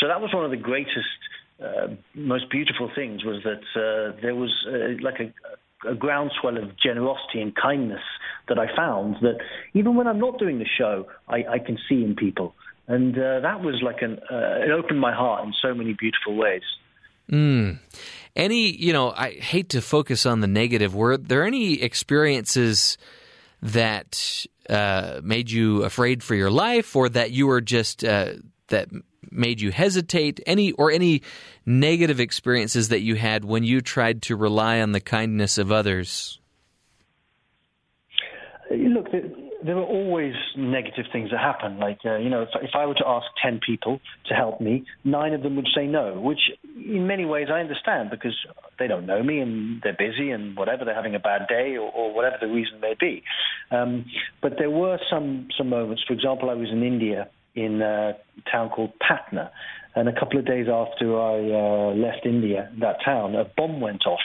[0.00, 1.18] So that was one of the greatest,
[1.62, 6.78] uh, most beautiful things was that uh, there was uh, like a, a groundswell of
[6.78, 8.02] generosity and kindness
[8.48, 9.38] that I found that
[9.74, 12.54] even when I'm not doing the show, I, I can see in people.
[12.88, 16.34] And uh, that was like an, uh, it opened my heart in so many beautiful
[16.34, 16.62] ways.
[17.30, 17.78] Mm.
[18.36, 20.94] Any, you know, I hate to focus on the negative.
[20.94, 22.96] Were there any experiences
[23.62, 28.34] that uh, made you afraid for your life, or that you were just uh,
[28.68, 28.88] that
[29.30, 30.40] made you hesitate?
[30.46, 31.22] Any or any
[31.66, 36.38] negative experiences that you had when you tried to rely on the kindness of others?
[38.70, 39.06] Look,
[39.64, 41.78] there are always negative things that happen.
[41.78, 44.84] Like, uh, you know, if, if, I were to ask 10 people to help me,
[45.04, 46.40] nine of them would say no, which
[46.76, 48.34] in many ways I understand because
[48.78, 51.90] they don't know me and they're busy and whatever, they're having a bad day or,
[51.90, 53.22] or whatever the reason may be.
[53.70, 54.06] Um,
[54.42, 56.02] but there were some, some moments.
[56.06, 58.16] For example, I was in India in a
[58.50, 59.50] town called Patna.
[59.94, 64.06] And a couple of days after I uh, left India, that town, a bomb went
[64.06, 64.20] off.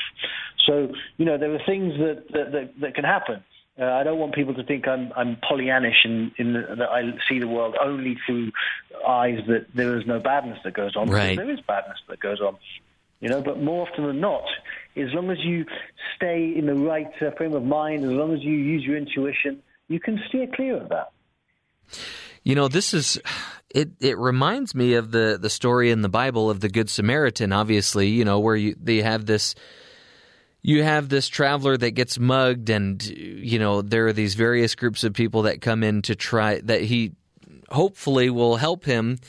[0.67, 3.43] So, you know, there are things that, that, that, that can happen.
[3.79, 7.11] Uh, I don't want people to think I'm I'm Pollyannish in, in the, that I
[7.27, 8.51] see the world only through
[9.05, 11.09] eyes that there is no badness that goes on.
[11.09, 11.35] Right.
[11.35, 12.57] There is badness that goes on,
[13.19, 13.41] you know.
[13.41, 14.45] But more often than not,
[14.95, 15.65] as long as you
[16.15, 19.61] stay in the right uh, frame of mind, as long as you use your intuition,
[19.89, 21.11] you can steer clear of that.
[22.43, 23.19] You know, this is
[23.69, 23.89] it.
[23.99, 27.51] It reminds me of the the story in the Bible of the Good Samaritan.
[27.51, 29.53] Obviously, you know, where you they have this
[30.65, 35.03] you have this traveler that gets mugged and you know there are these various groups
[35.03, 37.11] of people that come in to try that he
[37.69, 39.19] hopefully will help him.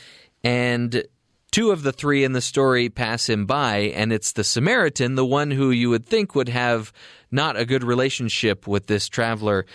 [0.42, 1.04] And
[1.50, 5.26] two of the three in the story pass him by and it's the samaritan the
[5.26, 6.90] one who you would think would have
[7.30, 9.66] not a good relationship with this traveler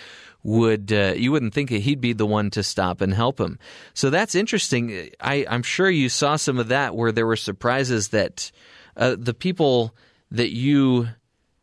[0.41, 3.59] would uh, you wouldn't think he'd be the one to stop and help him.
[3.93, 5.11] So that's interesting.
[5.21, 8.51] I, i'm sure you saw some of that where there were surprises that
[8.97, 9.93] uh, the people
[10.31, 11.09] that you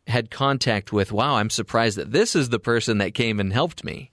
[0.09, 3.85] had contact with, wow, I'm surprised that this is the person that came and helped
[3.85, 4.10] me?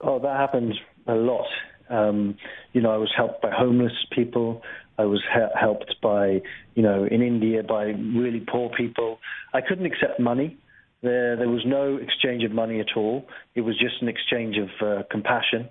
[0.00, 0.74] Oh, that happens
[1.06, 1.46] a lot.
[1.90, 2.36] Um,
[2.72, 4.62] you know, I was helped by homeless people.
[4.98, 6.42] I was he- helped by,
[6.74, 9.18] you know, in India by really poor people.
[9.54, 10.56] I couldn't accept money.
[11.02, 13.26] There, there was no exchange of money at all.
[13.54, 15.68] It was just an exchange of uh, compassion.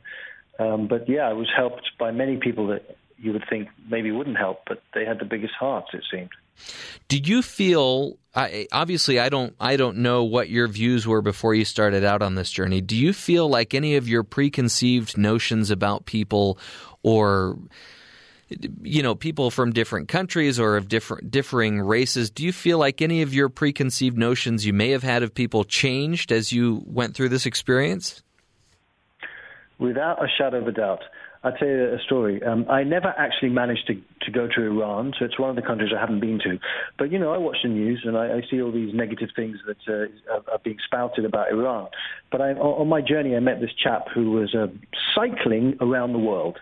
[0.59, 4.38] Um, but yeah, I was helped by many people that you would think maybe wouldn't
[4.38, 5.88] help, but they had the biggest hearts.
[5.93, 6.29] It seemed.
[7.07, 8.17] Do you feel?
[8.35, 9.55] I, obviously, I don't.
[9.59, 12.81] I don't know what your views were before you started out on this journey.
[12.81, 16.59] Do you feel like any of your preconceived notions about people,
[17.03, 17.57] or
[18.81, 22.29] you know, people from different countries or of different differing races?
[22.29, 25.63] Do you feel like any of your preconceived notions you may have had of people
[25.63, 28.23] changed as you went through this experience?
[29.79, 31.03] Without a shadow of a doubt.
[31.47, 32.43] I'll tell you a story.
[32.43, 33.93] Um, I never actually managed to,
[34.25, 36.59] to go to Iran, so it's one of the countries I haven't been to.
[36.97, 39.57] But, you know, I watch the news and I, I see all these negative things
[39.65, 41.87] that uh, are, are, being spouted about Iran.
[42.31, 44.67] But I, on my journey, I met this chap who was uh,
[45.15, 46.59] cycling around the world.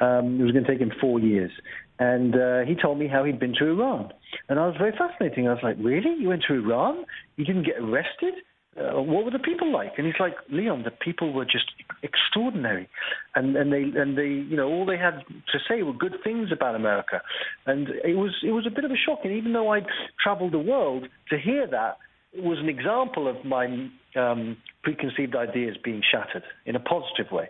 [0.00, 1.52] Um, it was going to take him four years.
[2.00, 4.12] And uh, he told me how he'd been to Iran.
[4.48, 5.46] And I was very fascinating.
[5.46, 6.12] I was like, really?
[6.18, 7.04] You went to Iran?
[7.36, 8.34] You didn't get arrested?
[8.76, 9.92] uh, what were the people like?
[9.98, 11.66] And he's like, Leon, the people were just
[12.04, 12.88] extraordinary,
[13.34, 16.50] and and they and they, you know, all they had to say were good things
[16.52, 17.22] about America,
[17.66, 19.20] and it was it was a bit of a shock.
[19.24, 19.86] And even though I'd
[20.22, 21.98] travelled the world, to hear that
[22.32, 27.48] it was an example of my um, preconceived ideas being shattered in a positive way.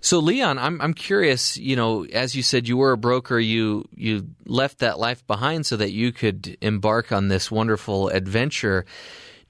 [0.00, 3.88] So Leon, I'm I'm curious, you know, as you said you were a broker, you
[3.94, 8.84] you left that life behind so that you could embark on this wonderful adventure.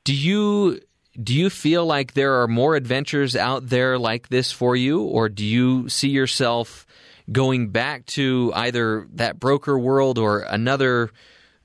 [0.05, 0.81] Do you
[1.23, 5.28] do you feel like there are more adventures out there like this for you, or
[5.28, 6.86] do you see yourself
[7.31, 11.11] going back to either that broker world or another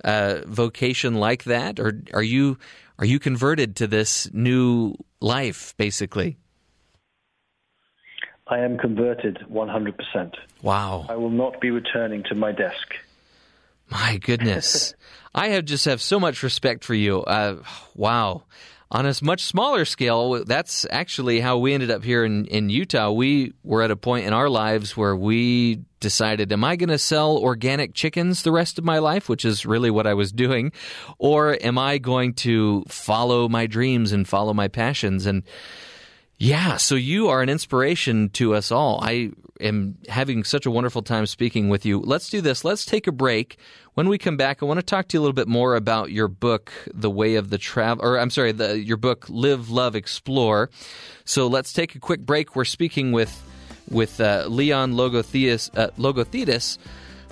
[0.04, 2.58] uh, vocation like that, or are you
[3.00, 6.38] are you converted to this new life basically?
[8.48, 10.34] I am converted 100%.
[10.64, 11.06] Wow.
[11.08, 12.96] I will not be returning to my desk.
[13.90, 14.96] My goodness.
[15.36, 17.22] I have just have so much respect for you.
[17.22, 17.62] Uh,
[17.96, 18.44] wow.
[18.92, 23.12] On a much smaller scale, that's actually how we ended up here in, in Utah.
[23.12, 26.98] We were at a point in our lives where we decided, am I going to
[26.98, 30.72] sell organic chickens the rest of my life, which is really what I was doing,
[31.20, 35.28] or am I going to follow my dreams and follow my passions?
[35.28, 35.44] And
[36.40, 39.02] yeah, so you are an inspiration to us all.
[39.04, 42.00] I am having such a wonderful time speaking with you.
[42.00, 42.64] Let's do this.
[42.64, 43.58] Let's take a break.
[43.96, 46.12] When we come back, I want to talk to you a little bit more about
[46.12, 49.98] your book, The Way of the Travel, or I'm sorry, the, your book, Live, Love,
[49.98, 50.70] Explore.
[51.26, 52.56] So let's take a quick break.
[52.56, 53.44] We're speaking with
[53.90, 56.78] with uh, Leon Logothetis, uh, Logothetis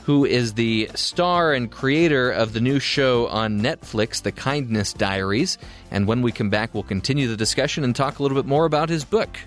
[0.08, 5.58] who is the star and creator of the new show on Netflix, The Kindness Diaries.
[5.92, 8.64] And when we come back, we'll continue the discussion and talk a little bit more
[8.64, 9.38] about his book.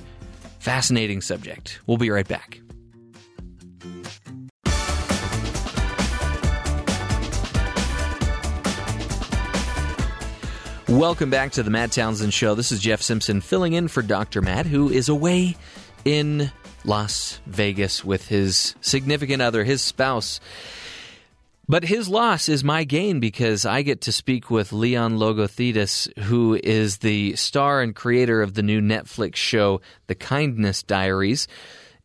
[0.59, 1.81] Fascinating subject.
[1.87, 2.61] We'll be right back.
[10.89, 12.55] Welcome back to the Matt Townsend Show.
[12.55, 14.43] This is Jeff Simpson filling in for Dr.
[14.43, 15.57] Matt, who is away
[16.05, 16.53] in
[16.85, 20.41] Las Vegas with his significant other, his spouse.
[21.69, 26.59] But his loss is my gain because I get to speak with Leon Logothetis, who
[26.65, 31.47] is the star and creator of the new Netflix show, The Kindness Diaries.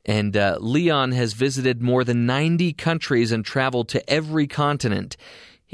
[0.06, 5.18] And uh, Leon has visited more than 90 countries and traveled to every continent.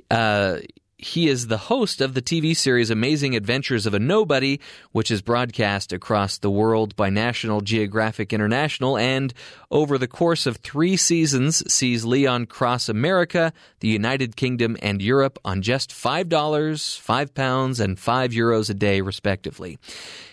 [0.10, 0.60] Uh,
[1.02, 4.60] he is the host of the TV series Amazing Adventures of a Nobody,
[4.92, 9.34] which is broadcast across the world by National Geographic International and
[9.72, 15.40] over the course of three seasons sees Leon cross America, the United Kingdom, and Europe
[15.44, 19.80] on just $5, £5, and 5 euros a day, respectively.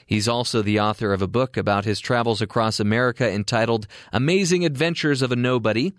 [0.04, 5.22] He's also the author of a book about his travels across America entitled Amazing Adventures
[5.22, 5.94] of a Nobody.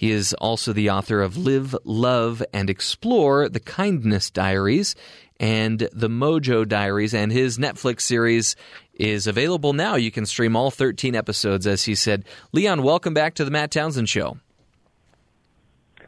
[0.00, 4.96] He is also the author of Live, Love, and Explore the Kindness Diaries
[5.38, 8.56] and the Mojo Diaries, and his Netflix series
[8.94, 9.96] is available now.
[9.96, 12.24] You can stream all 13 episodes, as he said.
[12.52, 14.38] Leon, welcome back to the Matt Townsend Show.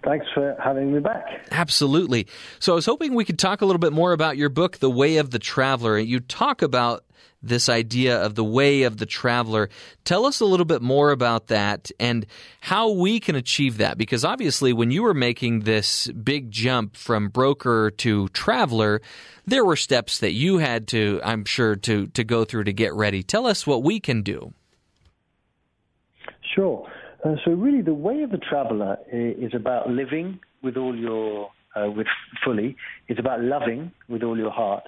[0.03, 1.27] Thanks for having me back.
[1.51, 2.29] Absolutely.
[2.61, 4.89] So I was hoping we could talk a little bit more about your book, The
[4.89, 5.99] Way of the Traveler.
[5.99, 7.05] You talk about
[7.43, 9.69] this idea of the way of the traveler.
[10.05, 12.25] Tell us a little bit more about that and
[12.61, 13.99] how we can achieve that.
[13.99, 19.03] Because obviously, when you were making this big jump from broker to traveler,
[19.45, 22.95] there were steps that you had to, I'm sure, to, to go through to get
[22.95, 23.23] ready.
[23.23, 24.55] Tell us what we can do.
[26.55, 26.89] Sure.
[27.25, 31.91] Uh, so, really, the way of the traveler is about living with all your, uh,
[31.91, 32.07] with
[32.45, 32.77] fully.
[33.09, 34.85] It's about loving with all your heart,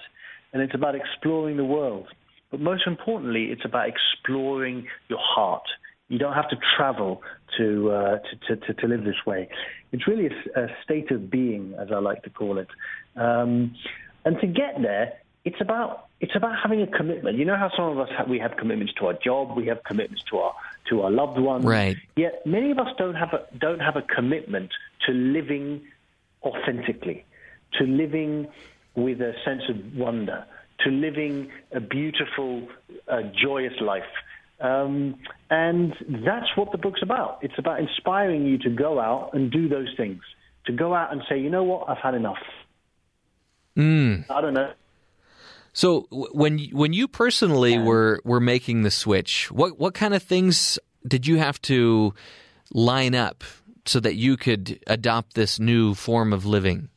[0.53, 2.07] and it's about exploring the world.
[2.51, 5.63] But most importantly, it's about exploring your heart.
[6.07, 7.21] You don't have to travel
[7.57, 9.49] to, uh, to, to, to, live this way.
[9.91, 12.67] It's really a, a, state of being, as I like to call it.
[13.15, 13.75] Um,
[14.23, 15.13] and to get there,
[15.45, 17.37] it's about it's about having a commitment.
[17.37, 19.83] You know how some of us have, we have commitments to our job, we have
[19.83, 20.53] commitments to our
[20.89, 21.65] to our loved ones.
[21.65, 21.97] Right.
[22.15, 24.71] Yet many of us don't have a don't have a commitment
[25.05, 25.81] to living
[26.43, 27.25] authentically,
[27.73, 28.47] to living
[28.95, 30.45] with a sense of wonder,
[30.83, 32.67] to living a beautiful,
[33.07, 34.03] uh, joyous life.
[34.59, 35.15] Um,
[35.49, 35.93] and
[36.25, 37.39] that's what the book's about.
[37.41, 40.21] It's about inspiring you to go out and do those things,
[40.65, 42.37] to go out and say, you know what, I've had enough.
[43.77, 44.29] Mm.
[44.29, 44.71] I don't know.
[45.73, 50.79] So when when you personally were were making the switch, what what kind of things
[51.05, 52.13] did you have to
[52.73, 53.43] line up
[53.85, 56.87] so that you could adopt this new form of living?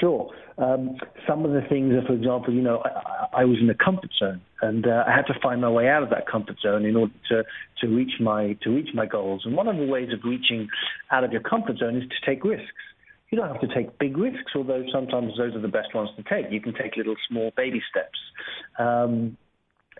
[0.00, 0.30] Sure.
[0.56, 3.74] Um, some of the things are, for example, you know, I, I was in a
[3.74, 6.84] comfort zone, and uh, I had to find my way out of that comfort zone
[6.84, 7.42] in order to,
[7.80, 9.42] to reach my to reach my goals.
[9.44, 10.68] And one of the ways of reaching
[11.10, 12.66] out of your comfort zone is to take risks.
[13.30, 16.22] You don't have to take big risks, although sometimes those are the best ones to
[16.22, 16.52] take.
[16.52, 18.18] You can take little small baby steps.
[18.78, 19.36] Um,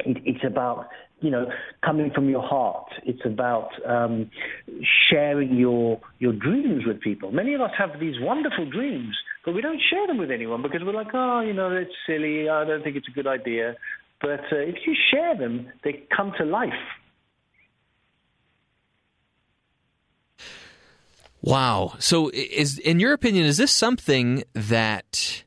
[0.00, 0.88] it, it's about
[1.20, 1.46] you know
[1.84, 2.92] coming from your heart.
[3.04, 4.30] It's about um,
[5.10, 7.32] sharing your your dreams with people.
[7.32, 10.82] Many of us have these wonderful dreams, but we don't share them with anyone because
[10.82, 12.48] we're like, oh, you know, it's silly.
[12.48, 13.76] I don't think it's a good idea.
[14.20, 16.72] But uh, if you share them, they come to life.
[21.42, 21.94] Wow.
[21.98, 25.44] So, is in your opinion, is this something that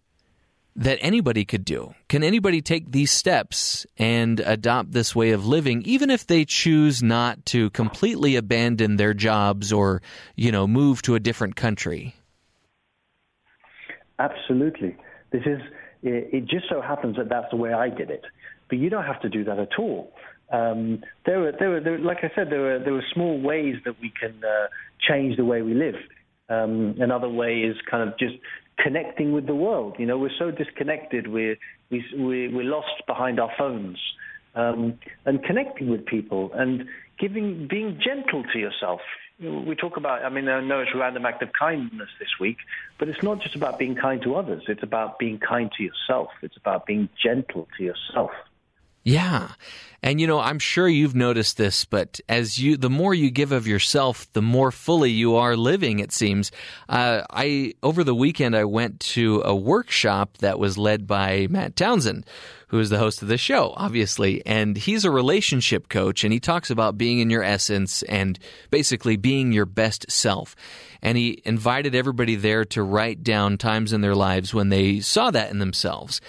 [0.76, 1.96] that anybody could do?
[2.08, 7.02] Can anybody take these steps and adopt this way of living, even if they choose
[7.02, 10.04] not to completely abandon their jobs or,
[10.36, 12.14] you know, move to a different country?
[14.20, 14.96] Absolutely.
[15.32, 15.60] This is.
[16.04, 18.24] It, just so happens that that's the way I did it,
[18.70, 20.14] but you don't have to do that at all.
[20.54, 23.76] Um, there were, there were, there, like I said, there were there were small ways
[23.84, 24.68] that we can uh,
[25.00, 25.96] change the way we live.
[26.50, 28.36] Um, another way is kind of just
[28.78, 29.96] connecting with the world.
[29.98, 31.28] You know, we're so disconnected.
[31.28, 31.58] We're
[31.90, 33.98] we, we, we're lost behind our phones.
[34.56, 36.86] Um, and connecting with people and
[37.20, 39.02] giving, being gentle to yourself.
[39.40, 42.58] We talk about, I mean, I know it's a random act of kindness this week,
[42.98, 44.64] but it's not just about being kind to others.
[44.68, 46.30] It's about being kind to yourself.
[46.42, 48.32] It's about being gentle to yourself.
[49.08, 49.52] Yeah.
[50.04, 53.54] And you know, I'm sure you've noticed this, but as you, the more you give
[53.54, 56.00] of yourself, the more fully you are living.
[56.00, 56.52] It seems.
[56.90, 61.78] Uh, I over the weekend I went to a workshop that was led by Matt
[61.78, 62.26] Townsend,
[62.68, 66.40] who is the host of the show, obviously, and he's a relationship coach, and he
[66.42, 68.38] talks about being in your essence and
[68.70, 70.54] basically being your best self.
[71.02, 75.32] And he invited everybody there to write down times in their lives when they saw
[75.32, 76.20] that in themselves.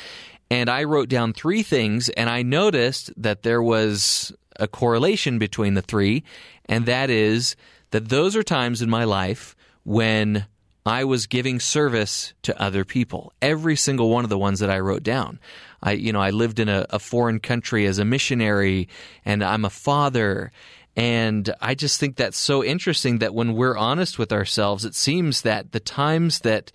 [0.51, 5.75] And I wrote down three things, and I noticed that there was a correlation between
[5.75, 6.25] the three,
[6.66, 7.55] and that is
[7.91, 9.55] that those are times in my life
[9.85, 10.47] when
[10.85, 13.33] I was giving service to other people.
[13.43, 15.39] Every single one of the ones that I wrote down.
[15.83, 18.89] I, you know, I lived in a, a foreign country as a missionary,
[19.25, 20.51] and I'm a father.
[20.97, 25.43] And I just think that's so interesting that when we're honest with ourselves, it seems
[25.43, 26.73] that the times that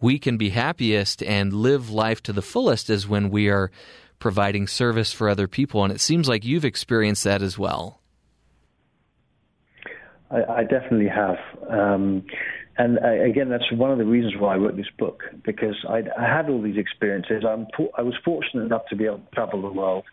[0.00, 3.70] we can be happiest and live life to the fullest is when we are
[4.18, 5.84] providing service for other people.
[5.84, 8.00] And it seems like you've experienced that as well.
[10.30, 11.36] I, I definitely have.
[11.68, 12.24] Um,
[12.76, 16.02] and I, again, that's one of the reasons why I wrote this book because I,
[16.18, 17.44] I had all these experiences.
[17.48, 17.66] I'm,
[17.96, 20.04] I was fortunate enough to be able to travel the world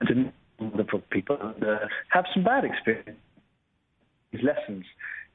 [0.00, 0.32] and to meet
[0.74, 3.14] other people and uh, have some bad experiences,
[4.32, 4.84] these lessons.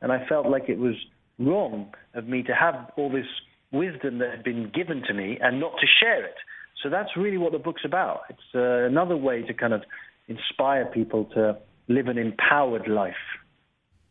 [0.01, 0.95] And I felt like it was
[1.37, 3.27] wrong of me to have all this
[3.71, 6.35] wisdom that had been given to me and not to share it.
[6.83, 8.21] So that's really what the book's about.
[8.29, 9.83] It's uh, another way to kind of
[10.27, 11.57] inspire people to
[11.87, 13.13] live an empowered life.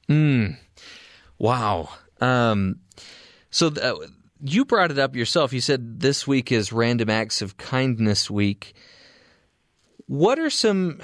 [0.08, 0.56] Mm.
[1.38, 1.88] Wow.
[2.20, 2.80] Um,
[3.50, 3.96] so th- uh,
[4.42, 5.52] you brought it up yourself.
[5.52, 8.74] You said this week is Random Acts of Kindness Week.
[10.06, 11.00] What are some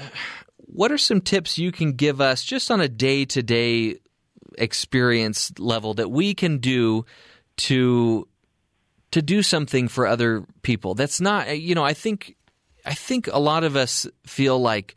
[0.59, 3.95] what are some tips you can give us just on a day to day
[4.57, 7.05] experience level that we can do
[7.57, 8.27] to
[9.11, 10.93] to do something for other people.
[10.95, 12.35] That's not you know, I think
[12.85, 14.95] I think a lot of us feel like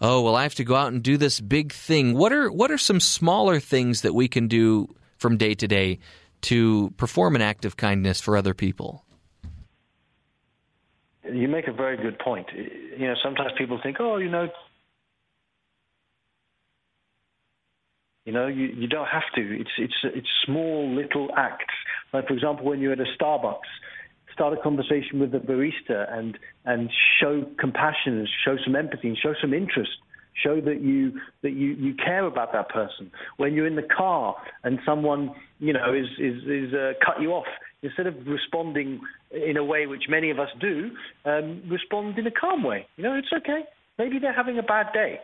[0.00, 2.14] oh, well I have to go out and do this big thing.
[2.16, 5.98] What are what are some smaller things that we can do from day to day
[6.42, 9.04] to perform an act of kindness for other people?
[11.24, 12.48] You make a very good point.
[12.52, 14.48] You know, sometimes people think, "Oh, you know,
[18.24, 19.60] You know, you, you don't have to.
[19.60, 21.74] It's it's it's small little acts.
[22.12, 23.60] Like for example, when you're at a Starbucks,
[24.32, 26.90] start a conversation with the barista and and
[27.20, 29.90] show compassion and show some empathy and show some interest.
[30.42, 33.10] Show that you that you, you care about that person.
[33.36, 34.34] When you're in the car
[34.64, 37.46] and someone you know is is is uh, cut you off,
[37.82, 40.90] instead of responding in a way which many of us do,
[41.26, 42.86] um, respond in a calm way.
[42.96, 43.64] You know, it's okay.
[43.98, 45.20] Maybe they're having a bad day.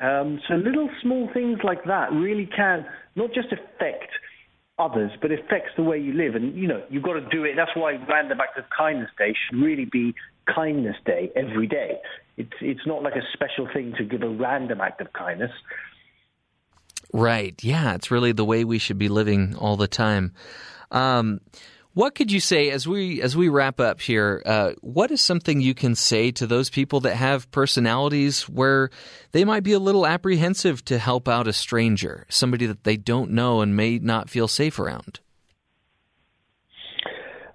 [0.00, 2.86] Um, so little small things like that really can
[3.16, 4.10] not just affect
[4.78, 6.34] others, but it affects the way you live.
[6.34, 7.54] And you know, you've got to do it.
[7.56, 10.14] That's why Random Act of Kindness Day should really be
[10.52, 11.98] Kindness Day every day.
[12.36, 15.52] It's it's not like a special thing to give a random act of kindness.
[17.12, 17.58] Right.
[17.62, 20.34] Yeah, it's really the way we should be living all the time.
[20.90, 21.40] Um,
[21.98, 24.40] what could you say as we as we wrap up here?
[24.46, 28.90] Uh, what is something you can say to those people that have personalities where
[29.32, 33.32] they might be a little apprehensive to help out a stranger, somebody that they don't
[33.32, 35.18] know and may not feel safe around?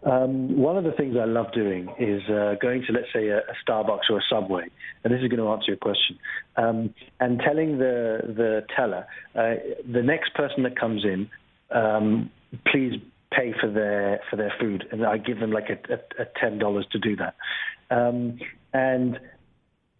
[0.03, 3.37] Um, one of the things I love doing is uh, going to, let's say, a,
[3.37, 4.65] a, Starbucks or a Subway,
[5.05, 6.19] and this is going to answer your question,
[6.57, 9.53] um, and telling the the teller, uh,
[9.89, 11.29] the next person that comes in,
[11.71, 12.29] um,
[12.69, 12.99] please
[13.35, 16.59] pay for their for their food, and I give them like a, a, a ten
[16.59, 17.35] dollars to do that.
[17.89, 18.39] Um,
[18.73, 19.19] and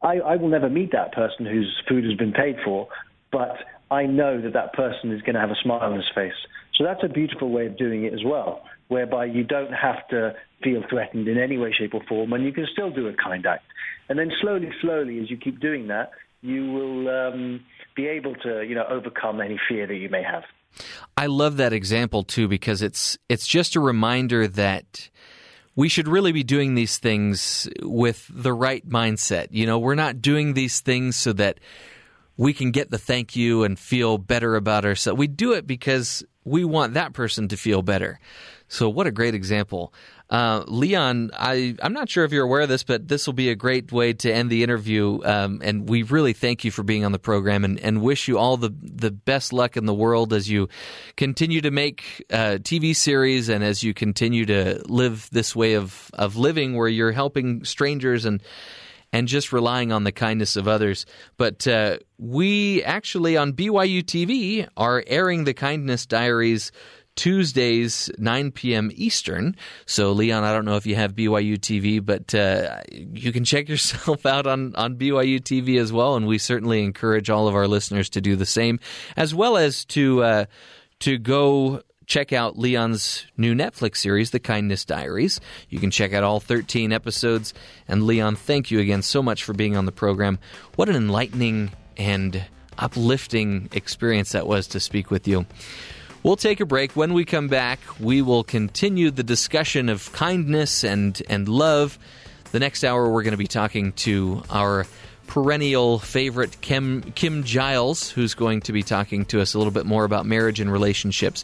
[0.02, 2.88] I, I will never meet that person whose food has been paid for,
[3.32, 3.56] but
[3.90, 6.34] I know that that person is going to have a smile on his face.
[6.76, 10.34] So that's a beautiful way of doing it as well, whereby you don't have to
[10.64, 13.46] feel threatened in any way, shape, or form, and you can still do a kind
[13.46, 13.66] act.
[14.10, 16.12] And then slowly, slowly, as you keep doing that,
[16.42, 17.62] you will um,
[17.96, 20.44] be able to, you know, overcome any fear that you may have.
[21.18, 25.10] I love that example too because it's it's just a reminder that
[25.76, 29.48] we should really be doing these things with the right mindset.
[29.52, 31.60] You know, we're not doing these things so that
[32.38, 35.18] we can get the thank you and feel better about ourselves.
[35.18, 38.20] We do it because we want that person to feel better.
[38.68, 39.94] So, what a great example.
[40.34, 43.52] Uh, Leon, I, I'm not sure if you're aware of this, but this will be
[43.52, 45.20] a great way to end the interview.
[45.24, 48.40] Um, and we really thank you for being on the program and, and wish you
[48.40, 50.70] all the, the best luck in the world as you
[51.18, 56.10] continue to make uh, TV series and as you continue to live this way of,
[56.16, 58.42] of living where you're helping strangers and
[59.16, 61.06] and just relying on the kindness of others.
[61.38, 66.72] But uh, we actually on BYU TV are airing the Kindness Diaries
[67.16, 68.92] Tuesdays, 9 p.m.
[68.94, 69.56] Eastern.
[69.86, 73.70] So, Leon, I don't know if you have BYU TV, but uh, you can check
[73.70, 76.16] yourself out on, on BYU TV as well.
[76.16, 78.80] And we certainly encourage all of our listeners to do the same,
[79.16, 80.46] as well as to uh,
[81.00, 85.40] to go check out Leon's new Netflix series, The Kindness Diaries.
[85.70, 87.54] You can check out all 13 episodes.
[87.88, 90.40] And, Leon, thank you again so much for being on the program.
[90.76, 92.46] What an enlightening and
[92.78, 95.46] uplifting experience that was to speak with you.
[96.24, 96.96] We'll take a break.
[96.96, 102.00] When we come back, we will continue the discussion of kindness and, and love.
[102.54, 104.88] The next hour, we're going to be talking to our
[105.28, 109.86] perennial favorite, Kim, Kim Giles, who's going to be talking to us a little bit
[109.86, 111.44] more about marriage and relationships.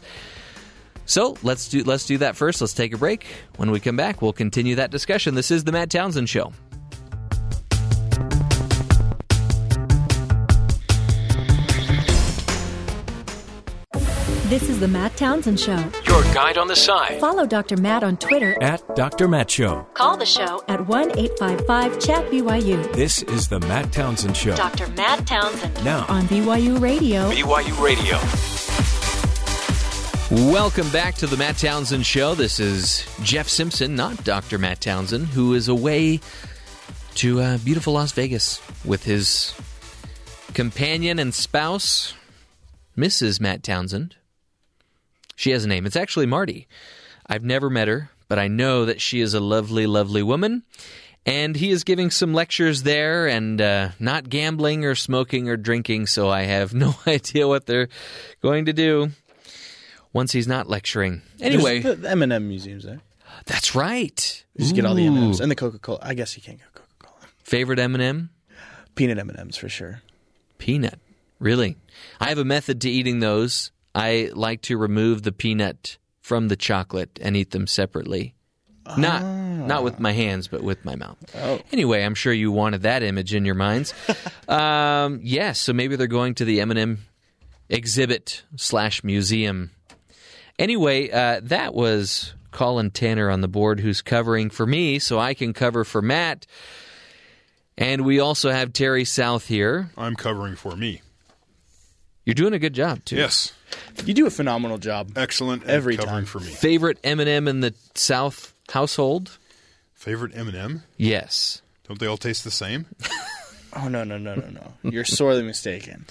[1.04, 2.60] So let's do let's do that first.
[2.60, 3.26] Let's take a break.
[3.56, 5.34] When we come back, we'll continue that discussion.
[5.34, 6.52] This is the Matt Townsend Show.
[14.50, 15.76] This is the Matt Townsend Show.
[16.08, 17.20] Your guide on the side.
[17.20, 17.76] Follow Dr.
[17.76, 19.28] Matt on Twitter at Dr.
[19.28, 19.86] Matt Show.
[19.94, 22.92] Call the show at 1 855 Chat BYU.
[22.92, 24.56] This is the Matt Townsend Show.
[24.56, 24.88] Dr.
[24.88, 25.84] Matt Townsend.
[25.84, 27.30] Now on BYU Radio.
[27.30, 28.18] BYU Radio.
[30.50, 32.34] Welcome back to the Matt Townsend Show.
[32.34, 34.58] This is Jeff Simpson, not Dr.
[34.58, 36.18] Matt Townsend, who is away
[37.14, 39.54] to uh, beautiful Las Vegas with his
[40.54, 42.14] companion and spouse,
[42.98, 43.40] Mrs.
[43.40, 44.16] Matt Townsend.
[45.40, 45.86] She has a name.
[45.86, 46.68] It's actually Marty.
[47.26, 50.64] I've never met her, but I know that she is a lovely, lovely woman.
[51.24, 56.08] And he is giving some lectures there and uh, not gambling or smoking or drinking,
[56.08, 57.88] so I have no idea what they're
[58.42, 59.12] going to do
[60.12, 61.22] once he's not lecturing.
[61.40, 63.00] Anyway, There's the M&M museums there.
[63.46, 64.44] That's right.
[64.56, 66.00] You just get all the M&Ms and the Coca-Cola.
[66.02, 67.28] I guess you can't get Coca-Cola.
[67.44, 68.28] Favorite M&M?
[68.94, 70.02] Peanut M&Ms for sure.
[70.58, 70.98] Peanut.
[71.38, 71.78] Really?
[72.20, 73.70] I have a method to eating those.
[73.94, 78.34] I like to remove the peanut from the chocolate and eat them separately.
[78.96, 81.16] Not not with my hands, but with my mouth.
[81.36, 81.60] Oh.
[81.70, 83.94] Anyway, I'm sure you wanted that image in your minds.
[84.48, 86.98] um, yes, so maybe they're going to the M&M
[87.68, 89.70] exhibit slash museum.
[90.58, 95.34] Anyway, uh, that was Colin Tanner on the board, who's covering for me, so I
[95.34, 96.46] can cover for Matt.
[97.78, 99.90] And we also have Terry South here.
[99.96, 101.00] I'm covering for me.
[102.26, 103.16] You're doing a good job too.
[103.16, 103.52] Yes.
[104.04, 105.12] You do a phenomenal job.
[105.16, 105.64] Excellent.
[105.66, 106.24] Every covering time.
[106.26, 106.46] for me.
[106.46, 109.38] Favorite M&M in the South household?
[109.94, 110.82] Favorite M&M?
[110.96, 111.62] Yes.
[111.86, 112.86] Don't they all taste the same?
[113.76, 114.90] Oh no no no no no!
[114.90, 116.06] You're sorely mistaken.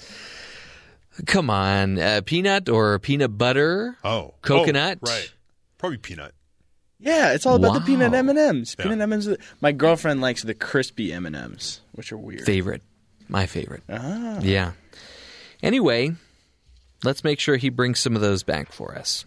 [1.26, 3.96] Come on, uh, peanut or peanut butter?
[4.02, 4.98] Oh, coconut.
[5.02, 5.30] Oh, right.
[5.76, 6.32] Probably peanut.
[6.98, 8.76] Yeah, it's all about the peanut M and M's.
[8.78, 8.84] Yeah.
[8.84, 9.38] Peanut M and M's.
[9.60, 12.42] My girlfriend likes the crispy M and M's, which are weird.
[12.46, 12.82] Favorite,
[13.28, 13.82] my favorite.
[13.90, 14.38] Ah.
[14.40, 14.72] Yeah.
[15.62, 16.12] Anyway,
[17.04, 19.24] let's make sure he brings some of those back for us.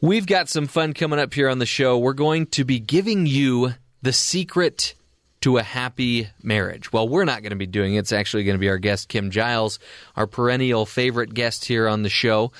[0.00, 1.96] We've got some fun coming up here on the show.
[1.98, 4.94] We're going to be giving you the secret
[5.42, 6.92] to a happy marriage.
[6.92, 7.98] Well, we're not going to be doing it.
[7.98, 9.78] It's actually going to be our guest, Kim Giles,
[10.16, 12.50] our perennial favorite guest here on the show.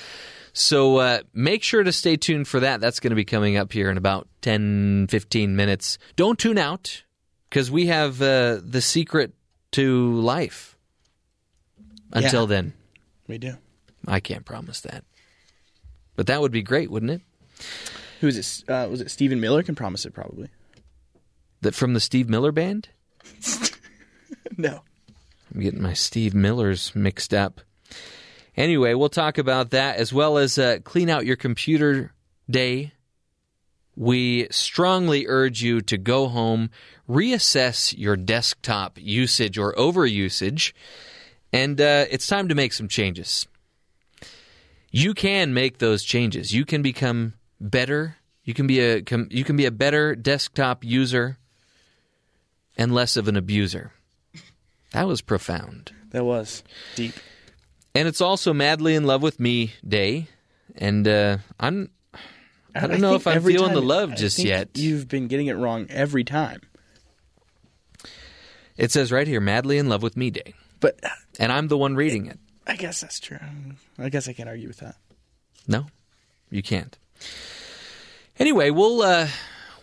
[0.52, 2.80] So uh, make sure to stay tuned for that.
[2.80, 5.98] That's going to be coming up here in about 10, 15 minutes.
[6.14, 7.02] Don't tune out
[7.48, 9.32] because we have uh, the secret
[9.72, 10.76] to life.
[12.12, 12.46] Until Yeah.
[12.46, 12.72] then,
[13.26, 13.56] We do.
[14.06, 15.04] I can't promise that.
[16.16, 17.20] But that would be great, wouldn't it?
[18.20, 18.70] Who is it?
[18.70, 19.62] Uh, was it Stephen Miller?
[19.62, 20.48] Can promise it probably.
[21.60, 22.88] That from the Steve Miller band?
[24.56, 24.82] No.
[25.54, 27.60] I'm getting my Steve Millers mixed up.
[28.56, 32.12] Anyway, we'll talk about that as well as uh, clean out your computer
[32.48, 32.92] day.
[33.96, 36.70] We strongly urge you to go home,
[37.08, 40.72] reassess your desktop usage or overusage,
[41.52, 43.46] and uh, it's time to make some changes.
[44.90, 46.52] You can make those changes.
[46.52, 48.16] You can become better.
[48.44, 48.96] You can be a
[49.30, 51.38] you can be a better desktop user
[52.76, 53.92] and less of an abuser.
[54.92, 55.92] That was profound.
[56.10, 56.62] That was
[56.94, 57.14] deep.
[57.94, 60.28] And it's also Madly in Love with Me Day.
[60.76, 61.90] And uh, I'm
[62.74, 64.70] I don't know if I'm feeling the time- love I just yet.
[64.76, 66.60] You've been getting it wrong every time.
[68.76, 70.54] It says right here, Madly in Love with Me Day.
[70.82, 71.00] But
[71.38, 72.38] And I'm the one reading it.
[72.66, 73.38] I guess that's true.
[73.98, 74.96] I guess I can't argue with that.
[75.66, 75.86] No,
[76.50, 76.98] you can't.
[78.38, 79.28] Anyway, we'll uh,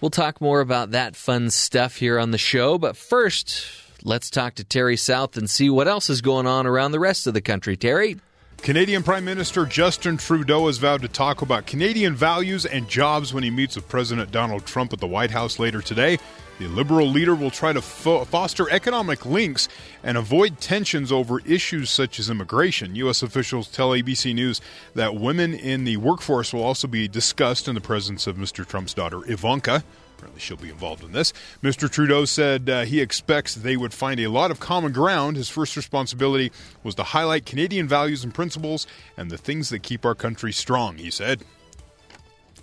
[0.02, 2.78] we'll talk more about that fun stuff here on the show.
[2.78, 3.66] But first,
[4.04, 7.26] let's talk to Terry South and see what else is going on around the rest
[7.26, 7.76] of the country.
[7.76, 8.18] Terry.
[8.58, 13.42] Canadian Prime Minister Justin Trudeau has vowed to talk about Canadian values and jobs when
[13.42, 16.18] he meets with President Donald Trump at the White House later today.
[16.60, 19.70] The Liberal leader will try to fo- foster economic links
[20.04, 22.96] and avoid tensions over issues such as immigration.
[22.96, 23.24] U.S.
[23.24, 24.60] officials tell ABC News
[24.94, 28.68] that women in the workforce will also be discussed in the presence of Mr.
[28.68, 29.86] Trump's daughter, Ivanka.
[30.18, 31.32] Apparently, she'll be involved in this.
[31.64, 31.90] Mr.
[31.90, 35.38] Trudeau said uh, he expects they would find a lot of common ground.
[35.38, 36.52] His first responsibility
[36.84, 40.98] was to highlight Canadian values and principles and the things that keep our country strong,
[40.98, 41.46] he said.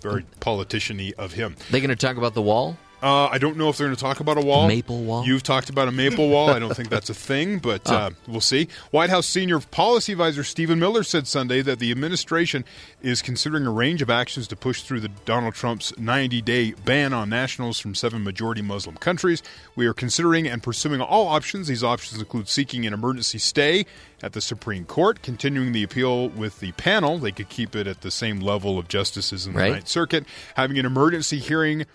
[0.01, 1.55] Very politician of him.
[1.71, 2.77] They going to talk about the wall?
[3.01, 4.67] Uh, I don't know if they're going to talk about a wall.
[4.67, 5.23] Maple wall?
[5.23, 6.49] You've talked about a maple wall.
[6.49, 7.95] I don't think that's a thing, but Oh.
[7.95, 8.67] uh, we'll see.
[8.89, 12.65] White House senior policy advisor Stephen Miller said Sunday that the administration
[13.03, 17.29] is considering a range of actions to push through the Donald Trump's 90-day ban on
[17.29, 19.43] nationals from seven majority Muslim countries.
[19.75, 21.67] We are considering and pursuing all options.
[21.67, 23.85] These options include seeking an emergency stay
[24.23, 27.19] at the Supreme Court, continuing the appeal with the panel.
[27.19, 29.71] They could keep it at the same level of justices in the Right.
[29.73, 30.25] Ninth Circuit,
[30.55, 31.85] having an emergency hearing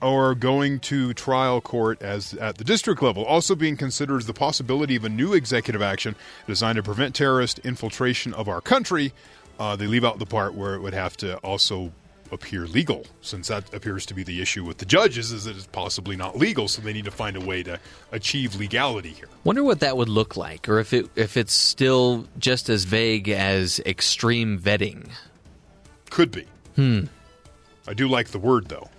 [0.00, 3.24] or going to trial court as at the district level.
[3.24, 6.14] Also being considered is the possibility of a new executive action
[6.46, 9.12] designed to prevent terrorist infiltration of our country.
[9.58, 11.92] Uh, they leave out the part where it would have to also
[12.30, 15.66] appear legal, since that appears to be the issue with the judges, is that it's
[15.66, 16.68] possibly not legal.
[16.68, 17.80] So they need to find a way to
[18.12, 19.28] achieve legality here.
[19.44, 23.28] Wonder what that would look like, or if it if it's still just as vague
[23.28, 25.08] as extreme vetting.
[26.10, 26.46] Could be.
[26.76, 27.04] Hmm.
[27.86, 28.90] I do like the word though.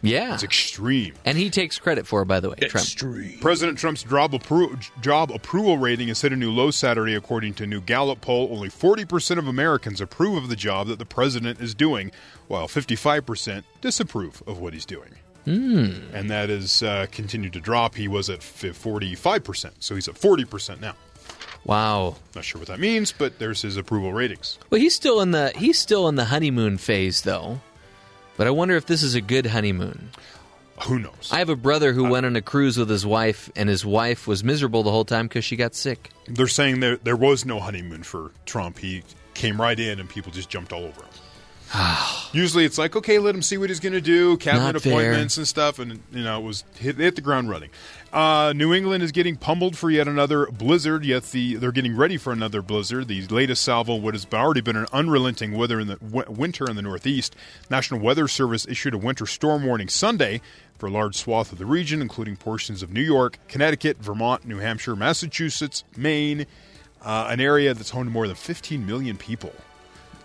[0.00, 1.14] Yeah, It's extreme.
[1.24, 3.40] and he takes credit for, it, by the way, Trump.
[3.40, 7.64] President Trump's job, appro- job approval rating has hit a new low Saturday, according to
[7.64, 8.48] a new Gallup poll.
[8.52, 12.12] Only 40% of Americans approve of the job that the president is doing,
[12.46, 15.10] while 55% disapprove of what he's doing.
[15.44, 15.90] Hmm.
[16.14, 17.94] And that has uh, continued to drop.
[17.96, 20.94] He was at 45%, so he's at 40% now.
[21.64, 22.16] Wow.
[22.34, 24.58] Not sure what that means, but there's his approval ratings.
[24.70, 27.60] Well, he's still in the he's still in the honeymoon phase, though.
[28.38, 30.10] But I wonder if this is a good honeymoon.
[30.84, 31.30] Who knows?
[31.32, 34.28] I have a brother who went on a cruise with his wife, and his wife
[34.28, 36.10] was miserable the whole time because she got sick.
[36.28, 38.78] They're saying there, there was no honeymoon for Trump.
[38.78, 39.02] He
[39.34, 41.10] came right in, and people just jumped all over him.
[42.32, 44.92] Usually it's like, okay, let him see what he's going to do, cabinet Not fair.
[44.92, 47.70] appointments and stuff, and you know it was hit, hit the ground running.
[48.12, 51.04] Uh, New England is getting pummeled for yet another blizzard.
[51.04, 53.06] Yet the they're getting ready for another blizzard.
[53.06, 56.76] The latest salvo, what has already been an unrelenting weather in the w- winter in
[56.76, 57.36] the Northeast.
[57.68, 60.40] National Weather Service issued a winter storm warning Sunday
[60.78, 64.58] for a large swath of the region, including portions of New York, Connecticut, Vermont, New
[64.58, 66.46] Hampshire, Massachusetts, Maine,
[67.04, 69.52] uh, an area that's home to more than 15 million people.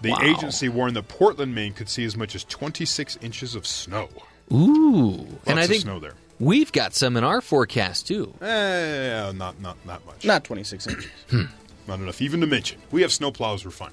[0.01, 0.19] The Wow.
[0.21, 4.07] agency warned that Portland, Maine could see as much as 26 inches of snow.
[4.53, 6.13] Ooh, and I think snow there.
[6.43, 8.33] We've got some in our forecast too.
[8.41, 10.25] Eh, not not not much.
[10.25, 11.11] Not 26 inches.
[11.85, 12.79] Not enough even to mention.
[12.91, 13.65] We have snow plows.
[13.65, 13.91] We're fine.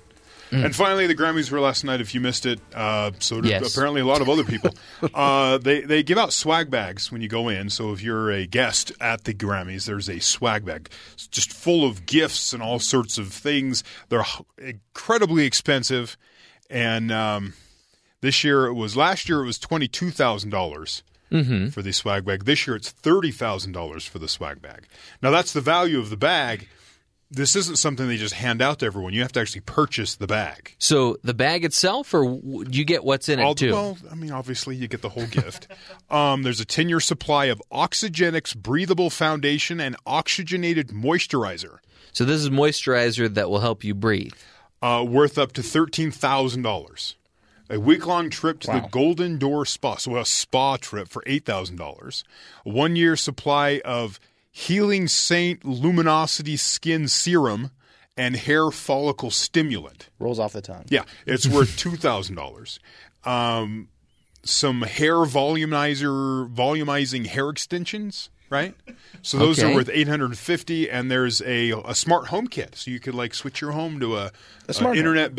[0.52, 0.66] Mm.
[0.66, 2.00] And finally, the Grammys were last night.
[2.00, 3.74] If you missed it, uh, so did Yes.
[3.74, 4.74] apparently a lot of other people.
[5.14, 7.68] uh, they they give out swag bags when you go in.
[7.68, 11.84] So if you're a guest at the Grammys, there's a swag bag, it's just full
[11.84, 13.82] of gifts and all sorts of things.
[14.08, 14.24] They're
[14.58, 16.16] incredibly expensive,
[16.68, 17.54] and um,
[18.20, 21.72] this year it was last year it was twenty two thousand dollars Mhm.
[21.72, 22.44] for the swag bag.
[22.44, 24.86] This year it's thirty thousand dollars for the swag bag.
[25.22, 26.68] Now that's the value of the bag.
[27.32, 29.12] This isn't something they just hand out to everyone.
[29.12, 30.74] You have to actually purchase the bag.
[30.78, 33.70] So the bag itself, or w- you get what's in it too?
[33.70, 35.68] Well, I mean, obviously you get the whole gift.
[36.10, 41.78] um, there's a 10 year supply of Oxygenetix breathable foundation and oxygenated moisturizer.
[42.10, 44.32] So this is moisturizer that will help you breathe.
[44.82, 47.14] Uh, worth up to thirteen thousand dollars.
[47.70, 51.44] A week long trip to the Golden Door Spa, so a spa trip for eight
[51.44, 52.24] thousand dollars.
[52.66, 54.18] A one year supply of
[54.50, 57.70] Healing Saint Luminosity Skin Serum
[58.16, 60.08] and hair follicle stimulant.
[60.18, 60.84] Rolls off the tongue.
[60.88, 62.80] Yeah, it's worth two thousand dollars.
[63.24, 63.88] Um,
[64.42, 68.74] some hair volumizer, volumizing hair extensions, right?
[69.22, 69.70] So those Okay.
[69.70, 70.90] are worth eight hundred and fifty.
[70.90, 74.16] And there's a a smart home kit, so you could like switch your home to
[74.16, 74.32] a,
[74.66, 75.34] A smart home.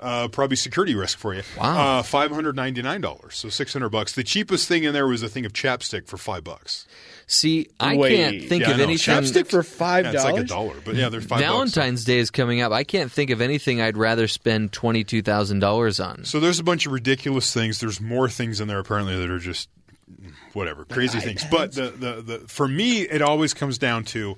[0.00, 0.24] Internet based.
[0.24, 1.42] Uh, probably security risk for you.
[1.58, 1.98] Wow.
[1.98, 4.12] Uh, five hundred ninety nine dollars, so six hundred bucks.
[4.14, 6.86] The cheapest thing in there was a thing of chapstick for five bucks.
[7.26, 8.16] See, I Wait.
[8.16, 8.82] can't think Yeah, of know.
[8.84, 9.14] anything.
[9.14, 10.72] Chapstick for five Yeah, it's like a dollars.
[10.72, 11.42] dollar, but yeah, they're five bucks.
[11.42, 12.72] Valentine's Day is coming up.
[12.72, 16.24] I can't think of anything I'd rather spend twenty two thousand dollars on.
[16.24, 17.78] So there's a bunch of ridiculous things.
[17.80, 19.68] There's more things in there apparently that are just
[20.54, 21.44] whatever crazy things.
[21.48, 24.36] But the, the the for me, it always comes down to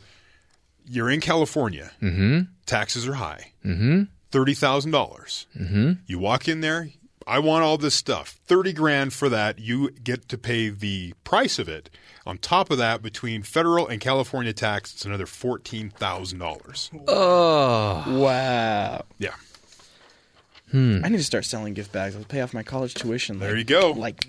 [0.87, 1.91] you're in California.
[2.03, 2.41] Mm-hmm.
[2.67, 3.53] Taxes are high.
[3.65, 4.03] Mm-hmm.
[4.33, 5.47] Thirty thousand dollars.
[5.59, 5.93] Mm-hmm.
[6.07, 6.89] You walk in there.
[7.25, 8.41] I want all this stuff.
[8.47, 9.61] Thirty grand for that.
[9.61, 11.89] You get to pay the price of it.
[12.27, 16.91] On top of that, between federal and California tax, it's another fourteen thousand dollars.
[17.07, 19.05] Oh, wow.
[19.19, 19.35] Yeah.
[20.75, 22.17] I need to start selling gift bags.
[22.17, 23.39] I'll pay off my college tuition.
[23.39, 23.91] There like- you go.
[23.91, 24.21] Like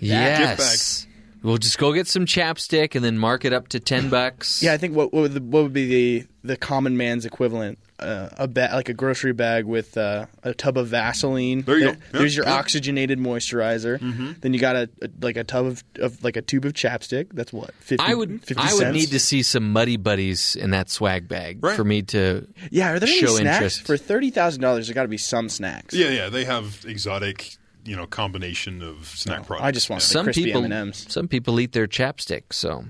[0.58, 1.06] yes.
[1.44, 4.62] We'll just go get some chapstick and then mark it up to ten bucks.
[4.62, 7.78] Yeah, I think what what would, the, what would be the the common man's equivalent?
[8.00, 11.62] Uh, a ba- like a grocery bag with uh, a tub of Vaseline.
[11.62, 11.90] There you go.
[11.90, 12.54] Yeah, there's your yeah.
[12.54, 13.98] oxygenated moisturizer.
[14.00, 14.40] Mhm.
[14.40, 17.28] Then you got a, a like a tub of, of like a tube of chapstick.
[17.32, 20.70] That's what 50, I would 50 I would need to see some muddy buddies in
[20.70, 23.82] that swag bag for me to Yeah, are there any show snacks interest.
[23.86, 24.88] for thirty thousand dollars?
[24.88, 25.94] There got to be some snacks.
[25.94, 26.28] Yeah, yeah.
[26.30, 29.66] They have exotic, you know, combination of snack products.
[29.66, 31.06] I just want the some crispy people M&Ms.
[31.08, 32.52] some people eat their chapstick.
[32.52, 32.84] So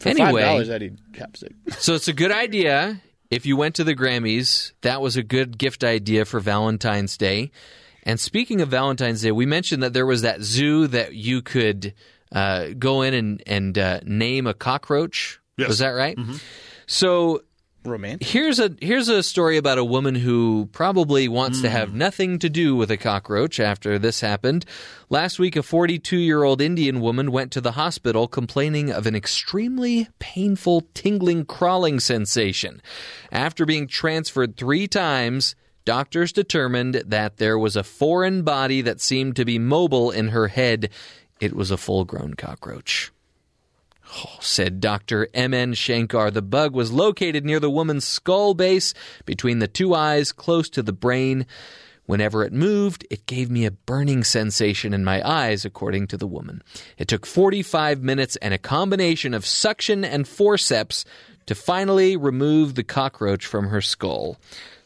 [0.00, 1.54] For anyway, five dollars, I'd eat chapstick.
[1.78, 3.00] so it's a good idea.
[3.30, 7.50] If you went to the Grammys, that was a good gift idea for Valentine's Day.
[8.04, 11.94] And speaking of Valentine's Day, we mentioned that there was that zoo that you could
[12.32, 15.40] uh, go in and and uh, name a cockroach.
[15.56, 15.68] Yes.
[15.68, 16.18] Was that right?
[16.86, 17.42] So
[17.86, 18.26] romantic.
[18.28, 21.76] Here's a here's a story about a woman who probably wants to Hmm.
[21.76, 24.64] have nothing to do with a cockroach after this happened.
[25.10, 29.14] Last week, a 42 year old Indian woman went to the hospital complaining of an
[29.14, 32.80] extremely painful tingling crawling sensation.
[33.30, 35.54] After being transferred three times,
[35.84, 40.48] doctors determined that there was a foreign body that seemed to be mobile in her
[40.48, 40.88] head.
[41.40, 43.10] It was a full grown cockroach.
[44.12, 45.28] Oh, said Dr.
[45.34, 45.74] M.N.
[45.74, 46.30] Shankar.
[46.30, 48.94] The bug was located near the woman's skull base,
[49.24, 51.46] between the two eyes, close to the brain.
[52.06, 56.26] Whenever it moved, it gave me a burning sensation in my eyes, according to the
[56.26, 56.62] woman.
[56.98, 61.06] It took 45 minutes and a combination of suction and forceps
[61.46, 64.38] to finally remove the cockroach from her skull.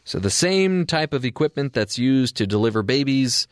[0.05, 3.47] So, the same type of equipment that's used to deliver babies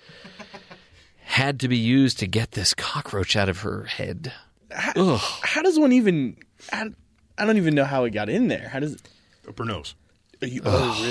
[1.26, 4.32] had to be used to get this cockroach out of her head.
[4.72, 6.38] How, how does one even?
[6.72, 6.88] I,
[7.38, 8.68] I don't even know how it got in there.
[8.70, 8.98] How does?
[9.48, 9.96] Up her nose.
[10.42, 11.04] You, oh,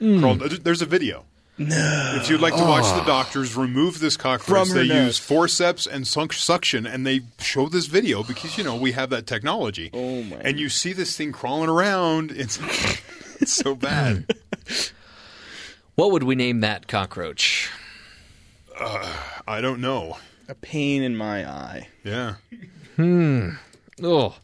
[0.00, 0.20] really?
[0.20, 1.24] Crawled- There's a video.
[1.58, 2.12] No.
[2.20, 2.98] If you'd like to watch Oh.
[3.00, 5.06] the doctors remove this cockroach, they nose.
[5.06, 9.08] use forceps and sunk- suction, and they show this video because you know we have
[9.08, 9.88] that technology.
[9.94, 10.36] Oh my!
[10.36, 12.30] And you see this thing crawling around.
[12.30, 12.58] It's,
[13.40, 14.26] it's so bad.
[15.94, 17.70] What would we name that cockroach?
[18.78, 19.16] Uh,
[19.48, 20.18] I don't know.
[20.48, 21.88] A pain in my eye.
[22.04, 22.34] Yeah.
[22.96, 23.50] Hmm.
[24.02, 24.36] Oh.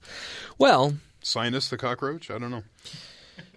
[0.59, 2.31] Well, Sinus the cockroach.
[2.31, 2.65] I don't know.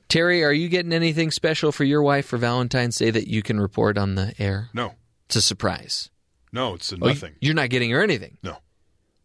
[0.08, 3.60] Terry, are you getting anything special for your wife for Valentine's Day that you can
[3.60, 4.70] report on the air?
[4.74, 4.94] No.
[5.26, 6.10] It's a surprise.
[6.52, 7.34] No, it's a Oh, you- nothing.
[7.42, 8.38] you're not getting her anything.
[8.44, 8.58] No.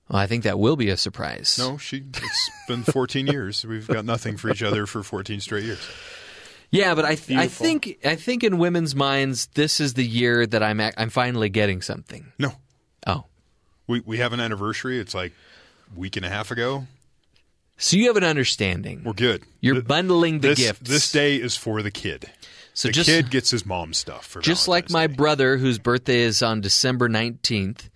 [0.09, 1.57] Well, I think that will be a surprise.
[1.59, 1.99] No, she.
[2.15, 3.65] It's been 14 years.
[3.65, 5.79] We've got nothing for each other for 14 straight years.
[6.73, 7.67] Yeah, but I th- I Beautiful.
[7.67, 11.49] think I think in women's minds this is the year that I'm ac- I'm finally
[11.49, 12.33] getting something.
[12.39, 12.53] No.
[13.07, 13.25] Oh.
[13.87, 14.99] We we have an anniversary.
[14.99, 15.33] It's like
[15.97, 16.87] week and a half ago.
[17.77, 19.03] So you have an understanding.
[19.05, 19.43] We're good.
[19.61, 20.89] You're Th- bundling the this, gifts.
[20.89, 22.31] This day is for the kid.
[22.75, 26.21] So the just- kid gets his mom stuff for Just like my brother, whose birthday
[26.21, 27.89] is on December 19th,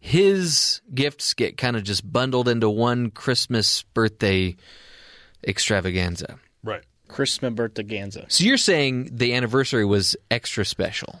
[0.00, 4.56] his gifts get kind of just bundled into one Christmas birthday
[5.46, 6.38] extravaganza.
[6.62, 6.82] Right.
[7.08, 8.30] Christmas birthday Ganza.
[8.30, 11.20] So you're saying the anniversary was extra special?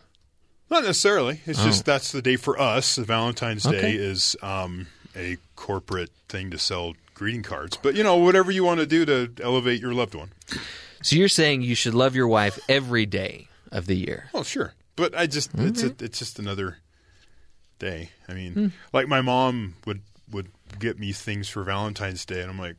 [0.72, 1.40] Not necessarily.
[1.46, 1.64] It's Oh.
[1.66, 2.96] just that's the day for us.
[2.96, 7.76] Valentine's Day is um, a corporate thing to sell greeting cards.
[7.76, 10.30] But you know, whatever you want to do to elevate your loved one.
[11.02, 14.30] So you're saying you should love your wife every day of the year?
[14.32, 14.72] Oh, sure.
[14.96, 16.78] But I just it's a, it's just another
[17.78, 18.10] day.
[18.28, 18.66] I mean, Hmm.
[18.94, 20.00] like my mom would
[20.30, 22.76] would get me things for Valentine's Day, and I'm like,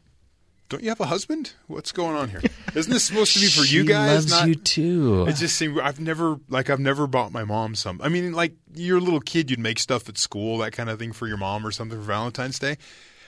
[0.73, 1.53] "Don't you have a husband?
[1.67, 2.41] What's going on here?
[2.75, 4.31] Isn't this supposed to be for you guys?
[4.31, 5.25] loves you too.
[5.27, 8.01] It just seemed I've never like I've never bought my mom some.
[8.01, 10.97] I mean, like you're a little kid, you'd make stuff at school, that kind of
[10.97, 12.77] thing for your mom or something for Valentine's Day.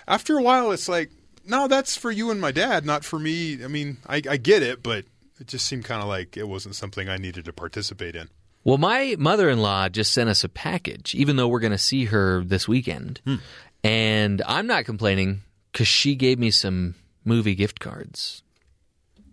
[0.08, 1.12] After a while, it's like,
[1.46, 3.64] no, that's for you and my dad, not for me.
[3.64, 5.06] I mean, I, I get it, but
[5.40, 8.30] it just seemed kind of like it wasn't something I needed to participate in.
[8.64, 11.78] Well, my mother in law just sent us a package, even though we're going to
[11.78, 13.22] see her this weekend.
[13.24, 13.36] Hmm.
[13.84, 15.42] And I'm not complaining
[15.72, 16.96] because she gave me some
[17.26, 18.44] movie gift cards.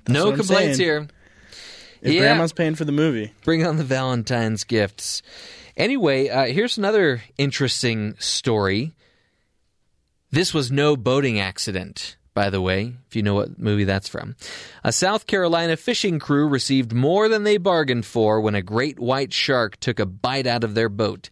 [0.05, 0.89] That's no complaints saying.
[0.89, 1.09] here.
[2.01, 2.21] If Yeah.
[2.21, 3.33] grandma's paying for the movie.
[3.45, 5.23] Bring on the Valentine's gifts.
[5.77, 8.93] Anyway, uh, here's another interesting story.
[10.31, 14.35] This was no boating accident, by the way, if you know what movie that's from.
[14.83, 19.33] A South Carolina fishing crew received more than they bargained for when a great white
[19.33, 21.29] shark took a bite out of their boat.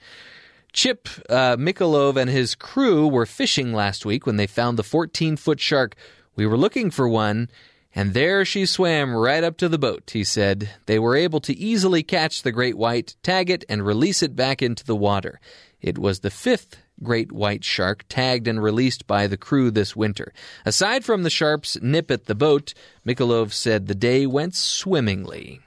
[0.73, 5.37] Chip uh, Michalove and his crew were fishing last week when they found the 14
[5.37, 5.97] foot shark.
[6.37, 7.49] We were looking for one,
[7.93, 10.71] And there she swam right up to the boat, he said.
[10.87, 14.63] They were able to easily catch the great white, tag it, and release it back
[14.63, 15.41] into the water.
[15.81, 20.33] It was the fifth great white shark tagged and released by the crew this winter.
[20.65, 22.75] Aside from the sharp's nip at the boat,
[23.05, 25.61] Michalove said the day went swimmingly.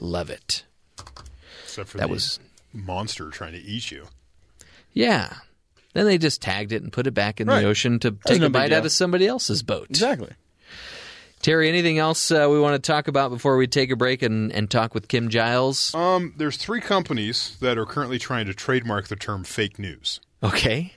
[0.00, 0.64] Love it.
[1.64, 2.38] Except for That the was-
[2.72, 4.06] monster trying to eat you.
[4.94, 5.34] Yeah.
[5.94, 7.60] Then they just tagged it and put it back in Right.
[7.62, 8.78] the ocean to That's take no a bite deal.
[8.78, 9.88] out of somebody else's boat.
[9.90, 10.30] Exactly.
[11.42, 14.52] Terry, anything else uh, we want to talk about before we take a break and,
[14.52, 15.92] and talk with Kim Giles?
[15.94, 20.20] Um, there's three companies that are currently trying to trademark the term fake news.
[20.42, 20.92] Okay.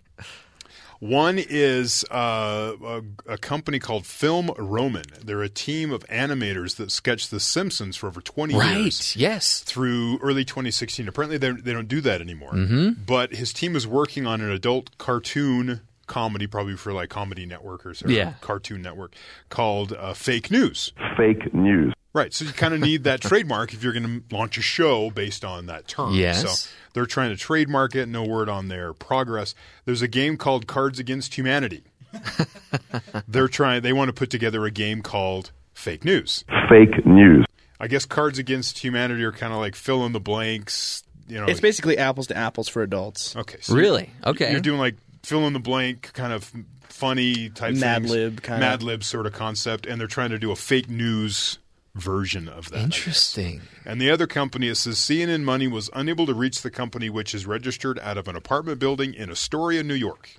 [1.08, 3.02] One is uh, a,
[3.34, 5.04] a company called Film Roman.
[5.24, 9.16] They're a team of animators that sketched The Simpsons for over 20 Right, years.
[9.16, 9.60] yes.
[9.62, 11.08] Through early 2016.
[11.08, 12.54] Apparently, they they don't do that anymore.
[12.54, 13.06] Mhm.
[13.06, 17.86] But his team is working on an adult cartoon comedy, probably for like Comedy Network
[17.86, 18.34] or, or Yeah.
[18.42, 19.16] Cartoon Network,
[19.50, 20.92] called uh, Fake News.
[21.18, 21.94] Fake news.
[22.16, 22.34] Right.
[22.34, 25.44] So you kind of need that trademark if you're going to launch a show based
[25.44, 26.14] on that term.
[26.14, 26.42] Yes.
[26.62, 28.08] So they're trying to trademark it.
[28.08, 29.54] No word on their progress.
[29.84, 31.84] There's a game called Cards Against Humanity.
[33.28, 33.82] they're trying.
[33.82, 36.46] They want to put together a game called Fake News.
[36.70, 37.46] Fake news.
[37.82, 41.04] I guess Cards Against Humanity are kind of like fill in the blanks.
[41.28, 43.36] You know, It's basically apples to apples for adults.
[43.36, 43.58] Okay.
[43.70, 44.10] Really?
[44.26, 44.52] Okay.
[44.54, 46.50] You're doing like fill in the blank kind of
[46.84, 48.12] funny type Mad things.
[48.12, 48.62] lib kinda.
[48.62, 51.60] Mad lib sort of concept, and they're trying to do a fake news
[51.96, 52.82] version of that.
[52.82, 53.62] Interesting.
[53.86, 57.34] And the other company, it says CNN Money was unable to reach the company, which
[57.34, 60.30] is registered out of an apartment building in Astoria, New York.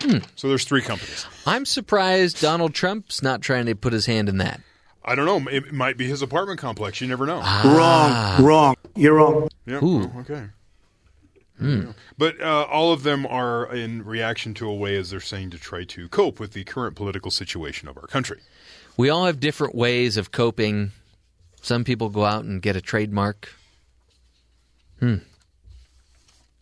[0.00, 0.18] Hmm.
[0.36, 1.26] So there's three companies.
[1.46, 4.60] I'm surprised Donald Trump's not trying to put his hand in that.
[5.04, 5.50] I don't know.
[5.50, 7.00] It might be his apartment complex.
[7.00, 7.40] You never know.
[7.42, 8.36] Ah.
[8.38, 8.74] Wrong, wrong.
[8.94, 9.48] You're wrong.
[9.66, 9.82] Yeah.
[9.82, 9.98] Ooh.
[9.98, 10.46] well, okay.
[11.58, 11.90] Hmm.
[12.18, 15.58] But uh, all of them are in reaction to a way, as they're saying, to
[15.58, 18.40] try to cope with the current political situation of our country.
[18.96, 20.92] We all have different ways of coping.
[21.62, 23.48] Some people go out and get a trademark.
[25.00, 25.16] Hmm.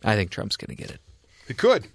[0.03, 0.99] I think Trump's going to get it.
[1.47, 1.87] He could,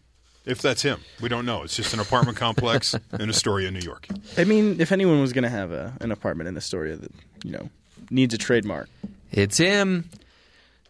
[0.46, 1.00] if that's him.
[1.20, 1.62] We don't know.
[1.62, 4.06] It's just an apartment complex in Astoria, New York.
[4.38, 7.12] I mean, if anyone was going to have a, an apartment in Astoria that,
[7.44, 7.68] you know,
[8.10, 8.88] needs a trademark.
[9.30, 10.08] It's him.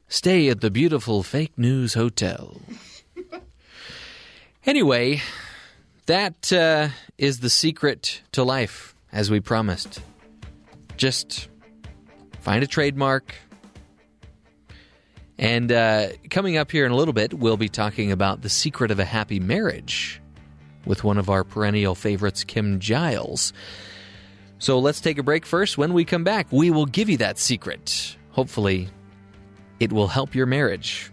[0.08, 2.60] Stay at the beautiful fake news hotel.
[4.66, 5.22] Anyway,
[6.04, 10.00] that uh, is the secret to life, as we promised.
[10.96, 11.48] Just
[12.40, 13.34] find a trademark.
[15.38, 18.90] And uh, coming up here in a little bit, we'll be talking about the secret
[18.90, 20.20] of a happy marriage
[20.84, 23.52] with one of our perennial favorites, Kim Giles.
[24.58, 25.78] So let's take a break first.
[25.78, 28.16] When we come back, we will give you that secret.
[28.30, 28.88] Hopefully,
[29.80, 31.10] it will help your marriage.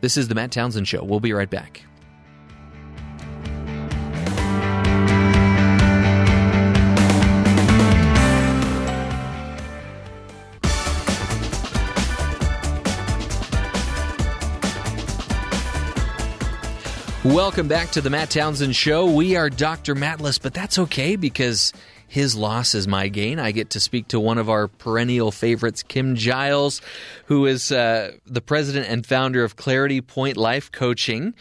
[0.00, 1.04] This is the Matt Townsend Show.
[1.04, 1.85] We'll be right back.
[17.26, 19.10] Welcome back to the Matt Townsend Show.
[19.10, 19.96] We are Dr.
[19.96, 21.72] Matless, but that's okay because
[22.06, 23.40] his loss is my gain.
[23.40, 26.80] I get to speak to one of our perennial favorites, Kim Giles,
[27.24, 31.34] who is uh, the president and founder of Clarity Point Life Coaching.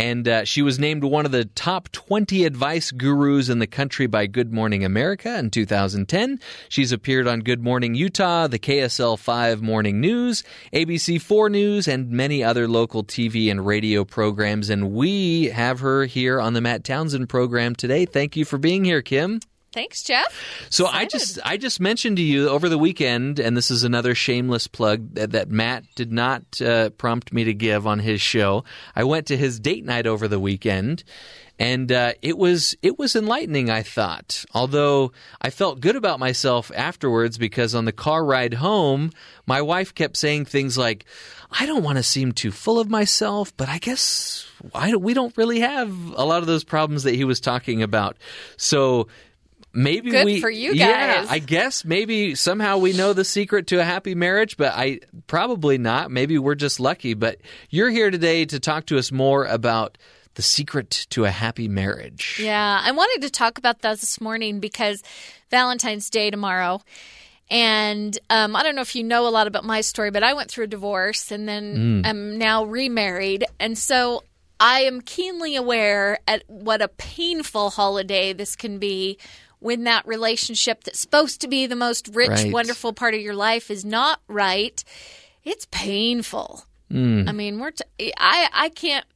[0.00, 4.06] And uh, she was named one of the top 20 advice gurus in the country
[4.06, 6.40] by Good Morning America in 2010.
[6.70, 12.10] She's appeared on Good Morning Utah, the KSL 5 Morning News, ABC 4 News, and
[12.10, 14.70] many other local TV and radio programs.
[14.70, 18.06] And we have her here on the Matt Townsend program today.
[18.06, 19.40] Thank you for being here, Kim.
[19.72, 20.34] Thanks, Jeff.
[20.68, 24.16] So I just I just mentioned to you over the weekend, and this is another
[24.16, 28.64] shameless plug that, that Matt did not uh, prompt me to give on his show.
[28.96, 31.04] I went to his date night over the weekend,
[31.56, 33.70] and uh, it was it was enlightening.
[33.70, 39.12] I thought, although I felt good about myself afterwards because on the car ride home,
[39.46, 41.04] my wife kept saying things like,
[41.48, 45.36] "I don't want to seem too full of myself, but I guess I we don't
[45.36, 48.16] really have a lot of those problems that he was talking about."
[48.56, 49.06] So
[49.72, 53.78] maybe Good we for you yeah i guess maybe somehow we know the secret to
[53.80, 54.98] a happy marriage but i
[55.28, 57.38] probably not maybe we're just lucky but
[57.68, 59.96] you're here today to talk to us more about
[60.34, 64.60] the secret to a happy marriage Yeah, I wanted to talk about that this morning
[64.60, 65.02] because
[65.50, 66.80] Valentine's Day tomorrow.
[67.50, 70.34] And um, I don't know if you know a lot about my story, but I
[70.34, 72.06] went through a divorce and then Mm.
[72.06, 73.44] am now remarried.
[73.58, 74.22] And so
[74.60, 79.18] I am keenly aware at what a painful holiday this can be
[79.60, 82.52] when that relationship that's supposed to be the most rich, Right.
[82.52, 84.82] wonderful part of your life is not right.
[85.44, 86.64] It's painful.
[86.90, 87.28] Mm.
[87.28, 89.06] I mean, we're t- I I can't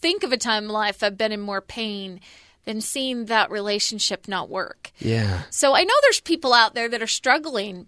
[0.00, 2.20] think of a time in life I've been in more pain
[2.64, 4.90] than seeing that relationship not work.
[4.98, 5.42] Yeah.
[5.50, 7.86] So I know there's people out there that are struggling.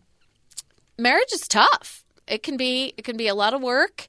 [0.99, 2.05] Marriage is tough.
[2.27, 4.07] It can be it can be a lot of work.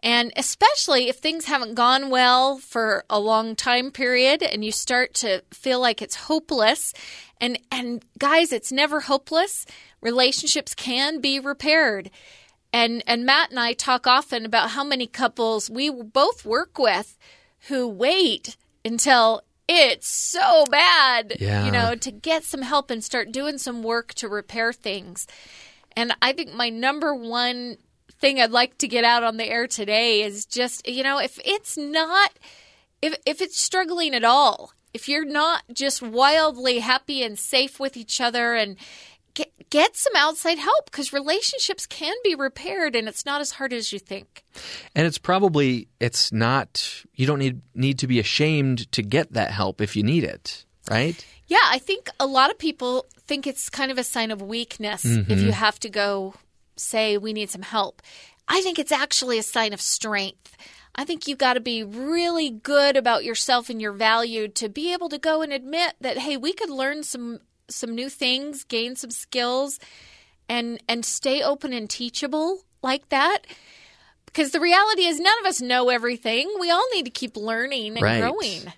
[0.00, 5.12] And especially if things haven't gone well for a long time period and you start
[5.14, 6.94] to feel like it's hopeless
[7.40, 9.64] and and guys, it's never hopeless.
[10.00, 12.10] Relationships can be repaired.
[12.72, 17.16] And and Matt and I talk often about how many couples we both work with
[17.68, 21.66] who wait until it's so bad, Yeah.
[21.66, 25.26] you know, to get some help and start doing some work to repair things.
[25.96, 27.76] And I think my number one
[28.20, 31.38] thing I'd like to get out on the air today is just, you know, if
[31.44, 32.32] it's not
[33.02, 37.96] if if it's struggling at all, if you're not just wildly happy and safe with
[37.96, 38.76] each other and
[39.34, 43.72] get get some outside help because relationships can be repaired and it's not as hard
[43.72, 44.42] as you think.
[44.94, 49.50] And it's probably it's not you don't need need to be ashamed to get that
[49.50, 51.24] help if you need it, right?
[51.46, 55.04] Yeah, I think a lot of people think it's kind of a sign of weakness
[55.04, 55.42] if Mhm.
[55.44, 56.34] you have to go
[56.76, 58.02] say we need some help.
[58.48, 60.56] I think it's actually a sign of strength.
[60.98, 64.92] I think you've got to be really good about yourself and your value to be
[64.92, 67.38] able to go and admit that hey, we could learn some
[67.68, 69.78] some new things, gain some skills
[70.48, 73.46] and and stay open and teachable like that.
[74.26, 76.52] Because the reality is none of us know everything.
[76.60, 78.20] We all need to keep learning and Right.
[78.20, 78.72] growing.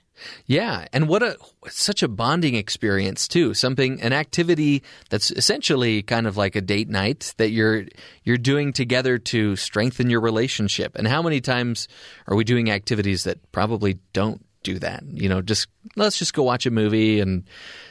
[0.46, 1.36] Yeah, and what a
[1.68, 3.54] such a bonding experience too.
[3.54, 7.84] Something an activity that's essentially kind of like a date night that you're
[8.24, 10.96] you're doing together to strengthen your relationship.
[10.96, 11.88] And how many times
[12.26, 15.04] are we doing activities that probably don't do that?
[15.10, 17.44] You know, just let's just go watch a movie and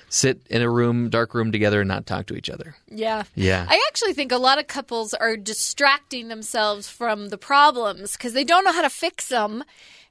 [0.09, 2.75] sit in a room, dark room together and not talk to each other.
[2.87, 3.23] Yeah.
[3.35, 3.65] Yeah.
[3.69, 8.43] I actually think a lot of couples are distracting themselves from the problems because they
[8.43, 9.63] don't know how to fix them.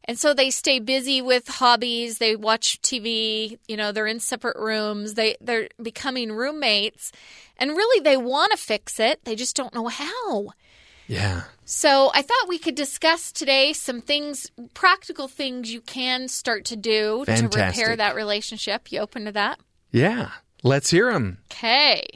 [0.08, 4.56] And so they stay busy with hobbies, they watch TV, you know, they're in separate
[4.56, 7.12] rooms, they they're becoming roommates,
[7.58, 10.48] and really they want to fix it, they just don't know how.
[11.06, 11.42] Yeah.
[11.66, 16.76] So I thought we could discuss today some things, practical things you can start to
[16.76, 18.90] do to repair that relationship.
[18.90, 19.60] You open to that?
[19.90, 20.30] Yeah.
[20.62, 21.38] Let's hear them.
[21.52, 22.06] Okay.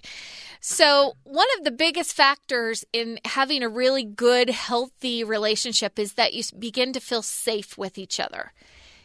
[0.65, 6.35] So, one of the biggest factors in having a really good, healthy relationship is that
[6.35, 8.53] you begin to feel safe with each other.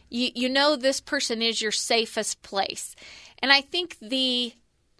[0.08, 2.94] You, you know this person is your safest place.
[3.40, 4.52] And I think the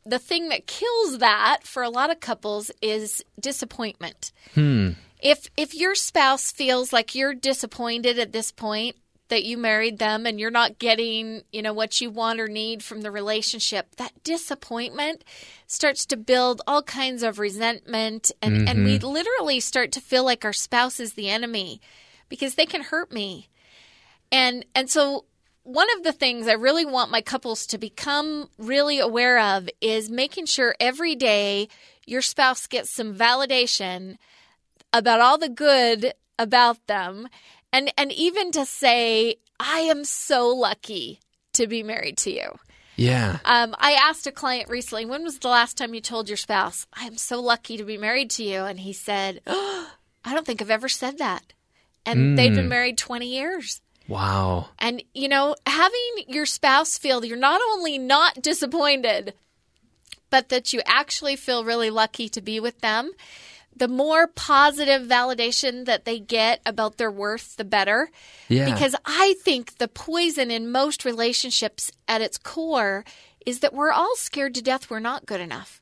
[0.05, 4.32] the thing that kills that for a lot of couples is disappointment.
[4.55, 4.90] Hmm.
[5.22, 8.97] If if your spouse feels like you're disappointed at this point
[9.29, 12.83] that you married them and you're not getting, you know, what you want or need
[12.83, 15.25] from the relationship, that disappointment
[15.67, 19.13] starts to build all kinds of resentment and and we Mhm.
[19.13, 21.81] literally start to feel like our spouse is the enemy
[22.29, 23.49] because they can hurt me.
[24.33, 25.25] And and so
[25.63, 30.09] one of the things I really want my couples to become really aware of is
[30.11, 31.69] making sure every day
[32.07, 34.17] your spouse gets some validation
[34.93, 37.29] about all the good about them
[37.73, 41.20] and and even to say I am so lucky
[41.55, 42.59] to be married to you.
[42.97, 43.39] Yeah.
[43.45, 46.86] Um, I asked a client recently, when was the last time you told your spouse,
[46.93, 48.65] I am so lucky to be married to you?
[48.65, 49.90] And he said, oh,
[50.24, 51.53] I don't think I've ever said that.
[52.05, 52.70] And they've been Mm.
[52.70, 53.81] married 20 years.
[54.09, 54.70] Wow.
[54.78, 59.35] And, you know, having your spouse feel you're not only not disappointed,
[60.31, 63.12] but that you actually feel really lucky to be with them,
[63.79, 68.11] the more positive validation that they get about their worth, the better.
[68.49, 68.73] Yeah.
[68.73, 73.05] Because I think the poison in most relationships at its core
[73.47, 75.81] is that we're all scared to death we're not good enough.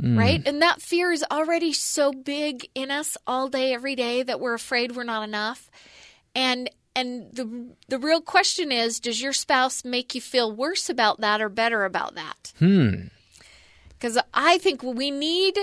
[0.00, 0.18] Mm.
[0.18, 0.42] Right?
[0.46, 4.54] And that fear is already so big in us all day, every day that we're
[4.54, 5.70] afraid we're not enough.
[6.34, 11.20] And and the the real question is, does your spouse make you feel worse about
[11.20, 12.52] that or better about that?
[12.58, 13.06] Hmm.
[13.90, 15.56] Because I think we need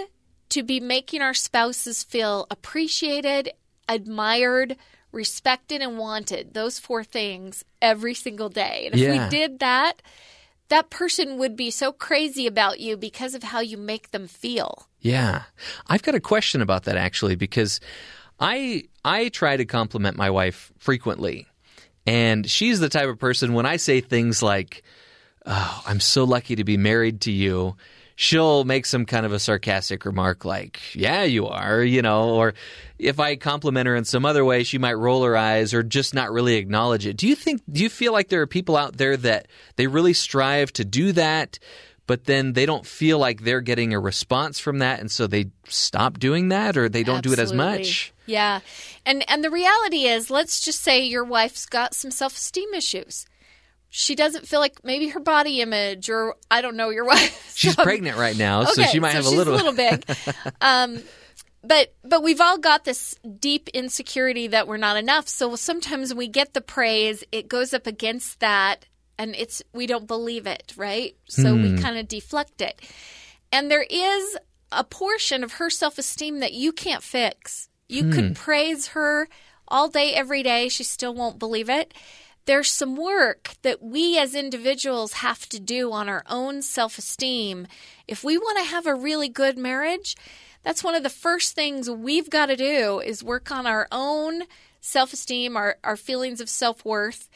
[0.49, 3.51] to be making our spouses feel appreciated,
[3.87, 4.75] admired,
[5.11, 6.53] respected, and wanted.
[6.53, 8.83] Those four things every single day.
[8.85, 9.23] And if Yeah.
[9.25, 10.01] we did that,
[10.69, 14.87] that person would be so crazy about you because of how you make them feel.
[14.99, 15.43] Yeah.
[15.87, 17.79] I've got a question about that actually because
[18.39, 21.47] I I try to compliment my wife frequently.
[22.05, 24.83] And she's the type of person when I say things like,
[25.45, 27.75] "Oh, I'm so lucky to be married to you."
[28.21, 32.53] She'll make some kind of a sarcastic remark like, "Yeah, you are," you know, or
[32.97, 36.13] if I compliment her in some other way, she might roll her eyes or just
[36.13, 37.15] not really acknowledge it.
[37.15, 39.47] Do you think do you feel like there are people out there that
[39.77, 41.59] they really strive to do that?
[42.07, 45.45] but then they don't feel like they're getting a response from that and so they
[45.67, 48.59] stop doing that or they don't do it as much Yeah.
[49.05, 53.25] And and the reality is, let's just say your wife's got some self-esteem issues.
[53.89, 57.53] She doesn't feel like maybe her body image or I don't know your wife.
[57.55, 59.53] She's some- pregnant right now, so she might so have a she's little.
[59.53, 60.05] a little big.
[60.61, 60.99] um,
[61.63, 65.27] but but we've all got this deep insecurity that we're not enough.
[65.27, 68.85] So sometimes we get the praise, it goes up against that,
[69.17, 71.15] and it's we don't believe it, right?
[71.27, 71.61] So Hmm.
[71.75, 72.79] we kind of deflect it.
[73.51, 74.37] And there is
[74.71, 77.67] a portion of her self esteem that you can't fix.
[77.89, 78.11] You Hmm.
[78.11, 79.27] could praise her
[79.67, 80.69] all day, every day.
[80.69, 81.93] She still won't believe it.
[82.49, 87.67] There's some work that we as individuals have to do on our own self esteem.
[88.07, 90.15] If we want to have a really good marriage,
[90.63, 94.45] that's one of the first things we've got to do is work on our own
[94.81, 97.29] self esteem, our, our feelings of self worth.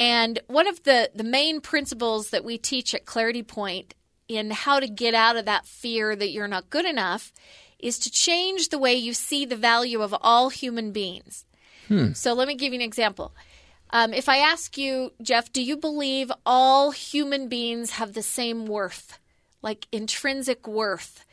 [0.00, 3.94] And one of the, the main principles that we teach at Clarity Point
[4.26, 7.32] in how to get out of that fear that you're not good enough
[7.78, 11.44] is to change the way you see the value of all human beings.
[11.86, 12.12] Hmm.
[12.12, 13.32] So let me give you an example.
[13.90, 18.66] Um, if I ask you, Jeff, do you believe all human beings have the same
[18.66, 19.18] worth,
[19.62, 21.24] like intrinsic worth?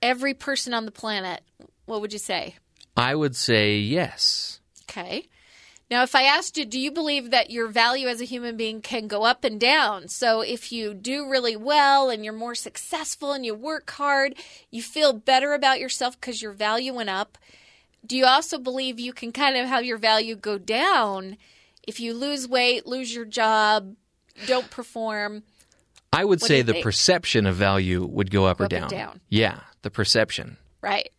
[0.00, 1.42] Every person on the planet,
[1.84, 2.56] what would you say?
[2.96, 4.60] I would say yes.
[4.84, 5.28] Okay.
[5.90, 8.82] Now, if I asked you, do you believe that your value as a human being
[8.82, 10.08] can go up and down?
[10.08, 14.34] So, if you do really well and you're more successful and you work hard,
[14.70, 17.38] you feel better about yourself because your value went up.
[18.06, 21.38] Do you also believe you can kind of have your value go down
[21.88, 23.96] if you lose weight, lose your job,
[24.46, 25.42] don't perform?
[26.12, 26.84] I would say the think?
[26.84, 28.88] perception of value would go up Go or up down.
[28.90, 29.20] down.
[29.28, 30.58] Yeah, the perception.
[30.82, 31.10] Right.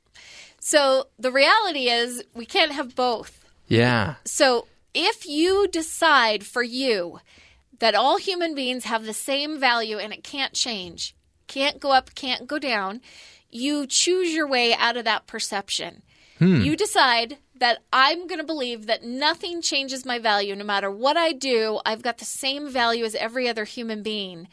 [0.60, 3.44] So, the reality is we can't have both.
[3.68, 4.16] Yeah.
[4.26, 7.20] So, if you decide for you
[7.80, 11.16] that all human beings have the same value and it can't change,
[11.48, 13.02] can't go up, can't go down,
[13.50, 16.04] you choose your way out of that perception.
[16.38, 16.62] Hmm.
[16.62, 21.18] You decide that I'm going to believe that nothing changes my value no matter what
[21.18, 21.80] I do.
[21.86, 24.48] I've got the same value as every other human being.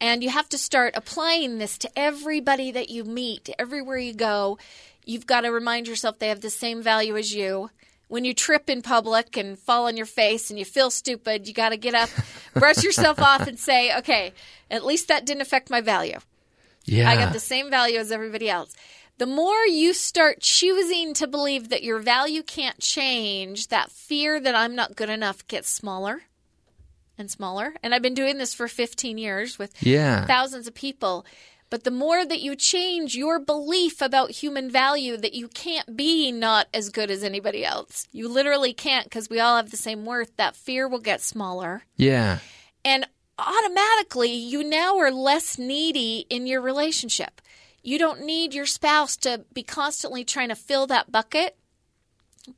[0.00, 4.58] And you have to start applying this to everybody that you meet, everywhere you go.
[5.04, 7.70] You've got to remind yourself they have the same value as you.
[8.08, 11.54] When you trip in public and fall on your face and you feel stupid, you
[11.54, 12.10] got to get up,
[12.54, 14.32] brush yourself off, and say, okay,
[14.70, 16.18] at least that didn't affect my value.
[16.84, 17.08] Yeah.
[17.08, 18.74] I got the same value as everybody else.
[19.22, 24.56] The more you start choosing to believe that your value can't change, that fear that
[24.56, 26.22] I'm not good enough gets smaller
[27.16, 27.76] and smaller.
[27.84, 30.26] And I've been doing this for 15 years with Yeah.
[30.26, 31.24] thousands of people.
[31.70, 36.32] But the more that you change your belief about human value, that you can't be
[36.32, 40.04] not as good as anybody else, you literally can't because we all have the same
[40.04, 41.84] worth, that fear will get smaller.
[41.96, 42.40] Yeah.
[42.84, 43.06] And
[43.38, 47.40] automatically, you now are less needy in your relationship.
[47.82, 51.56] You don't need your spouse to be constantly trying to fill that bucket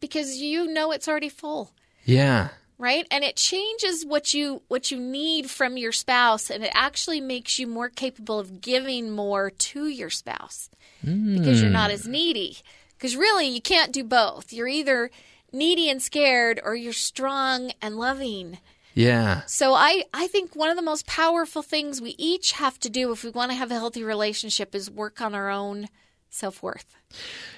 [0.01, 1.73] because you know it's already full.
[2.05, 2.49] Yeah.
[2.79, 3.07] right?
[3.11, 7.59] And it changes what you what you need from your spouse and it actually makes
[7.59, 10.69] you more capable of giving more to your spouse
[11.03, 11.95] because you're not hmm.
[11.95, 12.59] as needy.
[12.97, 14.53] Because really you can't do both.
[14.53, 15.11] You're either
[15.53, 18.59] needy and scared or you're strong and loving
[18.95, 19.43] Yeah.
[19.47, 23.13] so I, I think one of the most powerful things we each have to do
[23.13, 25.89] if we want to have a healthy relationship is work on our own
[26.31, 26.97] self-worth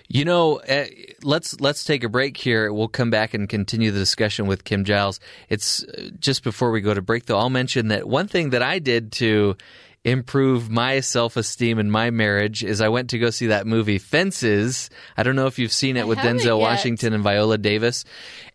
[0.08, 0.84] You know, uh,
[1.22, 2.72] let's let's take a break here.
[2.72, 5.18] We'll come back and continue the discussion with Kim Giles.
[5.48, 7.38] It's uh, just before we go to break, though.
[7.38, 9.56] I'll mention that one thing that I did to
[10.04, 13.98] improve my self esteem in my marriage is I went to go see that movie
[13.98, 14.90] Fences.
[15.16, 16.68] I don't know if you've seen it I with Denzel yet.
[16.68, 18.04] Washington and Viola Davis,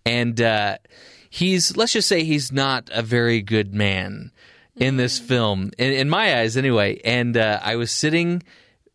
[0.06, 0.78] and uh,
[1.32, 4.32] he's let's just say he's not a very good man
[4.76, 7.00] in this film, in, in my eyes, anyway.
[7.04, 8.44] And uh, I was sitting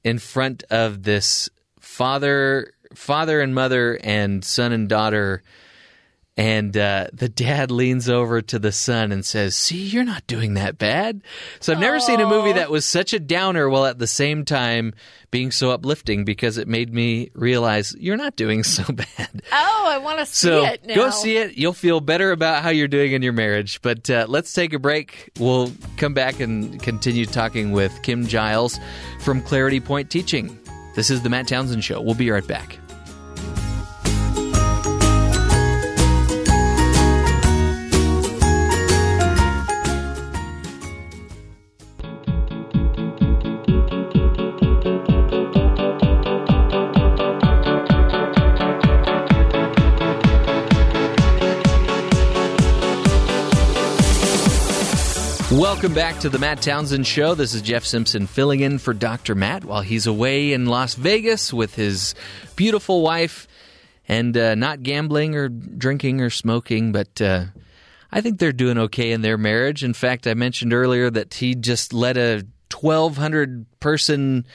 [0.05, 1.49] in front of this
[1.81, 5.43] father father and mother and son and daughter
[6.37, 10.55] and uh, the dad leans over to the son and says see you're not doing
[10.55, 11.23] that bad.
[11.61, 14.45] So i've never seen a movie that was such a downer while at the same
[14.45, 14.93] time
[15.31, 19.43] being so uplifting because it made me realize you're not doing so bad.
[19.53, 20.95] Oh i want to see so it now.
[20.95, 21.57] go see it.
[21.57, 23.81] You'll feel better about how you're doing in your marriage.
[23.81, 25.31] But uh, let's take a break.
[25.39, 28.79] We'll come back and continue talking with kim giles
[29.21, 30.59] from clarity point teaching.
[30.95, 32.01] This is the matt townsend show.
[32.01, 32.79] We'll be right back
[55.77, 57.35] Welcome back to the Matt Townsend Show.
[57.35, 59.35] This is Jeff Simpson filling in for Dr.
[59.35, 62.15] Matt while he's away in Las Vegas with his
[62.57, 63.47] beautiful wife
[64.09, 66.93] and uh, not gambling or drinking or smoking.
[66.93, 67.45] But uh,
[68.11, 69.85] I think they're doing okay in their marriage.
[69.85, 74.47] In fact, I mentioned earlier that he just led a 1,200 person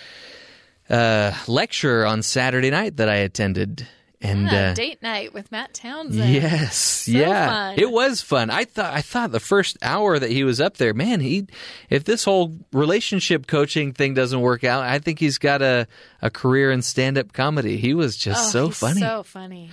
[0.89, 3.88] uh, lecture on Saturday night that I attended.
[4.22, 6.31] And Yeah, uh, date night with Matt Townsend.
[6.31, 7.80] Yes, So yeah, fun.
[7.80, 8.49] it was fun.
[8.49, 11.48] I thought I thought the first hour that he was up there, man, he
[11.89, 15.88] if this whole relationship coaching thing doesn't work out, I think he's got a
[16.22, 17.77] a career in stand up comedy.
[17.77, 18.99] He was just Oh, so funny.
[19.02, 19.72] So funny.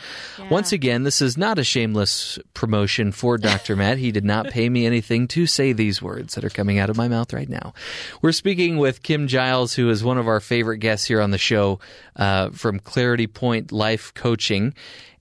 [0.50, 3.76] Once again, this is not a shameless promotion for Dr.
[3.76, 3.98] Matt.
[3.98, 6.96] He did not pay me anything to say these words that are coming out of
[6.96, 7.74] my mouth right now.
[8.22, 11.38] We're speaking with Kim Giles, who is one of our favorite guests here on the
[11.38, 11.80] show
[12.16, 14.74] uh, from Clarity Point Life Coaching.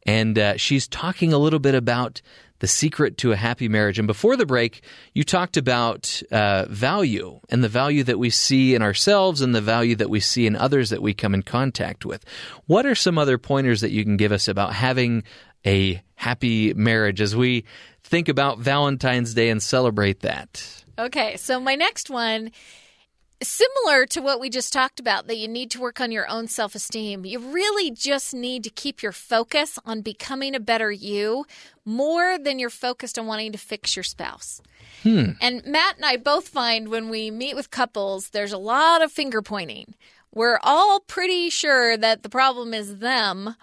[0.06, 2.22] And uh, she's talking a little bit about
[2.60, 4.00] the secret to a happy marriage.
[4.00, 4.82] And before the break,
[5.14, 9.62] you talked about uh, value and the value that we see in ourselves and the
[9.62, 12.26] value that we see in others that we come in contact with.
[12.66, 15.24] What are some other pointers that you can give us about having
[15.66, 17.66] a happy marriage as we
[18.04, 20.84] think about Valentine's Day and celebrate that?
[20.98, 22.52] Okay, so my next one,
[23.42, 26.48] similar to what we just talked about, that you need to work on your own
[26.48, 27.26] self esteem.
[27.26, 31.46] You really just need to keep your focus on becoming a better you
[31.86, 34.62] more than you're focused on wanting to fix your spouse.
[35.04, 35.32] Hmm.
[35.42, 39.12] And Matt and I both find when we meet with couples, there's a lot of
[39.12, 39.94] finger pointing.
[40.34, 43.56] We're all pretty sure that the problem is them.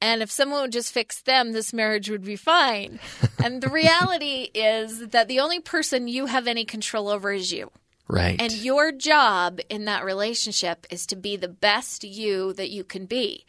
[0.00, 3.00] And if someone would just fix them, this marriage would be fine.
[3.44, 7.70] and the reality is that the only person you have any control over is you.
[8.08, 8.40] Right.
[8.40, 13.06] And your job in that relationship is to be the best you that you can
[13.06, 13.44] be.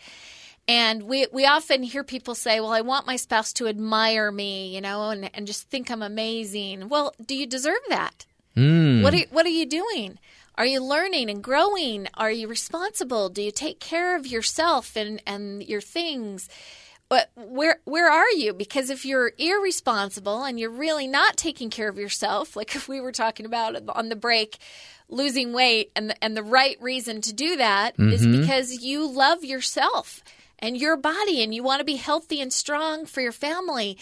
[0.67, 4.73] And we, we often hear people say, Well, I want my spouse to admire me,
[4.73, 6.89] you know, and, and just think I'm amazing.
[6.89, 8.25] Well, do you deserve that?
[8.55, 9.03] Mm.
[9.03, 10.17] What, are, what are you doing?
[10.55, 12.07] Are you learning and growing?
[12.15, 13.29] Are you responsible?
[13.29, 16.49] Do you take care of yourself and, and your things?
[17.09, 18.53] But where where are you?
[18.53, 22.99] Because if you're irresponsible and you're really not taking care of yourself, like if we
[22.99, 24.57] were talking about on the break,
[25.09, 28.41] losing weight, and the, and the right reason to do that is Mhm.
[28.41, 30.21] because you love yourself
[30.59, 33.97] and your body, and you want to be healthy and strong for your family.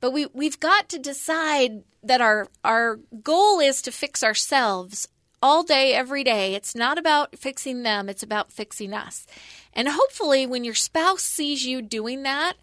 [0.00, 5.06] But we we've got to decide that our our goal is to fix ourselves
[5.42, 6.54] all day, every day.
[6.54, 9.26] It's not about fixing them, it's about fixing us.
[9.72, 12.54] And hopefully, when your spouse sees you doing that,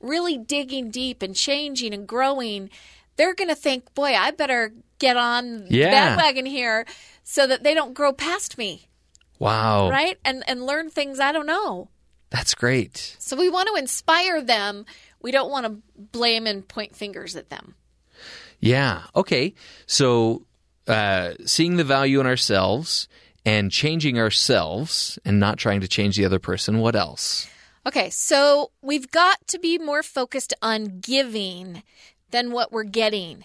[0.00, 2.70] really digging deep and changing and growing,
[3.16, 5.90] they're going to think, boy, I better get on the Yeah.
[5.90, 6.86] bandwagon here
[7.24, 8.88] so that they don't grow past me,
[9.38, 9.90] Wow.
[9.90, 10.18] right?
[10.24, 11.88] And, and learn things I don't know.
[12.30, 13.16] That's great.
[13.18, 14.86] So we want to inspire them.
[15.20, 17.74] We don't want to blame and point fingers at them.
[18.60, 19.02] Yeah.
[19.14, 19.54] Okay.
[19.86, 20.46] So,
[20.88, 23.08] uh, seeing the value in ourselves
[23.44, 26.78] and changing ourselves and not trying to change the other person.
[26.78, 27.48] What else?
[27.86, 31.82] Okay, so we've got to be more focused on giving
[32.30, 33.44] than what we're getting.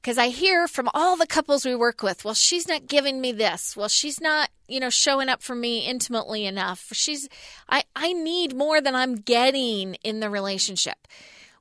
[0.00, 3.30] Because I hear from all the couples we work with, well, she's not giving me
[3.30, 3.76] this.
[3.76, 6.88] Well, she's not, you know, showing up for me intimately enough.
[6.92, 7.28] She's,
[7.68, 11.06] I, I need more than I'm getting in the relationship.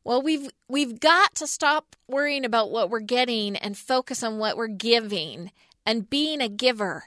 [0.03, 4.57] Well, we've we've got to stop worrying about what we're getting and focus on what
[4.57, 5.51] we're giving
[5.85, 7.03] and being a giver.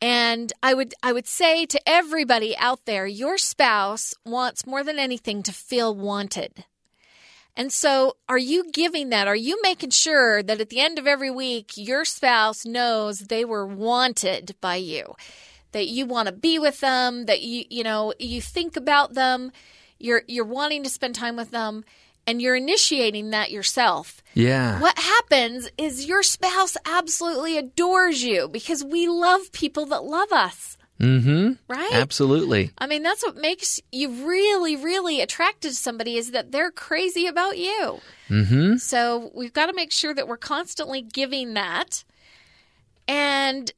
[0.00, 4.98] And I would I would say to everybody out there, your spouse wants more than
[4.98, 6.64] anything to feel wanted.
[7.58, 9.26] And so, are you giving that?
[9.26, 13.44] Are you making sure that at the end of every week, your spouse knows they
[13.44, 15.16] were wanted by you?
[15.72, 19.50] That you want to be with them, that you, you know, you think about them,
[19.98, 21.84] you're, you're wanting to spend time with them,
[22.28, 24.22] and you're initiating that yourself.
[24.34, 24.80] Yeah.
[24.80, 30.76] What happens is your spouse absolutely adores you because we love people that love us.
[31.00, 31.52] Mm-hmm.
[31.68, 31.94] Right?
[31.94, 32.70] Absolutely.
[32.76, 37.26] I mean, that's what makes you really, really attracted to somebody is that they're crazy
[37.26, 37.98] about you.
[38.28, 38.76] Mm-hmm.
[38.76, 42.04] So we've got to make sure that we're constantly giving that.
[43.06, 43.72] And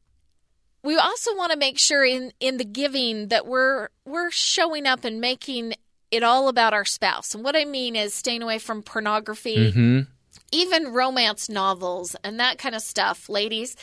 [0.83, 5.05] we also want to make sure in, in the giving that we're we're showing up
[5.05, 5.75] and making
[6.11, 7.35] it all about our spouse.
[7.35, 10.01] And what I mean is staying away from pornography, Mm-hmm.
[10.53, 13.77] even romance novels and that kind of stuff, ladies.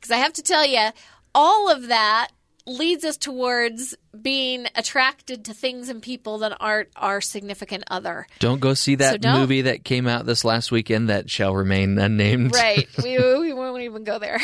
[0.00, 0.90] Because I have to tell you,
[1.34, 2.28] all of that
[2.66, 8.26] leads us towards being attracted to things and people that aren't our significant other.
[8.38, 9.38] Don't go see that don't.
[9.40, 12.54] movie that came out this last weekend that shall remain unnamed.
[12.54, 12.88] Right.
[13.02, 14.38] we, we won't even go there.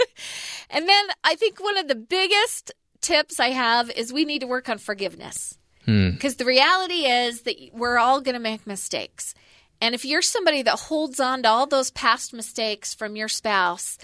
[0.70, 4.46] and then I think one of the biggest tips I have is we need to
[4.48, 5.56] work on forgiveness.
[5.86, 6.10] Hmm.
[6.10, 9.34] Because the reality is that we're all going to make mistakes.
[9.80, 13.98] And if you're somebody that holds on to all those past mistakes from your spouse,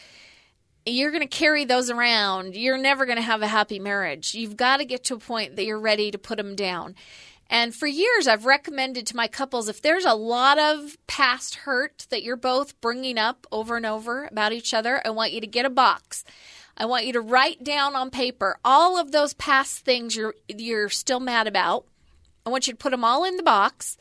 [0.87, 2.55] you're going to carry those around.
[2.57, 4.35] You're never going to have a happy marriage.
[4.35, 6.95] You've got to get to a point that you're ready to put them down.
[7.49, 12.07] And for years, I've recommended to my couples if there's a lot of past hurt
[12.11, 15.47] that you're both bringing up over and over about each other, I want you to
[15.47, 16.25] get a box.
[16.77, 20.89] I want you to write down on paper all of those past things you're you're
[20.89, 21.87] still mad about.
[22.45, 23.97] I want you to put them all in the box,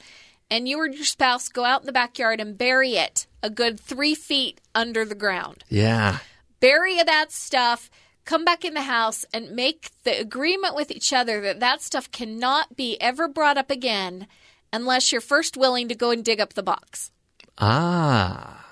[0.49, 3.79] and you or your spouse go out in the backyard and bury it a good
[3.79, 5.63] three feet under the ground.
[5.69, 6.19] Yeah.
[6.59, 7.89] Bury that stuff.
[8.23, 12.11] Come back in the house and make the agreement with each other that that stuff
[12.11, 14.27] cannot be ever brought up again
[14.71, 17.11] unless you're first willing to go and dig up the box.
[17.57, 18.70] Ah.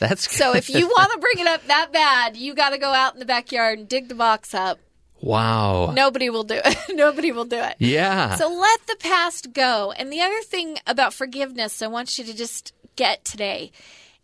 [0.00, 0.36] That's good.
[0.36, 3.12] So if you want to bring it up that bad, you got to go out
[3.14, 4.80] in the backyard and dig the box up.
[5.20, 5.92] Wow.
[5.92, 6.76] Nobody will do it.
[6.96, 7.76] Nobody will do it.
[7.78, 8.34] Yeah.
[8.36, 9.92] So let the past go.
[9.92, 13.70] And the other thing about forgiveness I want you to just get today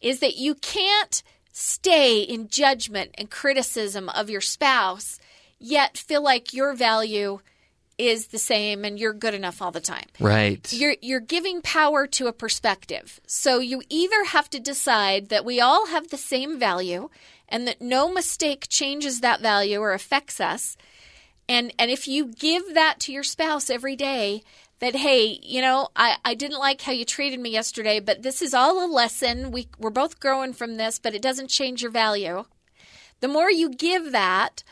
[0.01, 1.23] is that you can't
[1.53, 5.19] stay in judgment and criticism of your spouse
[5.59, 7.41] yet feel like your value
[7.99, 10.07] is the same and you're good enough all the time.
[10.21, 10.73] Right.
[10.73, 13.21] You're you're giving power to a perspective.
[13.27, 17.09] So you either have to decide that we all have the same value
[17.49, 20.77] and that no mistake changes that value or affects us.
[21.49, 24.43] And and if you give that to your spouse every day
[24.81, 28.43] that hey, you know, I, I didn't like how you treated me yesterday, but this
[28.43, 29.51] is all a lesson.
[29.51, 32.45] We we're both growing from this, but it doesn't change your value.
[33.21, 34.63] The more you give that,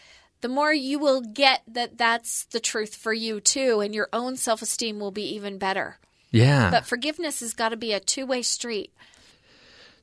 [0.44, 4.36] the more you will get that that's the truth for you too, and your own
[4.36, 5.96] self esteem will be even better.
[6.30, 6.70] Yeah.
[6.70, 8.92] But forgiveness has got to be a two way street.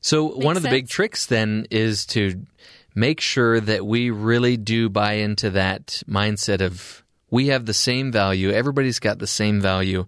[0.00, 2.44] So one of the big tricks then is to
[2.92, 8.10] make sure that we really do buy into that mindset of we have the same
[8.10, 10.06] value, everybody's got the same value,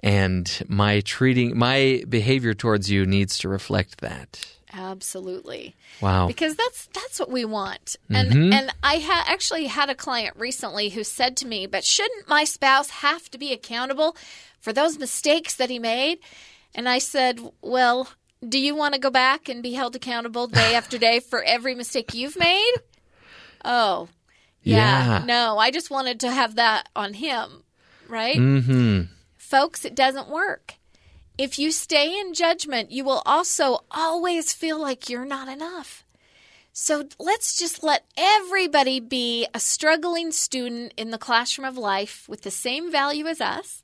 [0.00, 4.42] and my treating my behavior towards you needs to reflect that.
[4.76, 5.76] Absolutely.
[6.00, 6.26] Wow.
[6.26, 7.96] Because that's that's what we want.
[8.10, 8.52] And Mhm.
[8.52, 12.44] and I ha- actually had a client recently who said to me, "But shouldn't my
[12.44, 14.16] spouse have to be accountable
[14.60, 16.18] for those mistakes that he made?"
[16.74, 18.08] And I said, "Well,
[18.46, 21.74] do you want to go back and be held accountable day after day for every
[21.76, 22.74] mistake you've made?"
[23.64, 24.08] Oh.
[24.62, 25.06] Yeah.
[25.20, 25.24] Yeah.
[25.24, 27.62] No, I just wanted to have that on him,
[28.08, 28.36] right?
[28.36, 29.08] Mhm.
[29.36, 30.74] Folks, it doesn't work.
[31.36, 36.04] If you stay in judgment, you will also always feel like you're not enough.
[36.72, 42.42] So let's just let everybody be a struggling student in the classroom of life with
[42.42, 43.82] the same value as us,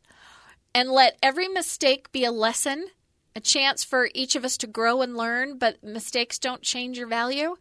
[0.72, 2.86] and let every mistake be a lesson,
[3.34, 7.08] a chance for each of us to grow and learn, but mistakes don't change your
[7.08, 7.56] value.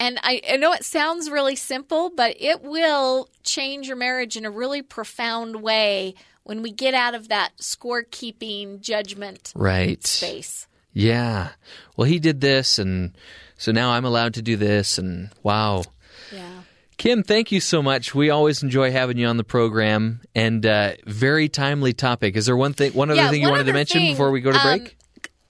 [0.00, 4.44] And I, I know it sounds really simple, but it will change your marriage in
[4.44, 6.14] a really profound way
[6.44, 10.04] when we get out of that scorekeeping judgment Right.
[10.06, 10.66] space.
[10.92, 11.50] Yeah.
[11.96, 13.12] Well, he did this, and
[13.58, 15.84] so now I'm allowed to do this, and wow.
[16.32, 16.62] Yeah.
[16.96, 18.14] Kim, thank you so much.
[18.14, 22.36] We always enjoy having you on the program, and uh, very timely topic.
[22.36, 24.40] Is there one thing, one other Yeah, thing you wanted to mention thing, before we
[24.40, 24.96] go to um, break?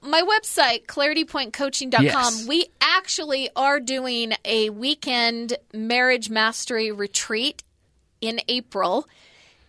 [0.00, 2.46] my website claritypointcoaching.com Yes.
[2.46, 7.62] we actually are doing a weekend marriage mastery retreat
[8.20, 9.08] in april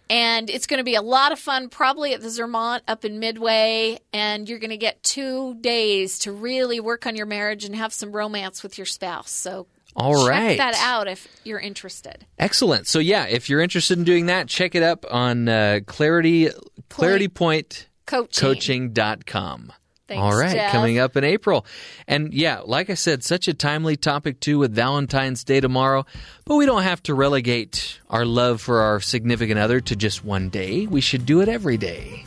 [0.10, 3.19] and it's going to be a lot of fun probably at the Zermatt up in
[3.19, 7.76] midway and you're going to get two days to really work on your marriage and
[7.76, 10.57] have some romance with your spouse so All check right.
[10.57, 12.88] that out if you're interested Excellent.
[12.88, 16.49] So yeah, if you're interested in doing that, check it up on uh, Clarity
[16.90, 18.49] Point Coaching.
[18.49, 19.73] ClarityPointCoaching.com.
[20.07, 20.72] Thanks, All right, Jeff.
[20.72, 21.65] coming up in April.
[22.07, 26.06] And yeah, like I said, such a timely topic too with Valentine's Day tomorrow.
[26.45, 30.49] But we don't have to relegate our love for our significant other to just one
[30.49, 30.86] day.
[30.86, 32.23] We should do it every day.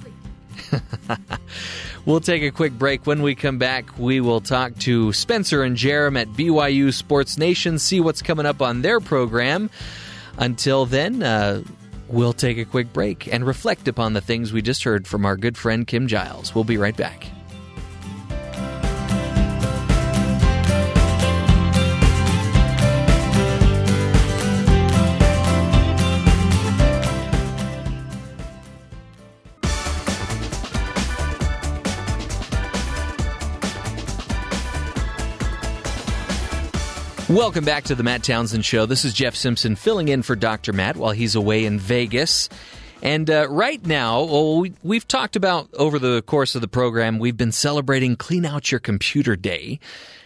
[2.09, 3.07] We'll take a quick break.
[3.07, 7.79] When we come back, we will talk to Spencer and Jarom at BYU Sports Nation,
[7.79, 9.69] see what's coming up on their program.
[10.39, 11.63] Until then, uh,
[12.09, 15.37] we'll take a quick break and reflect upon the things we just heard from our
[15.37, 16.55] good friend Kim Giles.
[16.55, 17.27] We'll be right back.
[37.29, 38.87] Welcome back to the Matt Townsend Show.
[38.87, 40.73] This is Jeff Simpson filling in for Dr.
[40.73, 42.49] Matt while he's away in Vegas.
[43.03, 47.19] And uh, right now, well, we, we've talked about over the course of the program,
[47.19, 49.79] we've been celebrating Clean Out Your Computer Day.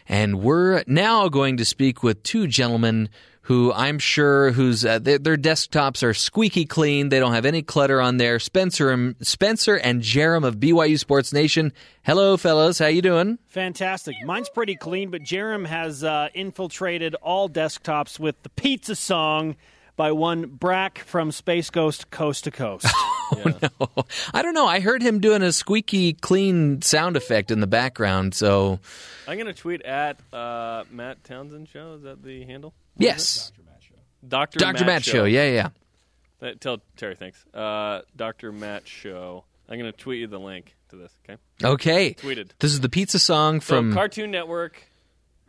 [0.09, 3.09] And we're now going to speak with two gentlemen
[3.43, 7.09] who I'm sure whose uh, their, their desktops are squeaky clean.
[7.09, 8.39] They don't have any clutter on there.
[8.39, 11.73] Spencer and Spencer and Jarom of BYU Sports Nation.
[12.05, 12.79] Hello, fellas.
[12.79, 13.39] How you doing?
[13.49, 14.15] Fantastic.
[14.25, 19.57] Mine's pretty clean, but Jarom has uh, infiltrated all desktops with the pizza song
[19.97, 22.87] by one Brak from Space Ghost Coast to Coast.
[23.35, 24.05] Oh no.
[24.35, 24.67] I don't know.
[24.67, 28.35] I heard him doing a squeaky clean sound effect in the background.
[28.35, 28.79] So
[29.27, 31.95] I'm gonna tweet at uh, Matt Townsend show.
[31.95, 32.75] Is that the handle?
[32.97, 33.53] Yes,
[34.27, 34.85] Doctor Dr.
[34.85, 35.25] Matt, Show.
[35.25, 35.69] Yeah, yeah.
[36.41, 37.45] Uh, Tell Terry thanks.
[37.55, 39.45] Uh, Doctor Matt show.
[39.69, 41.13] I'm gonna tweet you the link to this.
[41.29, 41.41] Okay.
[41.63, 42.15] Okay.
[42.15, 42.51] Tweeted.
[42.59, 43.93] This is the pizza song from.
[43.93, 44.83] so, Cartoon Network.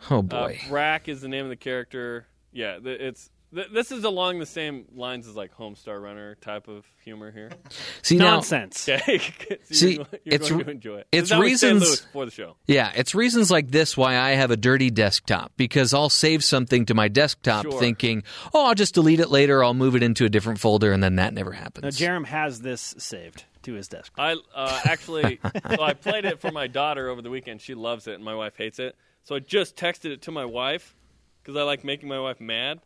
[0.09, 0.59] oh Uh, boy.
[0.69, 2.25] Brak is the name of the character.
[2.51, 6.67] Yeah, th- it's th- this is along the same lines as like Homestar Runner type
[6.67, 7.51] of humor here.
[8.01, 8.87] See, now- Nonsense.
[8.89, 9.19] Okay.
[9.65, 11.07] So See, you're, you're it's going to enjoy it.
[11.11, 12.55] it's This is how we stay reasons- for the show.
[12.67, 16.85] Yeah, it's reasons like this why I have a dirty desktop because I'll save something
[16.87, 17.79] to my desktop Sure.
[17.79, 18.23] thinking,
[18.53, 19.63] oh, I'll just delete it later.
[19.63, 21.99] I'll move it into a different folder, and then that never happens.
[21.99, 24.11] Now, Jarom has this saved to his desk.
[24.17, 25.39] I uh, actually,
[25.75, 27.61] so I played it for my daughter over the weekend.
[27.61, 28.95] She loves it, and my wife hates it.
[29.23, 30.95] So I just texted it to my wife
[31.41, 32.79] because I like making my wife mad.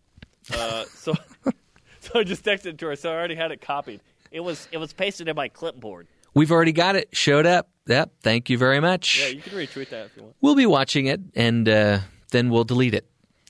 [0.53, 1.13] Uh, so,
[1.99, 2.95] so I just texted it to her.
[2.95, 4.01] So I already had it copied.
[4.31, 6.07] It was it was pasted in my clipboard.
[6.33, 7.09] We've already got it.
[7.13, 7.69] Showed up.
[7.87, 8.11] Yep.
[8.21, 9.19] Thank you very much.
[9.19, 10.35] Yeah, you can retweet that if you want.
[10.41, 11.99] We'll be watching it, and uh,
[12.31, 13.09] then we'll delete it.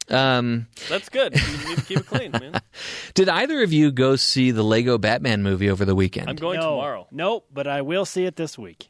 [0.10, 1.36] Um, That's good.
[1.36, 2.62] You need to keep it clean, man.
[3.14, 6.30] did either of you go see the Lego Batman movie over the weekend?
[6.30, 7.08] I'm going no, tomorrow.
[7.12, 8.90] Nope, but I will see it this week.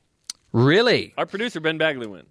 [0.52, 1.14] Really?
[1.18, 2.28] Our producer Ben Bagley went.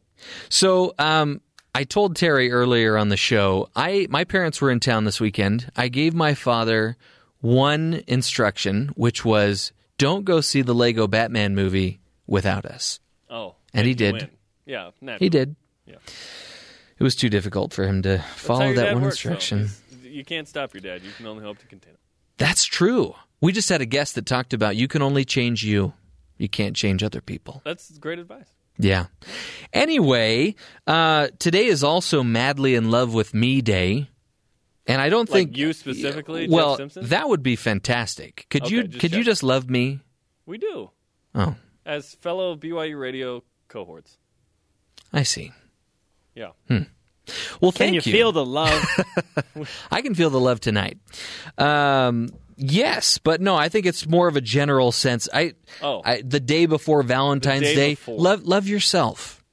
[0.48, 1.40] So, um,
[1.76, 3.68] I told Terry earlier on the show.
[3.76, 5.70] I my parents were in town this weekend.
[5.76, 6.96] I gave my father
[7.40, 12.98] one instruction, which was don't go see the Lego Batman movie without us.
[13.28, 14.30] Oh, And he did.
[14.64, 15.54] Yeah, He did.
[15.86, 15.96] Yeah.
[16.98, 19.58] It was too difficult for him to follow that one works, instruction.
[19.58, 21.02] He's- You can't stop your dad.
[21.02, 21.98] You can only hope to contain him.
[22.38, 23.14] That's true.
[23.42, 25.92] We just had a guest that talked about you can only change you.
[26.38, 27.60] You can't change other people.
[27.64, 28.48] That's great advice.
[28.78, 29.06] Yeah.
[29.72, 30.54] Anyway,
[30.86, 34.08] uh, today is also Madly in Love with Me Day.
[34.86, 37.06] And I don't Like think you specifically, Well, Simpson?
[37.08, 38.46] that would be fantastic.
[38.50, 39.98] Could Okay, you just could you just love me?
[40.46, 40.90] We do.
[41.34, 44.16] Oh, As fellow BYU radio cohorts.
[45.12, 45.52] I see.
[46.34, 46.50] Yeah.
[46.68, 46.82] Hmm.
[47.60, 48.80] Well, Can thank you feel the love?
[49.90, 50.98] I can feel the love tonight.
[51.58, 55.28] Um, yes, but no, I think it's more of a general sense.
[55.32, 56.02] I, Oh.
[56.04, 58.18] I the day before Valentine's day Day, before.
[58.18, 59.44] love love yourself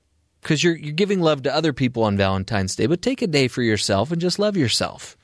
[0.41, 2.85] because you're you're giving love to other people on Valentine's Day.
[2.87, 5.17] But take a day for yourself and just love yourself.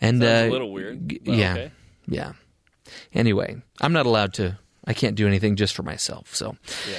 [0.00, 1.70] And Sounds a uh, little weird, yeah, okay.
[2.08, 2.32] yeah.
[3.12, 4.58] Anyway, I'm not allowed to.
[4.86, 6.34] I can't do anything just for myself.
[6.34, 6.56] So.
[6.90, 6.98] Yeah.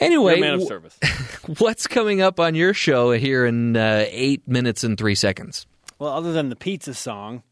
[0.00, 0.98] Anyway, You're a man of service.
[1.58, 5.66] what's coming up on your show here in uh, eight minutes and three seconds?
[5.98, 7.44] well, other than the pizza song, which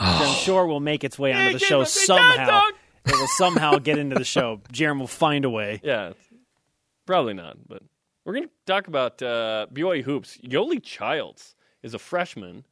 [0.00, 0.24] Oh.
[0.24, 2.62] I'm sure will make its way onto the show somehow.
[3.06, 4.60] It will somehow get into the show.
[4.72, 5.80] Jarom will find a way.
[5.82, 6.12] Yeah.
[7.06, 7.82] Probably not, but
[8.24, 10.38] we're going to talk about uh, BYU hoops.
[10.38, 12.64] Yoeli Childs is a freshman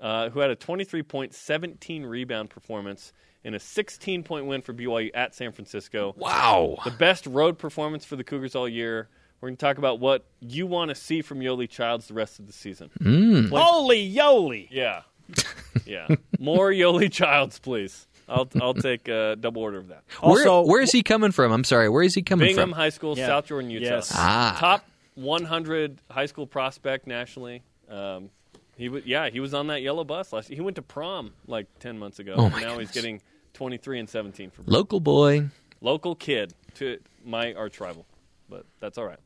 [0.00, 3.12] uh, who had a 23.17 rebound performance
[3.44, 6.14] in a 16 point win for BYU at San Francisco.
[6.16, 6.78] Wow.
[6.84, 9.08] The best road performance for the Cougars all year.
[9.40, 12.38] We're going to talk about what you want to see from Yoeli Childs the rest
[12.38, 12.90] of the season.
[13.00, 13.50] Mm.
[13.50, 14.68] Holy Yoeli!
[14.70, 15.02] Yeah.
[15.86, 16.08] Yeah.
[16.38, 18.06] More Yoeli Childs, please.
[18.28, 20.02] I'll I'll take a double order of that.
[20.22, 21.52] where, where is he coming from?
[21.52, 21.88] I'm sorry.
[21.90, 22.70] Where is he coming Bingham from?
[22.70, 23.26] Bingham High School, Yeah.
[23.26, 23.84] South Jordan, Utah.
[23.96, 24.12] Yes.
[24.14, 24.56] Ah.
[24.58, 24.84] Top
[25.16, 27.62] 100 high school prospect nationally.
[27.90, 28.30] Um,
[28.76, 30.48] he was yeah, he was on that yellow bus last.
[30.48, 32.34] He went to prom like 10 months ago.
[32.36, 32.88] Oh, and my now goodness.
[32.92, 33.20] he's getting
[33.52, 35.48] 23 and 17 for Local boy.
[35.80, 38.06] local kid to my arch rival.
[38.48, 39.18] But that's all right.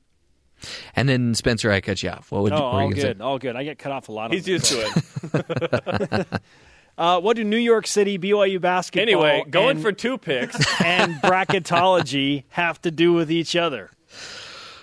[0.96, 2.30] And then Spencer, I cut you off.
[2.32, 3.08] What would oh, you, what all you gonna say?
[3.08, 3.56] good, all good.
[3.56, 4.32] I get cut off a lot.
[4.32, 4.92] He's used to
[5.32, 6.26] it.
[6.98, 10.56] Uh, what do New York City BYU basketball Anyway, going and, for two picks.
[10.84, 13.90] and bracketology have to do with each other?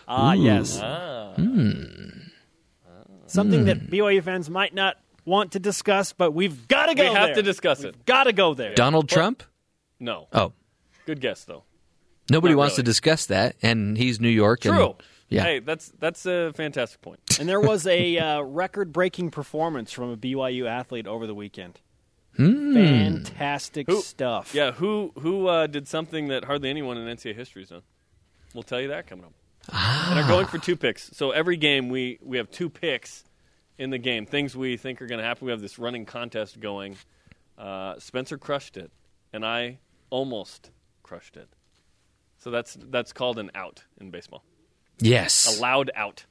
[0.08, 0.80] Ah, yes.
[0.82, 1.34] Ah.
[3.28, 4.96] Something that BYU fans might not
[5.26, 7.12] want to discuss, but we've got to go there.
[7.12, 7.36] we have there.
[7.36, 8.06] to discuss it.
[8.06, 8.76] Got to go there.
[8.76, 9.44] Donald Trump?
[10.00, 10.30] No.
[10.32, 10.54] Oh,
[11.06, 11.64] Good guess though.
[12.32, 14.64] nobody Not wants to discuss that, and he's New York.
[14.64, 14.96] and- True.
[15.30, 15.44] Yeah.
[15.44, 17.20] Hey, that's that's a fantastic point.
[17.40, 21.80] And there was a uh, record-breaking performance from a BYU athlete over the weekend.
[22.38, 22.74] Hmm.
[22.74, 24.54] Fantastic Who- stuff.
[24.54, 27.82] Yeah, who who uh, did something that hardly anyone in NCAA history has done?
[28.54, 29.34] We'll tell you that coming up.
[29.72, 31.10] And are going for two picks.
[31.16, 33.24] So every game we we have two picks
[33.78, 34.26] in the game.
[34.26, 35.46] Things we think are going to happen.
[35.46, 36.98] We have this running contest going.
[37.58, 38.92] Uh, Spencer crushed it,
[39.34, 39.80] and I
[40.10, 40.72] almost
[41.04, 41.50] crushed it.
[42.38, 44.44] So that's that's called an out in baseball.
[45.00, 45.58] Yes.
[45.58, 46.26] A loud out.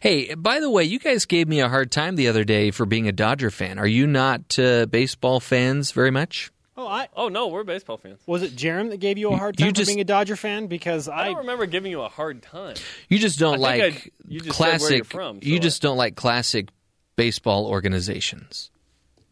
[0.00, 2.86] Hey, by the way, you guys gave me a hard time the other day for
[2.86, 3.78] being a Dodger fan.
[3.78, 6.50] Are you not uh, baseball fans very much?
[6.76, 8.20] Oh, I Oh no, we're baseball fans.
[8.26, 10.04] was it Jarom that gave you a hard time You time just- for being a
[10.04, 10.66] Dodger fan?
[10.66, 12.74] Because I I, don't remember giving you a hard time.
[13.08, 14.96] You just don't I like I- you just said where classic.
[14.96, 16.68] you're from, you so just don't like classic
[17.16, 18.70] baseball organizations.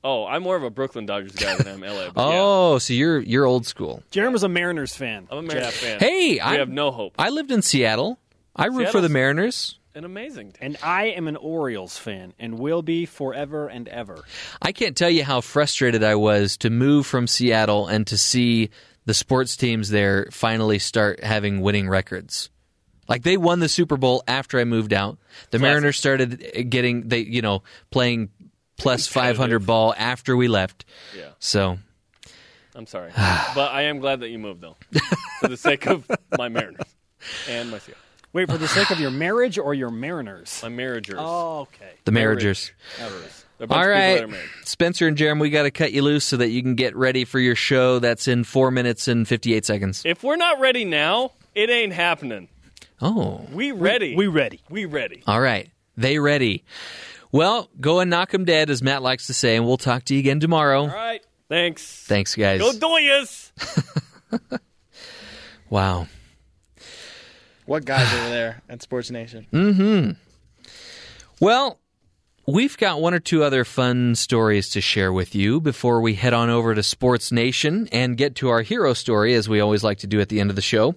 [0.04, 2.10] Oh, I'm more of a Brooklyn Dodgers guy than I'm LA.
[2.10, 4.02] But yeah, Oh, so you're you're old school.
[4.12, 5.26] Jarom was a Mariners fan.
[5.30, 5.74] I'm a Mariners Jeff.
[5.74, 6.00] fan.
[6.00, 7.14] Hey, I have no hope.
[7.18, 8.18] I lived in Seattle.
[8.54, 9.78] I root for the Mariners.
[9.94, 10.54] An amazing.
[10.60, 14.22] And I am an Orioles fan and will be forever and ever.
[14.60, 18.70] I can't tell you how frustrated I was to move from Seattle and to see
[19.04, 22.48] the sports teams there finally start having winning records.
[23.08, 25.18] Like they won the Super Bowl after I moved out.
[25.50, 28.30] The Mariners started getting they you know playing
[28.78, 30.84] plus 500 ball after we left.
[31.14, 31.30] Yeah.
[31.38, 31.78] So
[32.74, 34.76] I'm sorry, but I am glad that you moved though,
[35.40, 36.86] for the sake of my Mariners
[37.48, 38.00] and my Seattle.
[38.32, 40.60] Wait, for the sake of your marriage or your Mariners?
[40.62, 41.16] My Marriagers.
[41.18, 41.92] Oh, okay.
[42.04, 42.72] the Marriagers.
[42.98, 43.44] Marriagers.
[43.58, 44.48] They're a bunch All of people that right, are married.
[44.64, 47.24] Spencer and Jeremy, we got to cut you loose so that you can get ready
[47.24, 47.98] for your show.
[47.98, 50.02] That's in four minutes and 58 seconds.
[50.04, 52.48] If we're not ready now, it ain't happening.
[53.00, 53.46] Oh.
[53.52, 54.16] We ready.
[54.16, 54.60] We ready.
[54.68, 55.22] We ready.
[55.26, 55.70] All right.
[55.96, 56.64] They ready.
[57.30, 60.14] Well, go and knock them dead, as Matt likes to say, and we'll talk to
[60.14, 60.82] you again tomorrow.
[60.82, 61.24] All right.
[61.48, 62.04] Thanks.
[62.06, 62.60] Thanks, guys.
[62.60, 63.52] Go Doyas.
[65.70, 66.06] wow.
[67.66, 69.46] What guys over there at Sports Nation?
[69.50, 70.10] hmm
[71.40, 71.78] Well,
[72.46, 76.32] we've got one or two other fun stories to share with you before we head
[76.32, 79.98] on over to Sports Nation and get to our hero story, as we always like
[79.98, 80.94] to do at the end of the show.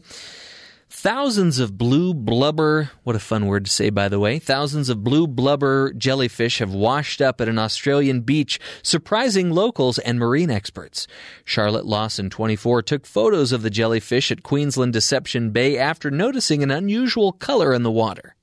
[0.97, 4.39] Thousands of blue blubber, what a fun word to say, by the way.
[4.39, 10.17] Thousands of blue blubber jellyfish have washed up at an Australian beach, surprising locals and
[10.17, 11.05] marine experts.
[11.43, 16.71] Charlotte Lawson, 24, took photos of the jellyfish at Queensland Deception Bay after noticing an
[16.71, 18.37] unusual color in the water.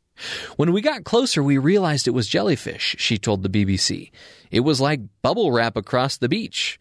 [0.57, 4.11] When we got closer, we realized it was jellyfish, she told the BBC.
[4.51, 6.79] It was like bubble wrap across the beach.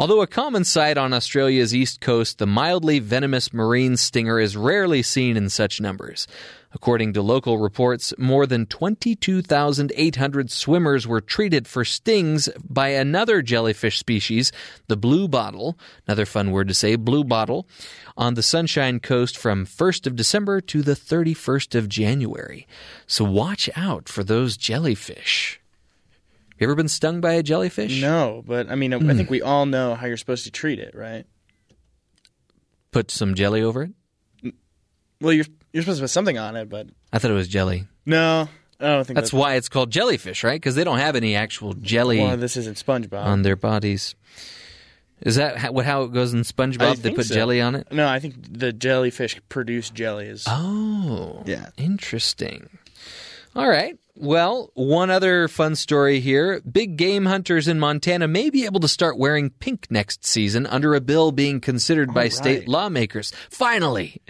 [0.00, 5.02] Although a common sight on Australia's east coast, the mildly venomous marine stinger is rarely
[5.02, 6.26] seen in such numbers.
[6.72, 13.98] According to local reports, more than 22,800 swimmers were treated for stings by another jellyfish
[13.98, 14.52] species,
[14.88, 17.68] the blue bottle, another fun word to say, blue bottle,
[18.16, 22.66] on the Sunshine Coast from 1st of December to the 31st of January.
[23.06, 25.59] So watch out for those jellyfish.
[26.60, 28.02] You ever been stung by a jellyfish?
[28.02, 29.16] No, but I mean, I Hmm.
[29.16, 31.24] think we all know how you're supposed to treat it, right?
[32.92, 34.54] Put some jelly over it?
[35.20, 37.86] Well, you're you're supposed to put something on it, but I thought it was jelly.
[38.04, 38.48] no,
[38.80, 40.60] I don't think That's why it's called jellyfish, right?
[40.60, 43.24] Because they don't have any actual jelly Well, this isn't SpongeBob.
[43.24, 44.14] on their bodies.
[45.22, 46.96] Is that how, what how it goes in I SpongeBob?
[46.96, 47.34] They think put so.
[47.34, 47.86] jelly on it.
[47.92, 50.44] No, I think the jellyfish produce jellies.
[50.46, 52.68] Oh, yeah, interesting.
[53.54, 53.98] All right.
[54.22, 56.60] Well, one other fun story here.
[56.60, 60.94] Big game hunters in Montana may be able to start wearing pink next season under
[60.94, 63.32] a bill being considered by state lawmakers.
[63.48, 64.20] Finally.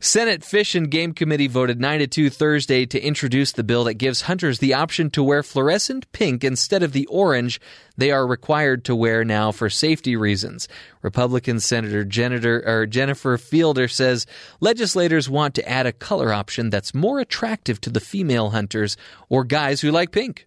[0.00, 3.94] Senate Fish and Game Committee voted 9 to 2 Thursday to introduce the bill that
[3.94, 7.60] gives hunters the option to wear fluorescent pink instead of the orange
[7.96, 10.68] they are required to wear now for safety reasons.
[11.02, 14.24] Republican Senator Jennifer, Fielder says
[14.60, 18.96] legislators want to add a color option that's more attractive to the female hunters
[19.28, 20.46] or guys who like pink.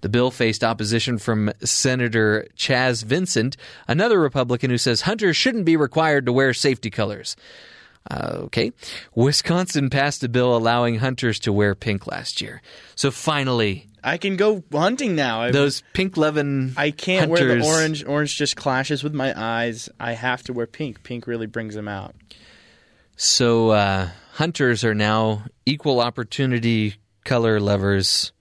[0.00, 5.76] The bill faced opposition from Senator Chas Vincent, another Republican who says hunters shouldn't be
[5.76, 7.36] required to wear safety colors.
[8.10, 8.72] Uh, okay.
[9.14, 12.60] Wisconsin passed a bill allowing hunters to wear pink last year.
[12.94, 15.42] So finally, I can go hunting now.
[15.42, 18.04] I, those pink loving I can't wear the orange.
[18.04, 19.88] Orange just clashes with my eyes.
[20.00, 21.02] I have to wear pink.
[21.04, 22.14] Pink really brings them out.
[23.16, 28.32] So uh, hunters are now equal opportunity color lovers.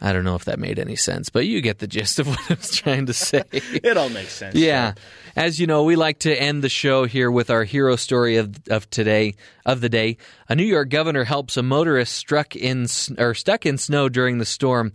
[0.00, 2.38] I don't know if that made any sense, but you get the gist of what
[2.48, 3.42] I was trying to say.
[3.52, 4.54] It all makes sense.
[4.54, 4.94] Yeah.
[5.38, 8.56] As you know, we like to end the show here with our hero story of
[8.68, 10.16] of today of the day.
[10.48, 12.86] A New York governor helps a motorist struck in
[13.18, 14.92] or stuck in snow during the storm.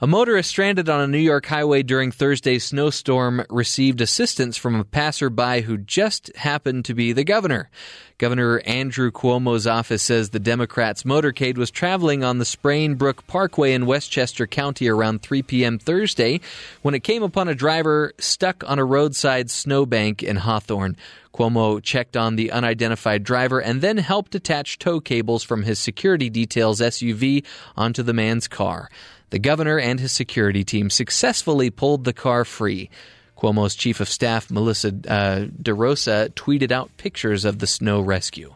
[0.00, 4.84] A motorist stranded on a New York highway during Thursday's snowstorm received assistance from a
[4.84, 7.70] passerby who just happened to be the governor.
[8.16, 13.72] Governor Andrew Cuomo's office says the Democrats' motorcade was traveling on the Sprain Brook Parkway
[13.72, 15.78] in Westchester County around 3 p.m.
[15.78, 16.40] Thursday
[16.82, 19.50] when it came upon a driver stuck on a roadside
[19.84, 20.96] snowbank in Hawthorne.
[21.34, 26.30] Cuomo checked on the unidentified driver and then helped attach tow cables from his security
[26.30, 27.44] detail's SUV
[27.76, 28.88] onto the man's car.
[29.30, 32.88] The governor and his security team successfully pulled the car free.
[33.36, 38.54] Cuomo's chief of staff, Melissa uh, DeRosa, tweeted out pictures of the snow rescue.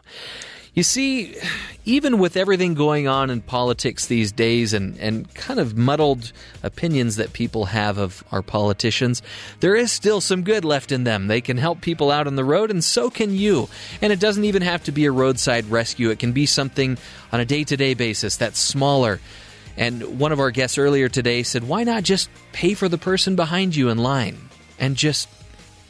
[0.75, 1.35] You see,
[1.83, 6.31] even with everything going on in politics these days and, and kind of muddled
[6.63, 9.21] opinions that people have of our politicians,
[9.59, 11.27] there is still some good left in them.
[11.27, 13.67] They can help people out on the road, and so can you.
[14.01, 16.97] And it doesn't even have to be a roadside rescue, it can be something
[17.31, 19.19] on a day to day basis that's smaller
[19.79, 23.37] And one of our guests earlier today said, why not just pay for the person
[23.37, 24.37] behind you in line
[24.77, 25.29] and just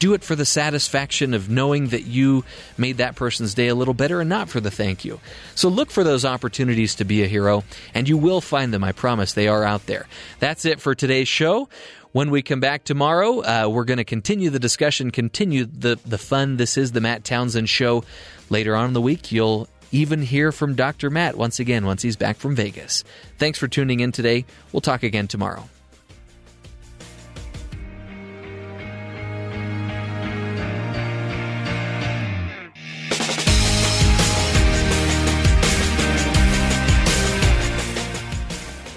[0.00, 2.44] do it for the satisfaction of knowing that you
[2.76, 5.20] made that person's day a little better and not for the thank you.
[5.54, 7.62] So look for those opportunities to be a hero,
[7.94, 8.82] and you will find them.
[8.82, 10.08] I promise they are out there.
[10.40, 11.68] That's it for today's show.
[12.12, 16.18] When we come back tomorrow, uh, we're going to continue the discussion, continue the, the
[16.18, 16.56] fun.
[16.56, 18.02] This is the Matt Townsend Show.
[18.48, 21.10] Later on in the week, you'll even hear from Dr.
[21.10, 23.04] Matt once again once he's back from Vegas.
[23.38, 24.44] Thanks for tuning in today.
[24.72, 25.68] We'll talk again tomorrow.